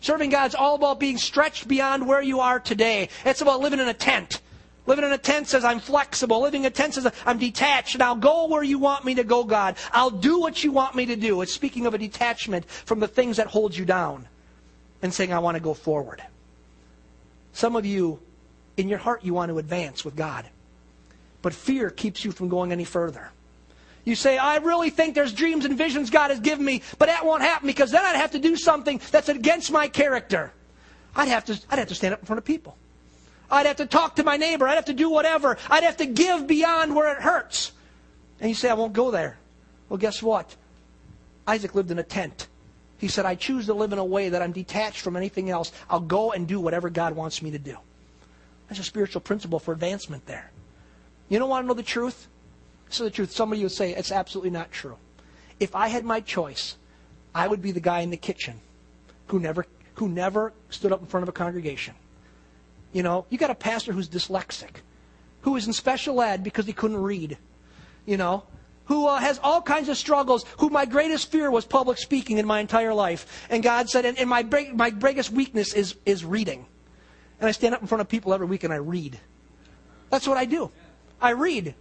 Serving 0.00 0.28
God's 0.30 0.54
all 0.54 0.74
about 0.74 1.00
being 1.00 1.16
stretched 1.16 1.66
beyond 1.66 2.06
where 2.06 2.22
you 2.22 2.40
are 2.40 2.60
today. 2.60 3.08
It's 3.24 3.40
about 3.40 3.60
living 3.60 3.80
in 3.80 3.88
a 3.88 3.94
tent. 3.94 4.42
Living 4.86 5.04
in 5.04 5.12
a 5.12 5.18
tent 5.18 5.48
says 5.48 5.64
I'm 5.64 5.80
flexible. 5.80 6.42
Living 6.42 6.62
in 6.62 6.66
a 6.66 6.70
tent 6.70 6.94
says 6.94 7.10
I'm 7.24 7.38
detached 7.38 7.94
and 7.94 8.02
I'll 8.02 8.14
go 8.14 8.46
where 8.46 8.62
you 8.62 8.78
want 8.78 9.06
me 9.06 9.14
to 9.14 9.24
go, 9.24 9.42
God. 9.42 9.76
I'll 9.92 10.10
do 10.10 10.38
what 10.38 10.62
you 10.62 10.70
want 10.70 10.94
me 10.94 11.06
to 11.06 11.16
do. 11.16 11.40
It's 11.40 11.52
speaking 11.52 11.86
of 11.86 11.94
a 11.94 11.98
detachment 11.98 12.68
from 12.68 13.00
the 13.00 13.08
things 13.08 13.38
that 13.38 13.46
hold 13.46 13.74
you 13.74 13.86
down 13.86 14.28
and 15.02 15.14
saying 15.14 15.32
I 15.32 15.38
want 15.38 15.56
to 15.56 15.62
go 15.62 15.74
forward. 15.74 16.22
Some 17.52 17.76
of 17.76 17.84
you, 17.84 18.20
in 18.76 18.88
your 18.88 18.98
heart, 18.98 19.24
you 19.24 19.34
want 19.34 19.50
to 19.50 19.58
advance 19.58 20.04
with 20.04 20.16
God. 20.16 20.48
But 21.42 21.54
fear 21.54 21.90
keeps 21.90 22.24
you 22.24 22.32
from 22.32 22.48
going 22.48 22.72
any 22.72 22.84
further. 22.84 23.30
You 24.04 24.14
say, 24.14 24.38
I 24.38 24.56
really 24.56 24.90
think 24.90 25.14
there's 25.14 25.32
dreams 25.32 25.64
and 25.64 25.76
visions 25.76 26.10
God 26.10 26.30
has 26.30 26.40
given 26.40 26.64
me, 26.64 26.82
but 26.98 27.06
that 27.06 27.24
won't 27.24 27.42
happen 27.42 27.66
because 27.66 27.90
then 27.90 28.04
I'd 28.04 28.16
have 28.16 28.32
to 28.32 28.38
do 28.38 28.56
something 28.56 29.00
that's 29.10 29.28
against 29.28 29.70
my 29.70 29.88
character. 29.88 30.52
I'd 31.14 31.28
have 31.28 31.44
to, 31.46 31.60
I'd 31.70 31.78
have 31.78 31.88
to 31.88 31.94
stand 31.94 32.14
up 32.14 32.20
in 32.20 32.26
front 32.26 32.38
of 32.38 32.44
people. 32.44 32.76
I'd 33.50 33.66
have 33.66 33.76
to 33.76 33.86
talk 33.86 34.16
to 34.16 34.24
my 34.24 34.36
neighbor. 34.36 34.66
I'd 34.68 34.76
have 34.76 34.84
to 34.86 34.92
do 34.92 35.10
whatever. 35.10 35.58
I'd 35.68 35.82
have 35.82 35.96
to 35.98 36.06
give 36.06 36.46
beyond 36.46 36.94
where 36.94 37.12
it 37.12 37.20
hurts. 37.20 37.72
And 38.40 38.48
you 38.48 38.54
say, 38.54 38.70
I 38.70 38.74
won't 38.74 38.92
go 38.92 39.10
there. 39.10 39.38
Well, 39.88 39.98
guess 39.98 40.22
what? 40.22 40.54
Isaac 41.46 41.74
lived 41.74 41.90
in 41.90 41.98
a 41.98 42.04
tent. 42.04 42.46
He 43.00 43.08
said, 43.08 43.24
I 43.24 43.34
choose 43.34 43.64
to 43.64 43.72
live 43.72 43.94
in 43.94 43.98
a 43.98 44.04
way 44.04 44.28
that 44.28 44.42
I'm 44.42 44.52
detached 44.52 45.00
from 45.00 45.16
anything 45.16 45.48
else. 45.48 45.72
I'll 45.88 46.00
go 46.00 46.32
and 46.32 46.46
do 46.46 46.60
whatever 46.60 46.90
God 46.90 47.16
wants 47.16 47.40
me 47.40 47.50
to 47.50 47.58
do. 47.58 47.78
That's 48.68 48.78
a 48.78 48.84
spiritual 48.84 49.22
principle 49.22 49.58
for 49.58 49.72
advancement 49.72 50.26
there. 50.26 50.50
You 51.30 51.38
don't 51.38 51.48
want 51.48 51.64
to 51.64 51.68
know 51.68 51.74
the 51.74 51.82
truth? 51.82 52.28
This 52.86 53.00
is 53.00 53.04
the 53.04 53.10
truth. 53.10 53.30
Somebody 53.30 53.62
would 53.62 53.72
say 53.72 53.94
it's 53.94 54.12
absolutely 54.12 54.50
not 54.50 54.70
true. 54.70 54.98
If 55.58 55.74
I 55.74 55.88
had 55.88 56.04
my 56.04 56.20
choice, 56.20 56.76
I 57.34 57.48
would 57.48 57.62
be 57.62 57.72
the 57.72 57.80
guy 57.80 58.00
in 58.00 58.10
the 58.10 58.18
kitchen 58.18 58.60
who 59.28 59.38
never 59.38 59.64
who 59.94 60.08
never 60.08 60.52
stood 60.68 60.92
up 60.92 61.00
in 61.00 61.06
front 61.06 61.22
of 61.22 61.28
a 61.30 61.32
congregation. 61.32 61.94
You 62.92 63.02
know, 63.02 63.24
you 63.30 63.38
got 63.38 63.50
a 63.50 63.54
pastor 63.54 63.92
who's 63.92 64.08
dyslexic, 64.08 64.82
who 65.42 65.56
is 65.56 65.66
in 65.66 65.72
special 65.72 66.20
ed 66.20 66.44
because 66.44 66.66
he 66.66 66.72
couldn't 66.74 67.02
read. 67.02 67.38
You 68.04 68.18
know, 68.18 68.44
who 68.86 69.06
uh, 69.06 69.18
has 69.18 69.38
all 69.42 69.62
kinds 69.62 69.88
of 69.88 69.96
struggles, 69.96 70.44
who 70.58 70.68
my 70.68 70.84
greatest 70.84 71.30
fear 71.30 71.50
was 71.50 71.64
public 71.64 71.98
speaking 71.98 72.38
in 72.38 72.46
my 72.46 72.60
entire 72.60 72.92
life. 72.92 73.46
And 73.48 73.62
God 73.62 73.88
said, 73.88 74.04
and, 74.04 74.18
and 74.18 74.28
my, 74.28 74.42
my 74.74 74.90
greatest 74.90 75.30
weakness 75.30 75.72
is, 75.74 75.94
is 76.04 76.24
reading. 76.24 76.66
And 77.38 77.48
I 77.48 77.52
stand 77.52 77.74
up 77.74 77.80
in 77.80 77.86
front 77.86 78.00
of 78.00 78.08
people 78.08 78.34
every 78.34 78.46
week 78.46 78.64
and 78.64 78.72
I 78.72 78.76
read. 78.76 79.18
That's 80.10 80.26
what 80.26 80.36
I 80.36 80.44
do. 80.44 80.70
I 81.20 81.30
read. 81.30 81.74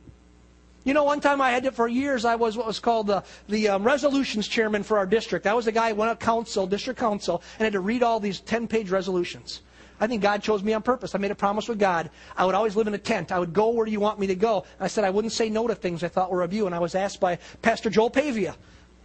You 0.84 0.94
know, 0.94 1.04
one 1.04 1.20
time 1.20 1.42
I 1.42 1.52
had 1.52 1.64
to, 1.64 1.72
for 1.72 1.88
years, 1.88 2.26
I 2.26 2.36
was 2.36 2.56
what 2.56 2.66
was 2.66 2.80
called 2.80 3.08
the, 3.08 3.24
the 3.48 3.68
um, 3.70 3.84
resolutions 3.84 4.48
chairman 4.48 4.84
for 4.84 4.98
our 4.98 5.06
district. 5.06 5.46
I 5.46 5.54
was 5.54 5.66
the 5.66 5.72
guy 5.72 5.90
who 5.90 5.96
went 5.96 6.18
to 6.18 6.26
council, 6.26 6.66
district 6.66 7.00
council, 7.00 7.44
and 7.58 7.66
had 7.66 7.74
to 7.74 7.80
read 7.80 8.02
all 8.02 8.20
these 8.20 8.40
10 8.40 8.68
page 8.68 8.90
resolutions. 8.90 9.62
I 10.00 10.08
think 10.08 10.22
God 10.22 10.42
chose 10.42 10.64
me 10.64 10.74
on 10.74 10.82
purpose. 10.82 11.14
I 11.14 11.18
made 11.18 11.32
a 11.32 11.36
promise 11.36 11.68
with 11.68 11.80
God. 11.80 12.10
I 12.38 12.46
would 12.46 12.56
always 12.56 12.76
live 12.76 12.88
in 12.88 12.94
a 12.94 13.00
tent. 13.00 13.32
I 13.32 13.40
would 13.40 13.54
go 13.54 13.70
where 13.70 13.88
you 13.88 14.00
want 14.00 14.20
me 14.20 14.28
to 14.28 14.36
go. 14.36 14.66
I 14.80 14.88
said 14.88 15.04
I 15.04 15.10
wouldn't 15.10 15.34
say 15.34 15.50
no 15.50 15.68
to 15.68 15.76
things 15.76 16.04
I 16.04 16.08
thought 16.08 16.32
were 16.32 16.42
of 16.42 16.54
you. 16.54 16.66
And 16.66 16.76
I 16.76 16.80
was 16.80 16.96
asked 16.96 17.20
by 17.20 17.38
Pastor 17.62 17.90
Joel 17.90 18.10
Pavia, 18.10 18.56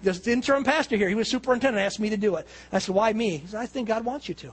the 0.03 0.21
interim 0.31 0.65
pastor 0.65 0.97
here. 0.97 1.09
He 1.09 1.15
was 1.15 1.29
superintendent. 1.29 1.85
Asked 1.85 2.01
me 2.01 2.11
to 2.11 2.17
do 2.17 2.37
it. 2.37 2.47
I 2.73 2.79
said, 2.79 2.95
why 2.95 3.13
me? 3.13 3.39
He 3.39 3.47
said, 3.47 3.61
I 3.61 3.67
think 3.67 3.89
God 3.89 4.05
wants 4.05 4.29
you 4.29 4.35
to. 4.37 4.53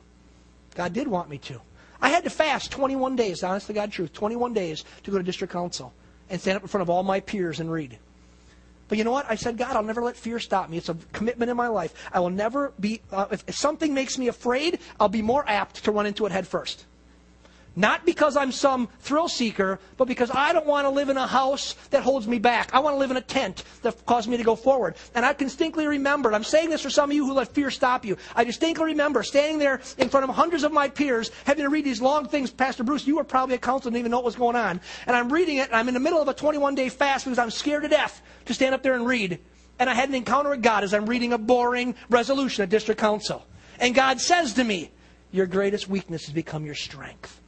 God 0.75 0.93
did 0.93 1.07
want 1.07 1.29
me 1.29 1.37
to. 1.39 1.61
I 2.01 2.09
had 2.09 2.23
to 2.23 2.29
fast 2.29 2.71
21 2.71 3.15
days, 3.15 3.43
honest 3.43 3.67
to 3.67 3.73
God 3.73 3.91
truth, 3.91 4.11
21 4.13 4.53
days 4.53 4.83
to 5.03 5.11
go 5.11 5.17
to 5.17 5.23
district 5.23 5.53
council 5.53 5.93
and 6.29 6.41
stand 6.41 6.55
up 6.55 6.63
in 6.63 6.67
front 6.67 6.81
of 6.81 6.89
all 6.89 7.03
my 7.03 7.19
peers 7.19 7.59
and 7.59 7.71
read. 7.71 7.99
But 8.91 8.97
you 8.97 9.05
know 9.05 9.11
what? 9.13 9.25
I 9.29 9.35
said, 9.35 9.55
God, 9.55 9.77
I'll 9.77 9.83
never 9.83 10.03
let 10.03 10.17
fear 10.17 10.37
stop 10.37 10.69
me. 10.69 10.75
It's 10.75 10.89
a 10.89 10.97
commitment 11.13 11.49
in 11.49 11.55
my 11.55 11.69
life. 11.69 11.93
I 12.11 12.19
will 12.19 12.29
never 12.29 12.73
be, 12.77 13.01
uh, 13.09 13.25
if, 13.31 13.41
if 13.47 13.55
something 13.55 13.93
makes 13.93 14.17
me 14.17 14.27
afraid, 14.27 14.79
I'll 14.99 15.07
be 15.07 15.21
more 15.21 15.47
apt 15.47 15.85
to 15.85 15.93
run 15.93 16.05
into 16.05 16.25
it 16.25 16.33
head 16.33 16.45
first. 16.45 16.87
Not 17.75 18.05
because 18.05 18.35
I'm 18.35 18.51
some 18.51 18.89
thrill 18.99 19.29
seeker, 19.29 19.79
but 19.95 20.05
because 20.05 20.29
I 20.33 20.51
don't 20.51 20.65
want 20.65 20.85
to 20.85 20.89
live 20.89 21.07
in 21.07 21.15
a 21.15 21.25
house 21.25 21.73
that 21.91 22.03
holds 22.03 22.27
me 22.27 22.37
back. 22.37 22.73
I 22.73 22.79
want 22.79 22.95
to 22.95 22.99
live 22.99 23.11
in 23.11 23.17
a 23.17 23.21
tent 23.21 23.63
that 23.81 24.05
causes 24.05 24.27
me 24.27 24.35
to 24.35 24.43
go 24.43 24.57
forward. 24.57 24.95
And 25.15 25.25
I 25.25 25.31
distinctly 25.31 25.87
remember, 25.87 26.33
I'm 26.33 26.43
saying 26.43 26.69
this 26.69 26.81
for 26.81 26.89
some 26.89 27.09
of 27.09 27.15
you 27.15 27.25
who 27.25 27.33
let 27.33 27.47
fear 27.53 27.71
stop 27.71 28.03
you. 28.03 28.17
I 28.35 28.43
distinctly 28.43 28.85
remember 28.85 29.23
standing 29.23 29.57
there 29.57 29.81
in 29.97 30.09
front 30.09 30.29
of 30.29 30.35
hundreds 30.35 30.63
of 30.63 30.73
my 30.73 30.89
peers, 30.89 31.31
having 31.45 31.63
to 31.63 31.69
read 31.69 31.85
these 31.85 32.01
long 32.01 32.27
things. 32.27 32.51
Pastor 32.51 32.83
Bruce, 32.83 33.07
you 33.07 33.15
were 33.15 33.23
probably 33.23 33.55
at 33.55 33.61
council 33.61 33.89
didn't 33.89 33.99
even 33.99 34.11
know 34.11 34.17
what 34.17 34.25
was 34.25 34.35
going 34.35 34.57
on. 34.57 34.81
And 35.07 35.15
I'm 35.15 35.31
reading 35.31 35.57
it, 35.57 35.67
and 35.67 35.75
I'm 35.75 35.87
in 35.87 35.93
the 35.93 35.99
middle 36.01 36.21
of 36.21 36.27
a 36.27 36.33
21 36.33 36.75
day 36.75 36.89
fast 36.89 37.23
because 37.23 37.39
I'm 37.39 37.51
scared 37.51 37.83
to 37.83 37.89
death 37.89 38.21
to 38.45 38.53
stand 38.53 38.75
up 38.75 38.83
there 38.83 38.95
and 38.95 39.07
read. 39.07 39.39
and 39.79 39.89
I 39.89 39.93
had 39.93 40.09
an 40.09 40.15
encounter 40.15 40.49
with 40.49 40.61
God 40.61 40.83
as 40.83 40.93
I'm 40.93 41.05
reading 41.05 41.31
a 41.33 41.37
boring 41.37 41.95
resolution 42.09 42.63
at 42.63 42.69
district 42.69 42.99
council. 42.99 43.45
And 43.79 43.95
God 43.95 44.21
says 44.21 44.53
to 44.53 44.63
me, 44.63 44.91
Your 45.31 45.47
greatest 45.47 45.87
weakness 45.87 46.25
has 46.25 46.33
become 46.33 46.65
your 46.65 46.75
strength. 46.75 47.40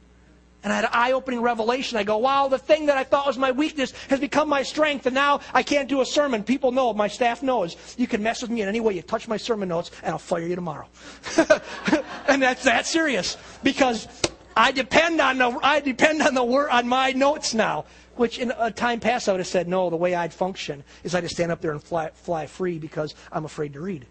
And 0.64 0.72
I 0.72 0.76
had 0.76 0.86
an 0.86 0.90
eye 0.94 1.12
opening 1.12 1.42
revelation. 1.42 1.98
I 1.98 2.04
go, 2.04 2.16
wow, 2.16 2.48
the 2.48 2.58
thing 2.58 2.86
that 2.86 2.96
I 2.96 3.04
thought 3.04 3.26
was 3.26 3.36
my 3.36 3.52
weakness 3.52 3.92
has 4.08 4.18
become 4.18 4.48
my 4.48 4.62
strength. 4.62 5.04
And 5.04 5.14
now 5.14 5.40
I 5.52 5.62
can't 5.62 5.90
do 5.90 6.00
a 6.00 6.06
sermon. 6.06 6.42
People 6.42 6.72
know, 6.72 6.94
my 6.94 7.06
staff 7.06 7.42
knows. 7.42 7.76
You 7.98 8.06
can 8.06 8.22
mess 8.22 8.40
with 8.40 8.50
me 8.50 8.62
in 8.62 8.68
any 8.68 8.80
way. 8.80 8.94
You 8.94 9.02
touch 9.02 9.28
my 9.28 9.36
sermon 9.36 9.68
notes, 9.68 9.90
and 10.02 10.12
I'll 10.12 10.18
fire 10.18 10.40
you 10.40 10.54
tomorrow. 10.56 10.88
and 12.28 12.42
that's 12.42 12.64
that 12.64 12.86
serious. 12.86 13.36
Because 13.62 14.08
I 14.56 14.72
depend 14.72 15.20
on 15.20 15.36
the, 15.36 15.58
I 15.62 15.80
depend 15.80 16.22
on 16.22 16.32
the 16.32 16.44
word, 16.44 16.70
on 16.70 16.88
my 16.88 17.12
notes 17.12 17.52
now. 17.52 17.84
Which 18.16 18.38
in 18.38 18.52
a 18.56 18.70
time 18.70 19.00
past 19.00 19.28
I 19.28 19.32
would 19.32 19.40
have 19.40 19.46
said, 19.48 19.68
no, 19.68 19.90
the 19.90 19.96
way 19.96 20.14
I'd 20.14 20.32
function 20.32 20.84
is 21.02 21.14
I'd 21.14 21.22
just 21.22 21.34
stand 21.34 21.50
up 21.50 21.60
there 21.60 21.72
and 21.72 21.82
fly, 21.82 22.10
fly 22.14 22.46
free 22.46 22.78
because 22.78 23.14
I'm 23.32 23.44
afraid 23.44 23.72
to 23.72 23.80
read. 23.80 24.06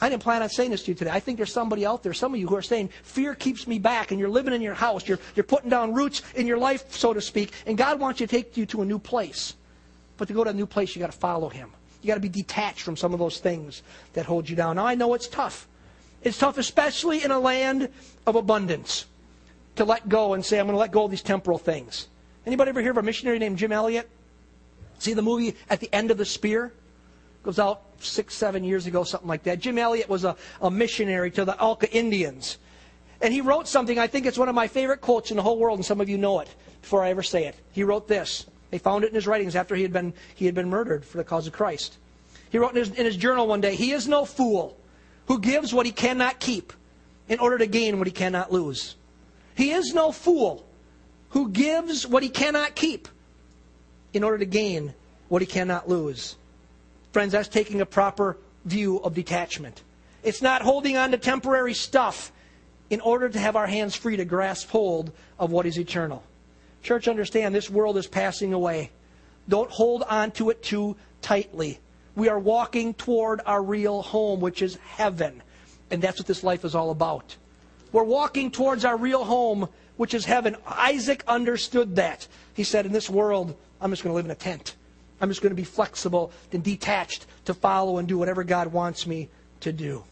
I 0.00 0.08
didn't 0.08 0.22
plan 0.22 0.42
on 0.42 0.48
saying 0.48 0.70
this 0.70 0.84
to 0.84 0.90
you 0.92 0.94
today. 0.94 1.10
I 1.10 1.20
think 1.20 1.36
there's 1.36 1.52
somebody 1.52 1.84
out 1.84 2.02
there, 2.02 2.14
some 2.14 2.32
of 2.32 2.40
you 2.40 2.48
who 2.48 2.56
are 2.56 2.62
saying, 2.62 2.88
fear 3.02 3.34
keeps 3.34 3.66
me 3.66 3.78
back, 3.78 4.10
and 4.10 4.18
you're 4.18 4.30
living 4.30 4.54
in 4.54 4.62
your 4.62 4.74
house. 4.74 5.06
You're, 5.06 5.18
you're 5.34 5.44
putting 5.44 5.68
down 5.68 5.92
roots 5.92 6.22
in 6.34 6.46
your 6.46 6.56
life, 6.56 6.92
so 6.92 7.12
to 7.12 7.20
speak, 7.20 7.52
and 7.66 7.76
God 7.76 8.00
wants 8.00 8.20
you 8.20 8.26
to 8.26 8.30
take 8.30 8.56
you 8.56 8.64
to 8.66 8.82
a 8.82 8.84
new 8.84 8.98
place. 8.98 9.54
But 10.16 10.28
to 10.28 10.34
go 10.34 10.44
to 10.44 10.50
a 10.50 10.54
new 10.54 10.66
place, 10.66 10.94
you've 10.94 11.00
got 11.00 11.12
to 11.12 11.18
follow 11.18 11.48
Him. 11.48 11.70
You've 12.00 12.08
got 12.08 12.14
to 12.14 12.20
be 12.20 12.30
detached 12.30 12.80
from 12.80 12.96
some 12.96 13.12
of 13.12 13.18
those 13.18 13.40
things 13.40 13.82
that 14.14 14.24
hold 14.24 14.48
you 14.48 14.56
down. 14.56 14.76
Now, 14.76 14.86
I 14.86 14.94
know 14.94 15.12
it's 15.12 15.28
tough. 15.28 15.68
It's 16.22 16.38
tough, 16.38 16.56
especially 16.56 17.22
in 17.22 17.30
a 17.30 17.38
land 17.38 17.90
of 18.26 18.36
abundance, 18.36 19.06
to 19.76 19.84
let 19.84 20.08
go 20.08 20.32
and 20.32 20.44
say, 20.44 20.58
I'm 20.58 20.66
going 20.66 20.74
to 20.74 20.78
let 20.80 20.92
go 20.92 21.04
of 21.04 21.10
these 21.10 21.22
temporal 21.22 21.58
things. 21.58 22.08
Anybody 22.46 22.70
ever 22.70 22.80
hear 22.80 22.90
of 22.92 22.96
a 22.96 23.02
missionary 23.02 23.38
named 23.38 23.58
Jim 23.58 23.72
Elliot? 23.72 24.08
See 24.98 25.12
the 25.12 25.22
movie 25.22 25.56
At 25.68 25.80
the 25.80 25.92
End 25.94 26.10
of 26.10 26.18
the 26.18 26.24
Spear? 26.24 26.72
Goes 27.42 27.58
out 27.58 27.82
six, 28.04 28.34
seven 28.34 28.64
years 28.64 28.86
ago, 28.86 29.04
something 29.04 29.28
like 29.28 29.42
that. 29.44 29.60
Jim 29.60 29.78
Elliot 29.78 30.08
was 30.08 30.24
a, 30.24 30.36
a 30.60 30.70
missionary 30.70 31.30
to 31.32 31.44
the 31.44 31.58
Auca 31.58 31.90
Indians. 31.90 32.58
And 33.22 33.34
he 33.34 33.40
wrote 33.40 33.68
something, 33.68 33.98
I 33.98 34.06
think 34.06 34.26
it's 34.26 34.38
one 34.38 34.48
of 34.48 34.54
my 34.54 34.66
favorite 34.66 35.00
quotes 35.00 35.30
in 35.30 35.36
the 35.36 35.42
whole 35.42 35.58
world, 35.58 35.78
and 35.78 35.84
some 35.84 36.00
of 36.00 36.08
you 36.08 36.16
know 36.16 36.40
it 36.40 36.48
before 36.80 37.02
I 37.02 37.10
ever 37.10 37.22
say 37.22 37.46
it. 37.46 37.56
He 37.72 37.84
wrote 37.84 38.08
this. 38.08 38.46
They 38.70 38.78
found 38.78 39.04
it 39.04 39.08
in 39.08 39.14
his 39.14 39.26
writings 39.26 39.56
after 39.56 39.74
he 39.74 39.82
had 39.82 39.92
been, 39.92 40.14
he 40.34 40.46
had 40.46 40.54
been 40.54 40.70
murdered 40.70 41.04
for 41.04 41.18
the 41.18 41.24
cause 41.24 41.46
of 41.46 41.52
Christ. 41.52 41.98
He 42.50 42.58
wrote 42.58 42.70
in 42.70 42.76
his, 42.76 42.90
in 42.90 43.04
his 43.04 43.16
journal 43.16 43.46
one 43.46 43.60
day, 43.60 43.74
He 43.74 43.92
is 43.92 44.08
no 44.08 44.24
fool 44.24 44.76
who 45.26 45.38
gives 45.38 45.74
what 45.74 45.86
he 45.86 45.92
cannot 45.92 46.40
keep 46.40 46.72
in 47.28 47.38
order 47.38 47.58
to 47.58 47.66
gain 47.66 47.98
what 47.98 48.06
he 48.06 48.12
cannot 48.12 48.52
lose. 48.52 48.96
He 49.54 49.70
is 49.72 49.94
no 49.94 50.12
fool 50.12 50.64
who 51.30 51.50
gives 51.50 52.06
what 52.06 52.22
he 52.22 52.28
cannot 52.28 52.74
keep 52.74 53.08
in 54.12 54.24
order 54.24 54.38
to 54.38 54.46
gain 54.46 54.94
what 55.28 55.42
he 55.42 55.46
cannot 55.46 55.88
lose. 55.88 56.36
Friends, 57.12 57.32
that's 57.32 57.48
taking 57.48 57.80
a 57.80 57.86
proper 57.86 58.36
view 58.64 58.98
of 58.98 59.14
detachment. 59.14 59.82
It's 60.22 60.42
not 60.42 60.62
holding 60.62 60.96
on 60.96 61.10
to 61.10 61.18
temporary 61.18 61.74
stuff 61.74 62.32
in 62.90 63.00
order 63.00 63.28
to 63.28 63.38
have 63.38 63.56
our 63.56 63.66
hands 63.66 63.94
free 63.94 64.16
to 64.16 64.24
grasp 64.24 64.68
hold 64.70 65.12
of 65.38 65.50
what 65.50 65.66
is 65.66 65.78
eternal. 65.78 66.22
Church, 66.82 67.08
understand 67.08 67.54
this 67.54 67.70
world 67.70 67.96
is 67.96 68.06
passing 68.06 68.52
away. 68.52 68.90
Don't 69.48 69.70
hold 69.70 70.02
on 70.04 70.30
to 70.32 70.50
it 70.50 70.62
too 70.62 70.96
tightly. 71.22 71.78
We 72.14 72.28
are 72.28 72.38
walking 72.38 72.94
toward 72.94 73.40
our 73.46 73.62
real 73.62 74.02
home, 74.02 74.40
which 74.40 74.62
is 74.62 74.76
heaven. 74.76 75.42
And 75.90 76.02
that's 76.02 76.18
what 76.18 76.26
this 76.26 76.44
life 76.44 76.64
is 76.64 76.74
all 76.74 76.90
about. 76.90 77.36
We're 77.92 78.04
walking 78.04 78.50
towards 78.50 78.84
our 78.84 78.96
real 78.96 79.24
home, 79.24 79.68
which 79.96 80.14
is 80.14 80.24
heaven. 80.24 80.56
Isaac 80.66 81.24
understood 81.26 81.96
that. 81.96 82.26
He 82.54 82.64
said, 82.64 82.86
In 82.86 82.92
this 82.92 83.10
world, 83.10 83.56
I'm 83.80 83.90
just 83.90 84.02
going 84.02 84.12
to 84.12 84.16
live 84.16 84.24
in 84.24 84.30
a 84.30 84.36
tent. 84.36 84.76
I'm 85.20 85.28
just 85.28 85.42
going 85.42 85.50
to 85.50 85.56
be 85.56 85.64
flexible 85.64 86.32
and 86.52 86.62
detached 86.62 87.26
to 87.44 87.54
follow 87.54 87.98
and 87.98 88.08
do 88.08 88.18
whatever 88.18 88.42
God 88.44 88.68
wants 88.68 89.06
me 89.06 89.28
to 89.60 89.72
do. 89.72 90.04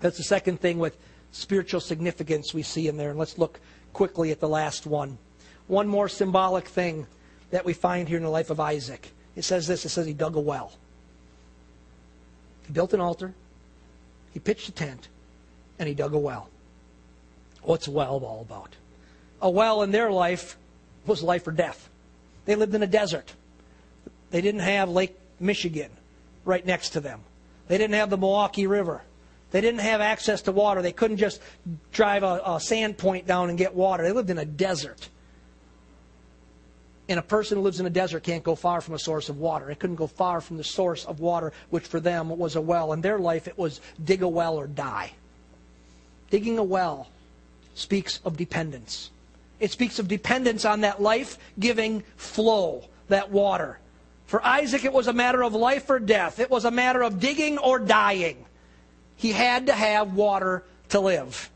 That's 0.00 0.16
the 0.16 0.24
second 0.24 0.60
thing 0.60 0.78
with 0.78 0.96
spiritual 1.32 1.80
significance 1.80 2.54
we 2.54 2.62
see 2.62 2.88
in 2.88 2.96
there. 2.96 3.10
And 3.10 3.18
let's 3.18 3.38
look 3.38 3.60
quickly 3.92 4.30
at 4.30 4.40
the 4.40 4.48
last 4.48 4.86
one. 4.86 5.18
One 5.66 5.88
more 5.88 6.08
symbolic 6.08 6.66
thing 6.66 7.06
that 7.50 7.64
we 7.64 7.72
find 7.72 8.08
here 8.08 8.16
in 8.16 8.22
the 8.22 8.30
life 8.30 8.50
of 8.50 8.60
Isaac. 8.60 9.10
It 9.36 9.42
says 9.42 9.66
this 9.66 9.84
it 9.84 9.90
says 9.90 10.06
he 10.06 10.12
dug 10.12 10.36
a 10.36 10.40
well. 10.40 10.72
He 12.66 12.72
built 12.72 12.94
an 12.94 13.00
altar, 13.00 13.34
he 14.32 14.38
pitched 14.38 14.68
a 14.68 14.72
tent, 14.72 15.08
and 15.78 15.88
he 15.88 15.94
dug 15.94 16.14
a 16.14 16.18
well. 16.18 16.48
What's 17.62 17.88
a 17.88 17.90
well 17.90 18.22
all 18.24 18.40
about? 18.42 18.76
A 19.42 19.50
well 19.50 19.82
in 19.82 19.90
their 19.90 20.10
life 20.10 20.56
was 21.06 21.22
life 21.22 21.46
or 21.46 21.52
death. 21.52 21.88
They 22.44 22.54
lived 22.54 22.74
in 22.74 22.82
a 22.82 22.86
desert. 22.86 23.34
They 24.30 24.40
didn't 24.40 24.60
have 24.60 24.88
Lake 24.88 25.18
Michigan 25.38 25.90
right 26.44 26.64
next 26.64 26.90
to 26.90 27.00
them. 27.00 27.20
They 27.68 27.78
didn't 27.78 27.94
have 27.94 28.10
the 28.10 28.16
Milwaukee 28.16 28.66
River. 28.66 29.02
They 29.50 29.60
didn't 29.60 29.80
have 29.80 30.00
access 30.00 30.42
to 30.42 30.52
water. 30.52 30.82
They 30.82 30.92
couldn't 30.92 31.16
just 31.16 31.40
drive 31.92 32.22
a, 32.22 32.40
a 32.44 32.60
sand 32.60 32.98
point 32.98 33.26
down 33.26 33.48
and 33.48 33.58
get 33.58 33.74
water. 33.74 34.04
They 34.04 34.12
lived 34.12 34.30
in 34.30 34.38
a 34.38 34.44
desert. 34.44 35.08
And 37.08 37.18
a 37.18 37.22
person 37.22 37.58
who 37.58 37.64
lives 37.64 37.80
in 37.80 37.86
a 37.86 37.90
desert 37.90 38.22
can't 38.22 38.44
go 38.44 38.54
far 38.54 38.80
from 38.80 38.94
a 38.94 38.98
source 38.98 39.28
of 39.28 39.38
water. 39.38 39.68
It 39.68 39.80
couldn't 39.80 39.96
go 39.96 40.06
far 40.06 40.40
from 40.40 40.56
the 40.56 40.64
source 40.64 41.04
of 41.04 41.18
water, 41.18 41.52
which 41.70 41.84
for 41.84 41.98
them 41.98 42.28
was 42.28 42.54
a 42.54 42.60
well. 42.60 42.92
In 42.92 43.00
their 43.00 43.18
life, 43.18 43.48
it 43.48 43.58
was 43.58 43.80
dig 44.04 44.22
a 44.22 44.28
well 44.28 44.56
or 44.56 44.68
die. 44.68 45.12
Digging 46.30 46.58
a 46.58 46.62
well 46.62 47.08
speaks 47.74 48.20
of 48.24 48.36
dependence. 48.36 49.10
It 49.58 49.72
speaks 49.72 49.98
of 49.98 50.06
dependence 50.06 50.64
on 50.64 50.82
that 50.82 51.02
life 51.02 51.36
giving 51.58 52.04
flow, 52.16 52.84
that 53.08 53.30
water. 53.30 53.80
For 54.30 54.46
Isaac, 54.46 54.84
it 54.84 54.92
was 54.92 55.08
a 55.08 55.12
matter 55.12 55.42
of 55.42 55.54
life 55.54 55.90
or 55.90 55.98
death. 55.98 56.38
It 56.38 56.52
was 56.52 56.64
a 56.64 56.70
matter 56.70 57.02
of 57.02 57.18
digging 57.18 57.58
or 57.58 57.80
dying. 57.80 58.44
He 59.16 59.32
had 59.32 59.66
to 59.66 59.72
have 59.72 60.14
water 60.14 60.62
to 60.90 61.00
live. 61.00 61.50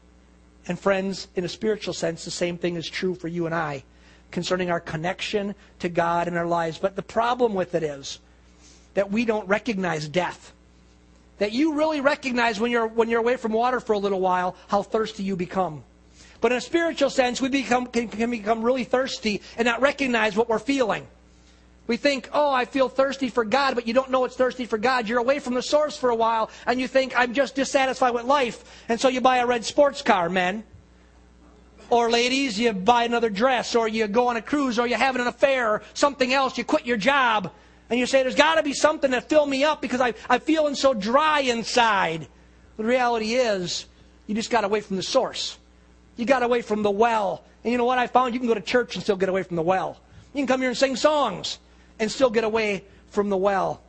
And 0.67 0.77
friends, 0.77 1.29
in 1.37 1.45
a 1.45 1.49
spiritual 1.49 1.95
sense, 1.95 2.25
the 2.25 2.33
same 2.33 2.59
thing 2.59 2.75
is 2.75 2.89
true 2.91 3.15
for 3.15 3.29
you 3.29 3.47
and 3.47 3.55
I 3.55 3.85
concerning 4.33 4.73
our 4.73 4.81
connection 4.81 5.55
to 5.79 5.89
God 5.89 6.27
in 6.27 6.37
our 6.37 6.49
lives. 6.49 6.77
But 6.77 6.97
the 6.97 7.03
problem 7.03 7.55
with 7.55 7.77
it 7.77 7.85
is 7.85 8.19
that 8.95 9.09
we 9.09 9.25
don't 9.25 9.47
recognize 9.47 10.09
death. 10.09 10.53
That 11.39 11.53
you 11.53 11.75
really 11.75 12.01
recognize 12.01 12.59
when 12.59 12.73
you're, 12.73 12.89
when 12.89 13.09
you're 13.09 13.21
away 13.21 13.37
from 13.37 13.53
water 13.53 13.79
for 13.79 13.93
a 13.93 13.99
little 13.99 14.21
while 14.21 14.57
how 14.67 14.83
thirsty 14.83 15.23
you 15.23 15.37
become. 15.37 15.85
But 16.41 16.51
in 16.51 16.59
a 16.59 16.61
spiritual 16.61 17.11
sense, 17.11 17.41
we 17.41 17.51
become, 17.51 17.87
can, 17.87 18.09
can 18.09 18.33
become 18.33 18.65
really 18.65 18.83
thirsty 18.83 19.43
and 19.57 19.65
not 19.65 19.81
recognize 19.81 20.37
what 20.37 20.49
we're 20.49 20.59
feeling. 20.59 21.07
We 21.87 21.99
think, 21.99 22.31
oh, 22.33 22.51
I 22.51 22.65
feel 22.65 22.89
thirsty 22.89 23.29
for 23.29 23.45
God, 23.45 23.75
but 23.75 23.87
you 23.87 23.93
don't 23.93 24.11
know 24.11 24.25
it's 24.25 24.37
thirsty 24.37 24.65
for 24.65 24.79
God. 24.79 25.07
You're 25.07 25.19
away 25.19 25.39
from 25.39 25.53
the 25.53 25.63
source 25.63 25.97
for 25.97 26.09
a 26.09 26.15
while, 26.15 26.51
and 26.67 26.81
you 26.81 26.89
think, 26.89 27.13
I'm 27.19 27.35
just 27.35 27.55
dissatisfied 27.55 28.15
with 28.15 28.25
life. 28.25 28.65
And 28.89 28.99
so 28.99 29.09
you 29.09 29.21
buy 29.21 29.39
a 29.39 29.47
red 29.47 29.67
sports 29.67 30.01
car, 30.01 30.31
men. 30.31 30.65
Or 31.91 32.11
ladies, 32.11 32.59
you 32.59 32.73
buy 32.73 33.05
another 33.05 33.29
dress, 33.29 33.75
or 33.75 33.87
you 33.87 34.07
go 34.09 34.29
on 34.29 34.37
a 34.37 34.43
cruise, 34.43 34.79
or 34.79 34.87
you're 34.87 34.97
having 34.97 35.21
an 35.21 35.27
affair, 35.27 35.73
or 35.73 35.83
something 35.93 36.33
else. 36.33 36.57
You 36.57 36.65
quit 36.65 36.87
your 36.87 36.97
job, 36.97 37.53
and 37.91 38.01
you 38.01 38.07
say, 38.07 38.23
there's 38.23 38.35
got 38.35 38.55
to 38.55 38.63
be 38.63 38.73
something 38.73 39.11
to 39.11 39.21
fill 39.21 39.45
me 39.45 39.65
up 39.65 39.83
because 39.83 40.01
I, 40.01 40.15
I'm 40.31 40.41
feeling 40.41 40.75
so 40.75 40.95
dry 40.95 41.41
inside. 41.41 42.27
The 42.79 42.85
reality 42.85 43.35
is, 43.35 43.85
you 44.27 44.35
just 44.35 44.51
got 44.51 44.65
away 44.65 44.81
from 44.81 44.97
the 44.97 45.03
source. 45.03 45.59
You 46.17 46.25
got 46.25 46.43
away 46.43 46.63
from 46.63 46.83
the 46.83 46.91
well. 46.91 47.45
And 47.63 47.73
you 47.73 47.77
know 47.77 47.85
what 47.85 47.99
I 47.99 48.07
found? 48.07 48.33
You 48.33 48.41
can 48.41 48.49
go 48.49 48.55
to 48.55 48.63
church 48.63 48.95
and 48.95 49.03
still 49.03 49.17
get 49.17 49.29
away 49.29 49.43
from 49.43 49.57
the 49.57 49.63
well. 49.63 49.99
You 50.33 50.41
can 50.41 50.47
come 50.47 50.61
here 50.61 50.71
and 50.71 50.79
sing 50.79 50.97
songs 50.97 51.59
and 51.99 52.11
still 52.11 52.31
get 52.31 52.45
away 52.45 52.85
from 53.11 53.29
the 53.29 53.37
well. 53.37 53.81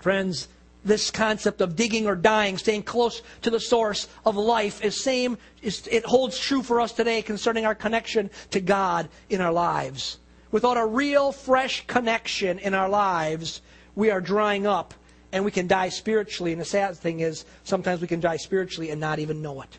Friends, 0.00 0.48
this 0.84 1.10
concept 1.10 1.60
of 1.60 1.76
digging 1.76 2.06
or 2.06 2.16
dying, 2.16 2.58
staying 2.58 2.82
close 2.82 3.22
to 3.42 3.50
the 3.50 3.60
source 3.60 4.08
of 4.26 4.36
life, 4.36 4.84
is 4.84 5.00
same. 5.00 5.38
Is, 5.62 5.86
it 5.90 6.04
holds 6.04 6.38
true 6.38 6.62
for 6.62 6.80
us 6.80 6.92
today 6.92 7.22
concerning 7.22 7.64
our 7.64 7.74
connection 7.74 8.30
to 8.50 8.60
God 8.60 9.08
in 9.30 9.40
our 9.40 9.52
lives. 9.52 10.18
Without 10.50 10.76
a 10.76 10.84
real, 10.84 11.32
fresh 11.32 11.86
connection 11.86 12.58
in 12.58 12.74
our 12.74 12.88
lives, 12.88 13.62
we 13.94 14.10
are 14.10 14.20
drying 14.20 14.66
up 14.66 14.92
and 15.30 15.44
we 15.44 15.50
can 15.50 15.66
die 15.66 15.88
spiritually. 15.88 16.52
And 16.52 16.60
the 16.60 16.66
sad 16.66 16.96
thing 16.96 17.20
is, 17.20 17.44
sometimes 17.64 18.00
we 18.00 18.06
can 18.06 18.20
die 18.20 18.36
spiritually 18.36 18.90
and 18.90 19.00
not 19.00 19.18
even 19.18 19.40
know 19.40 19.62
it. 19.62 19.78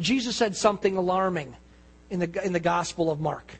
Jesus 0.00 0.36
said 0.36 0.56
something 0.56 0.96
alarming 0.96 1.54
in 2.10 2.20
the, 2.20 2.44
in 2.44 2.52
the 2.52 2.60
Gospel 2.60 3.10
of 3.10 3.20
Mark. 3.20 3.58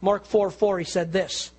Mark 0.00 0.24
4 0.24 0.50
4, 0.50 0.78
he 0.78 0.84
said 0.84 1.12
this 1.12 1.50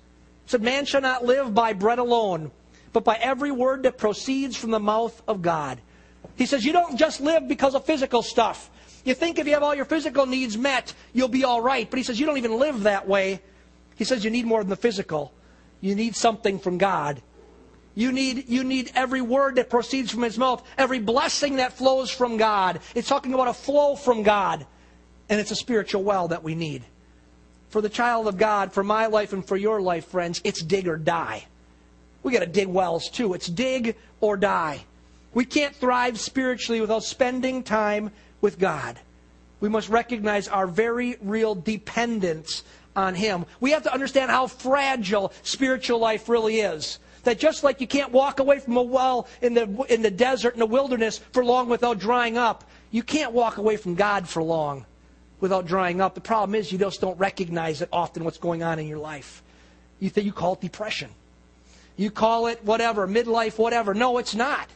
said, 0.46 0.62
Man 0.62 0.84
shall 0.84 1.00
not 1.00 1.24
live 1.24 1.54
by 1.54 1.72
bread 1.72 1.98
alone, 1.98 2.50
but 2.92 3.04
by 3.04 3.16
every 3.16 3.50
word 3.50 3.84
that 3.84 3.98
proceeds 3.98 4.56
from 4.56 4.70
the 4.70 4.80
mouth 4.80 5.22
of 5.26 5.42
God. 5.42 5.80
He 6.36 6.46
says, 6.46 6.64
You 6.64 6.72
don't 6.72 6.98
just 6.98 7.20
live 7.20 7.48
because 7.48 7.74
of 7.74 7.84
physical 7.84 8.22
stuff. 8.22 8.70
You 9.04 9.14
think 9.14 9.38
if 9.38 9.46
you 9.46 9.52
have 9.54 9.62
all 9.62 9.74
your 9.74 9.84
physical 9.84 10.26
needs 10.26 10.56
met, 10.56 10.94
you'll 11.12 11.28
be 11.28 11.44
all 11.44 11.60
right. 11.60 11.88
But 11.88 11.98
he 11.98 12.02
says, 12.02 12.18
You 12.18 12.26
don't 12.26 12.38
even 12.38 12.58
live 12.58 12.84
that 12.84 13.06
way. 13.06 13.42
He 13.96 14.04
says, 14.04 14.24
You 14.24 14.30
need 14.30 14.46
more 14.46 14.60
than 14.60 14.70
the 14.70 14.76
physical. 14.76 15.32
You 15.80 15.94
need 15.94 16.16
something 16.16 16.58
from 16.58 16.78
God. 16.78 17.22
You 17.94 18.10
need, 18.10 18.48
you 18.48 18.64
need 18.64 18.90
every 18.94 19.20
word 19.20 19.56
that 19.56 19.70
proceeds 19.70 20.10
from 20.10 20.22
his 20.22 20.36
mouth, 20.36 20.66
every 20.76 20.98
blessing 20.98 21.56
that 21.56 21.74
flows 21.74 22.10
from 22.10 22.38
God. 22.38 22.80
It's 22.94 23.06
talking 23.06 23.34
about 23.34 23.46
a 23.46 23.52
flow 23.52 23.94
from 23.94 24.24
God. 24.24 24.66
And 25.28 25.40
it's 25.40 25.52
a 25.52 25.56
spiritual 25.56 26.02
well 26.02 26.28
that 26.28 26.42
we 26.42 26.54
need 26.54 26.84
for 27.74 27.80
the 27.80 27.88
child 27.88 28.28
of 28.28 28.38
God, 28.38 28.72
for 28.72 28.84
my 28.84 29.06
life 29.06 29.32
and 29.32 29.44
for 29.44 29.56
your 29.56 29.82
life, 29.82 30.06
friends, 30.06 30.40
it's 30.44 30.62
dig 30.62 30.86
or 30.86 30.96
die. 30.96 31.44
We 32.22 32.32
got 32.32 32.38
to 32.38 32.46
dig 32.46 32.68
wells 32.68 33.10
too. 33.10 33.34
It's 33.34 33.48
dig 33.48 33.96
or 34.20 34.36
die. 34.36 34.84
We 35.32 35.44
can't 35.44 35.74
thrive 35.74 36.20
spiritually 36.20 36.80
without 36.80 37.02
spending 37.02 37.64
time 37.64 38.12
with 38.40 38.60
God. 38.60 38.96
We 39.58 39.68
must 39.68 39.88
recognize 39.88 40.46
our 40.46 40.68
very 40.68 41.16
real 41.20 41.56
dependence 41.56 42.62
on 42.94 43.16
Him. 43.16 43.44
We 43.58 43.72
have 43.72 43.82
to 43.82 43.92
understand 43.92 44.30
how 44.30 44.46
fragile 44.46 45.32
spiritual 45.42 45.98
life 45.98 46.28
really 46.28 46.60
is. 46.60 47.00
That 47.24 47.40
just 47.40 47.64
like 47.64 47.80
you 47.80 47.88
can't 47.88 48.12
walk 48.12 48.38
away 48.38 48.60
from 48.60 48.76
a 48.76 48.82
well 48.82 49.26
in 49.42 49.52
the, 49.52 49.84
in 49.88 50.00
the 50.00 50.12
desert, 50.12 50.54
in 50.54 50.60
the 50.60 50.66
wilderness, 50.66 51.18
for 51.32 51.44
long 51.44 51.68
without 51.68 51.98
drying 51.98 52.38
up, 52.38 52.70
you 52.92 53.02
can't 53.02 53.32
walk 53.32 53.56
away 53.56 53.76
from 53.76 53.96
God 53.96 54.28
for 54.28 54.44
long 54.44 54.86
without 55.44 55.66
drying 55.66 56.00
up. 56.00 56.14
The 56.14 56.22
problem 56.22 56.54
is 56.54 56.72
you 56.72 56.78
just 56.78 57.02
don't 57.02 57.18
recognize 57.18 57.82
it 57.82 57.90
often 57.92 58.24
what's 58.24 58.38
going 58.38 58.62
on 58.62 58.78
in 58.78 58.86
your 58.86 58.98
life. 58.98 59.42
You 60.00 60.08
think 60.08 60.24
you 60.24 60.32
call 60.32 60.54
it 60.54 60.62
depression. 60.62 61.10
You 61.98 62.10
call 62.10 62.46
it 62.46 62.64
whatever, 62.64 63.06
midlife, 63.06 63.58
whatever. 63.58 63.92
No, 63.92 64.16
it's 64.16 64.34
not. 64.34 64.70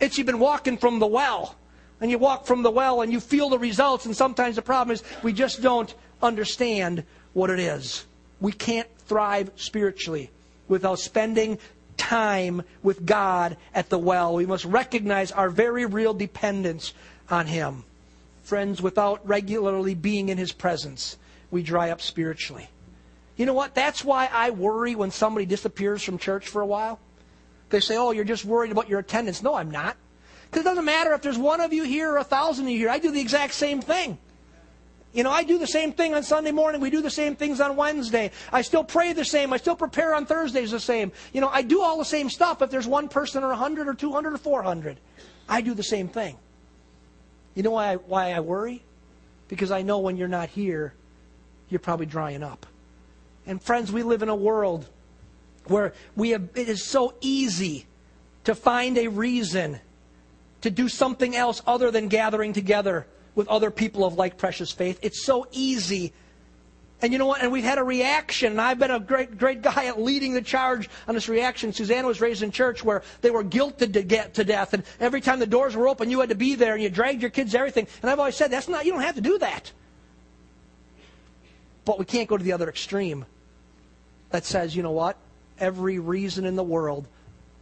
It's 0.00 0.16
you've 0.16 0.26
been 0.26 0.38
walking 0.38 0.78
from 0.78 0.98
the 0.98 1.06
well. 1.06 1.56
And 2.00 2.10
you 2.10 2.16
walk 2.16 2.46
from 2.46 2.62
the 2.62 2.70
well 2.70 3.02
and 3.02 3.12
you 3.12 3.20
feel 3.20 3.50
the 3.50 3.58
results. 3.58 4.06
And 4.06 4.16
sometimes 4.16 4.56
the 4.56 4.62
problem 4.62 4.94
is 4.94 5.04
we 5.22 5.34
just 5.34 5.60
don't 5.60 5.94
understand 6.22 7.04
what 7.34 7.50
it 7.50 7.58
is. 7.58 8.06
We 8.40 8.52
can't 8.52 8.88
thrive 9.00 9.50
spiritually 9.56 10.30
without 10.68 11.00
spending 11.00 11.58
time 11.98 12.62
with 12.82 13.04
God 13.04 13.58
at 13.74 13.90
the 13.90 13.98
well. 13.98 14.32
We 14.32 14.46
must 14.46 14.64
recognize 14.64 15.32
our 15.32 15.50
very 15.50 15.84
real 15.84 16.14
dependence 16.14 16.94
on 17.28 17.46
Him. 17.46 17.84
Friends, 18.48 18.80
without 18.80 19.28
regularly 19.28 19.94
being 19.94 20.30
in 20.30 20.38
His 20.38 20.52
presence, 20.52 21.18
we 21.50 21.62
dry 21.62 21.90
up 21.90 22.00
spiritually. 22.00 22.66
You 23.36 23.44
know 23.44 23.52
what? 23.52 23.74
That's 23.74 24.02
why 24.02 24.26
I 24.32 24.48
worry 24.48 24.94
when 24.94 25.10
somebody 25.10 25.44
disappears 25.44 26.02
from 26.02 26.16
church 26.16 26.48
for 26.48 26.62
a 26.62 26.66
while. 26.66 26.98
They 27.68 27.80
say, 27.80 27.98
oh, 27.98 28.12
you're 28.12 28.24
just 28.24 28.46
worried 28.46 28.72
about 28.72 28.88
your 28.88 29.00
attendance. 29.00 29.42
No, 29.42 29.52
I'm 29.52 29.70
not. 29.70 29.98
Because 30.46 30.62
it 30.62 30.64
doesn't 30.64 30.86
matter 30.86 31.12
if 31.12 31.20
there's 31.20 31.36
one 31.36 31.60
of 31.60 31.74
you 31.74 31.82
here 31.82 32.10
or 32.10 32.16
a 32.16 32.24
thousand 32.24 32.64
of 32.64 32.70
you 32.70 32.78
here. 32.78 32.88
I 32.88 32.98
do 32.98 33.10
the 33.10 33.20
exact 33.20 33.52
same 33.52 33.82
thing. 33.82 34.16
You 35.12 35.24
know, 35.24 35.30
I 35.30 35.44
do 35.44 35.58
the 35.58 35.66
same 35.66 35.92
thing 35.92 36.14
on 36.14 36.22
Sunday 36.22 36.50
morning. 36.50 36.80
We 36.80 36.88
do 36.88 37.02
the 37.02 37.10
same 37.10 37.36
things 37.36 37.60
on 37.60 37.76
Wednesday. 37.76 38.30
I 38.50 38.62
still 38.62 38.82
pray 38.82 39.12
the 39.12 39.26
same. 39.26 39.52
I 39.52 39.58
still 39.58 39.76
prepare 39.76 40.14
on 40.14 40.24
Thursdays 40.24 40.70
the 40.70 40.80
same. 40.80 41.12
You 41.34 41.42
know, 41.42 41.50
I 41.52 41.60
do 41.60 41.82
all 41.82 41.98
the 41.98 42.04
same 42.06 42.30
stuff 42.30 42.62
if 42.62 42.70
there's 42.70 42.86
one 42.86 43.10
person 43.10 43.44
or 43.44 43.48
a 43.48 43.60
100 43.60 43.88
or 43.88 43.92
200 43.92 44.32
or 44.32 44.38
400. 44.38 44.98
I 45.50 45.60
do 45.60 45.74
the 45.74 45.82
same 45.82 46.08
thing. 46.08 46.38
You 47.58 47.64
know 47.64 47.72
why 47.72 47.94
I, 47.94 47.96
why 47.96 48.32
I 48.34 48.38
worry? 48.38 48.84
Because 49.48 49.72
I 49.72 49.82
know 49.82 49.98
when 49.98 50.16
you're 50.16 50.28
not 50.28 50.48
here, 50.48 50.94
you're 51.68 51.80
probably 51.80 52.06
drying 52.06 52.44
up. 52.44 52.66
And 53.48 53.60
friends, 53.60 53.90
we 53.90 54.04
live 54.04 54.22
in 54.22 54.28
a 54.28 54.36
world 54.36 54.88
where 55.64 55.92
we 56.14 56.30
have, 56.30 56.50
it 56.54 56.68
is 56.68 56.84
so 56.84 57.14
easy 57.20 57.86
to 58.44 58.54
find 58.54 58.96
a 58.96 59.08
reason 59.08 59.80
to 60.60 60.70
do 60.70 60.88
something 60.88 61.34
else 61.34 61.60
other 61.66 61.90
than 61.90 62.06
gathering 62.06 62.52
together 62.52 63.08
with 63.34 63.48
other 63.48 63.72
people 63.72 64.04
of 64.04 64.14
like 64.14 64.38
precious 64.38 64.70
faith. 64.70 65.00
It's 65.02 65.24
so 65.24 65.48
easy. 65.50 66.12
And 67.00 67.12
you 67.12 67.18
know 67.18 67.26
what? 67.26 67.42
And 67.42 67.52
we've 67.52 67.64
had 67.64 67.78
a 67.78 67.84
reaction. 67.84 68.52
And 68.52 68.60
I've 68.60 68.78
been 68.78 68.90
a 68.90 68.98
great, 68.98 69.38
great 69.38 69.62
guy 69.62 69.86
at 69.86 70.00
leading 70.00 70.34
the 70.34 70.42
charge 70.42 70.90
on 71.06 71.14
this 71.14 71.28
reaction. 71.28 71.72
Susanna 71.72 72.08
was 72.08 72.20
raised 72.20 72.42
in 72.42 72.50
church 72.50 72.82
where 72.82 73.02
they 73.20 73.30
were 73.30 73.44
guilted 73.44 73.92
to 73.92 74.02
get 74.02 74.34
to 74.34 74.44
death. 74.44 74.74
And 74.74 74.82
every 74.98 75.20
time 75.20 75.38
the 75.38 75.46
doors 75.46 75.76
were 75.76 75.88
open, 75.88 76.10
you 76.10 76.18
had 76.20 76.30
to 76.30 76.34
be 76.34 76.56
there 76.56 76.74
and 76.74 76.82
you 76.82 76.90
dragged 76.90 77.22
your 77.22 77.30
kids, 77.30 77.54
everything. 77.54 77.86
And 78.02 78.10
I've 78.10 78.18
always 78.18 78.34
said, 78.34 78.50
that's 78.50 78.68
not, 78.68 78.84
you 78.84 78.92
don't 78.92 79.02
have 79.02 79.14
to 79.14 79.20
do 79.20 79.38
that. 79.38 79.72
But 81.84 82.00
we 82.00 82.04
can't 82.04 82.28
go 82.28 82.36
to 82.36 82.44
the 82.44 82.52
other 82.52 82.68
extreme 82.68 83.24
that 84.30 84.44
says, 84.44 84.74
you 84.74 84.82
know 84.82 84.90
what? 84.90 85.16
Every 85.60 86.00
reason 86.00 86.44
in 86.44 86.56
the 86.56 86.64
world. 86.64 87.06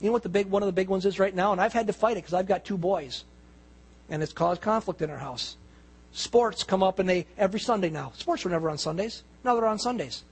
You 0.00 0.06
know 0.06 0.12
what 0.12 0.22
the 0.22 0.28
big, 0.30 0.46
one 0.48 0.62
of 0.62 0.66
the 0.66 0.72
big 0.72 0.88
ones 0.88 1.04
is 1.04 1.18
right 1.18 1.34
now? 1.34 1.52
And 1.52 1.60
I've 1.60 1.72
had 1.72 1.86
to 1.88 1.92
fight 1.92 2.12
it 2.12 2.22
because 2.22 2.34
I've 2.34 2.48
got 2.48 2.64
two 2.64 2.78
boys. 2.78 3.24
And 4.08 4.22
it's 4.22 4.32
caused 4.32 4.62
conflict 4.62 5.02
in 5.02 5.10
our 5.10 5.18
house 5.18 5.56
sports 6.12 6.62
come 6.62 6.82
up 6.82 6.98
and 6.98 7.08
they 7.08 7.26
every 7.36 7.60
Sunday 7.60 7.90
now. 7.90 8.12
Sports 8.16 8.44
were 8.44 8.50
never 8.50 8.70
on 8.70 8.78
Sundays. 8.78 9.22
Now 9.44 9.54
they're 9.54 9.66
on 9.66 9.78
Sundays. 9.78 10.24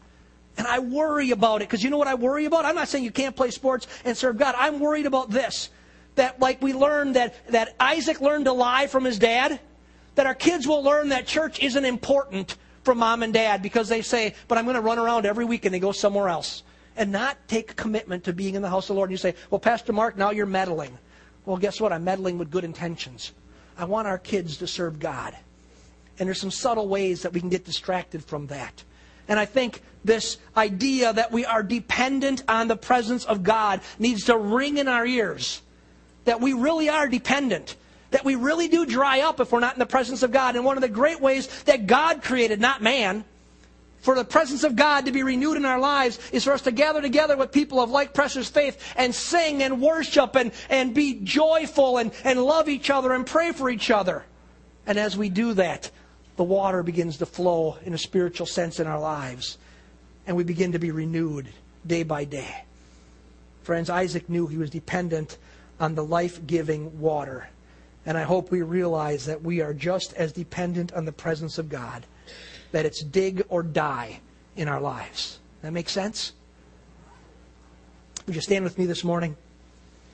And 0.56 0.66
I 0.66 0.78
worry 0.78 1.30
about 1.30 1.62
it 1.62 1.68
because 1.68 1.82
you 1.82 1.90
know 1.90 1.98
what 1.98 2.08
I 2.08 2.14
worry 2.14 2.44
about? 2.44 2.64
I'm 2.64 2.74
not 2.74 2.88
saying 2.88 3.04
you 3.04 3.10
can't 3.10 3.34
play 3.34 3.50
sports 3.50 3.86
and 4.04 4.16
serve 4.16 4.38
God. 4.38 4.54
I'm 4.56 4.78
worried 4.78 5.06
about 5.06 5.30
this. 5.30 5.70
That 6.14 6.40
like 6.40 6.62
we 6.62 6.72
learned 6.72 7.16
that, 7.16 7.34
that 7.48 7.74
Isaac 7.80 8.20
learned 8.20 8.44
to 8.44 8.52
lie 8.52 8.86
from 8.86 9.04
his 9.04 9.18
dad, 9.18 9.58
that 10.14 10.26
our 10.26 10.34
kids 10.34 10.66
will 10.66 10.82
learn 10.82 11.08
that 11.08 11.26
church 11.26 11.60
isn't 11.60 11.84
important 11.84 12.56
from 12.84 12.98
mom 12.98 13.22
and 13.22 13.32
dad 13.32 13.62
because 13.62 13.88
they 13.88 14.02
say, 14.02 14.34
but 14.46 14.58
I'm 14.58 14.64
going 14.64 14.76
to 14.76 14.80
run 14.80 14.98
around 14.98 15.26
every 15.26 15.44
week 15.44 15.64
and 15.64 15.74
they 15.74 15.80
go 15.80 15.90
somewhere 15.92 16.28
else. 16.28 16.62
And 16.96 17.10
not 17.10 17.36
take 17.48 17.72
a 17.72 17.74
commitment 17.74 18.22
to 18.24 18.32
being 18.32 18.54
in 18.54 18.62
the 18.62 18.68
house 18.68 18.84
of 18.84 18.94
the 18.94 18.94
Lord. 18.94 19.10
And 19.10 19.14
you 19.14 19.16
say, 19.18 19.34
well, 19.50 19.58
Pastor 19.58 19.92
Mark, 19.92 20.16
now 20.16 20.30
you're 20.30 20.46
meddling. 20.46 20.96
Well, 21.44 21.56
guess 21.56 21.80
what? 21.80 21.92
I'm 21.92 22.04
meddling 22.04 22.38
with 22.38 22.52
good 22.52 22.62
intentions. 22.62 23.32
I 23.76 23.84
want 23.86 24.06
our 24.06 24.18
kids 24.18 24.58
to 24.58 24.68
serve 24.68 25.00
God. 25.00 25.36
And 26.18 26.28
there's 26.28 26.40
some 26.40 26.50
subtle 26.50 26.88
ways 26.88 27.22
that 27.22 27.32
we 27.32 27.40
can 27.40 27.48
get 27.48 27.64
distracted 27.64 28.24
from 28.24 28.46
that. 28.48 28.84
And 29.26 29.38
I 29.38 29.46
think 29.46 29.82
this 30.04 30.36
idea 30.56 31.12
that 31.12 31.32
we 31.32 31.44
are 31.44 31.62
dependent 31.62 32.42
on 32.48 32.68
the 32.68 32.76
presence 32.76 33.24
of 33.24 33.42
God 33.42 33.80
needs 33.98 34.24
to 34.24 34.36
ring 34.36 34.78
in 34.78 34.86
our 34.86 35.06
ears. 35.06 35.62
That 36.24 36.40
we 36.40 36.52
really 36.52 36.88
are 36.88 37.08
dependent. 37.08 37.76
That 38.10 38.24
we 38.24 38.34
really 38.34 38.68
do 38.68 38.86
dry 38.86 39.20
up 39.20 39.40
if 39.40 39.50
we're 39.50 39.60
not 39.60 39.74
in 39.74 39.78
the 39.78 39.86
presence 39.86 40.22
of 40.22 40.30
God. 40.30 40.56
And 40.56 40.64
one 40.64 40.76
of 40.76 40.82
the 40.82 40.88
great 40.88 41.20
ways 41.20 41.48
that 41.64 41.86
God 41.86 42.22
created, 42.22 42.60
not 42.60 42.82
man, 42.82 43.24
for 44.04 44.14
the 44.14 44.24
presence 44.24 44.64
of 44.64 44.76
God 44.76 45.06
to 45.06 45.12
be 45.12 45.22
renewed 45.22 45.56
in 45.56 45.64
our 45.64 45.80
lives 45.80 46.18
is 46.30 46.44
for 46.44 46.52
us 46.52 46.60
to 46.62 46.72
gather 46.72 47.00
together 47.00 47.38
with 47.38 47.50
people 47.50 47.80
of 47.80 47.90
like 47.90 48.12
precious 48.12 48.50
faith 48.50 48.78
and 48.96 49.14
sing 49.14 49.62
and 49.62 49.80
worship 49.80 50.36
and, 50.36 50.52
and 50.68 50.92
be 50.92 51.20
joyful 51.24 51.96
and, 51.96 52.12
and 52.22 52.44
love 52.44 52.68
each 52.68 52.90
other 52.90 53.14
and 53.14 53.26
pray 53.26 53.52
for 53.52 53.70
each 53.70 53.90
other. 53.90 54.22
And 54.86 54.98
as 54.98 55.16
we 55.16 55.30
do 55.30 55.54
that, 55.54 55.90
the 56.36 56.44
water 56.44 56.82
begins 56.82 57.18
to 57.18 57.26
flow 57.26 57.78
in 57.84 57.94
a 57.94 57.98
spiritual 57.98 58.46
sense 58.46 58.80
in 58.80 58.86
our 58.86 59.00
lives. 59.00 59.58
And 60.26 60.36
we 60.36 60.44
begin 60.44 60.72
to 60.72 60.78
be 60.78 60.90
renewed 60.90 61.48
day 61.86 62.02
by 62.02 62.24
day. 62.24 62.64
Friends, 63.62 63.90
Isaac 63.90 64.28
knew 64.28 64.46
he 64.46 64.58
was 64.58 64.70
dependent 64.70 65.38
on 65.78 65.94
the 65.94 66.04
life 66.04 66.46
giving 66.46 67.00
water. 67.00 67.48
And 68.06 68.18
I 68.18 68.22
hope 68.22 68.50
we 68.50 68.62
realize 68.62 69.26
that 69.26 69.42
we 69.42 69.60
are 69.60 69.72
just 69.72 70.12
as 70.14 70.32
dependent 70.32 70.92
on 70.92 71.04
the 71.04 71.12
presence 71.12 71.58
of 71.58 71.68
God, 71.68 72.04
that 72.72 72.84
it's 72.84 73.02
dig 73.02 73.42
or 73.48 73.62
die 73.62 74.20
in 74.56 74.68
our 74.68 74.80
lives. 74.80 75.38
That 75.62 75.72
makes 75.72 75.92
sense? 75.92 76.32
Would 78.26 78.34
you 78.34 78.42
stand 78.42 78.64
with 78.64 78.78
me 78.78 78.86
this 78.86 79.04
morning? 79.04 79.36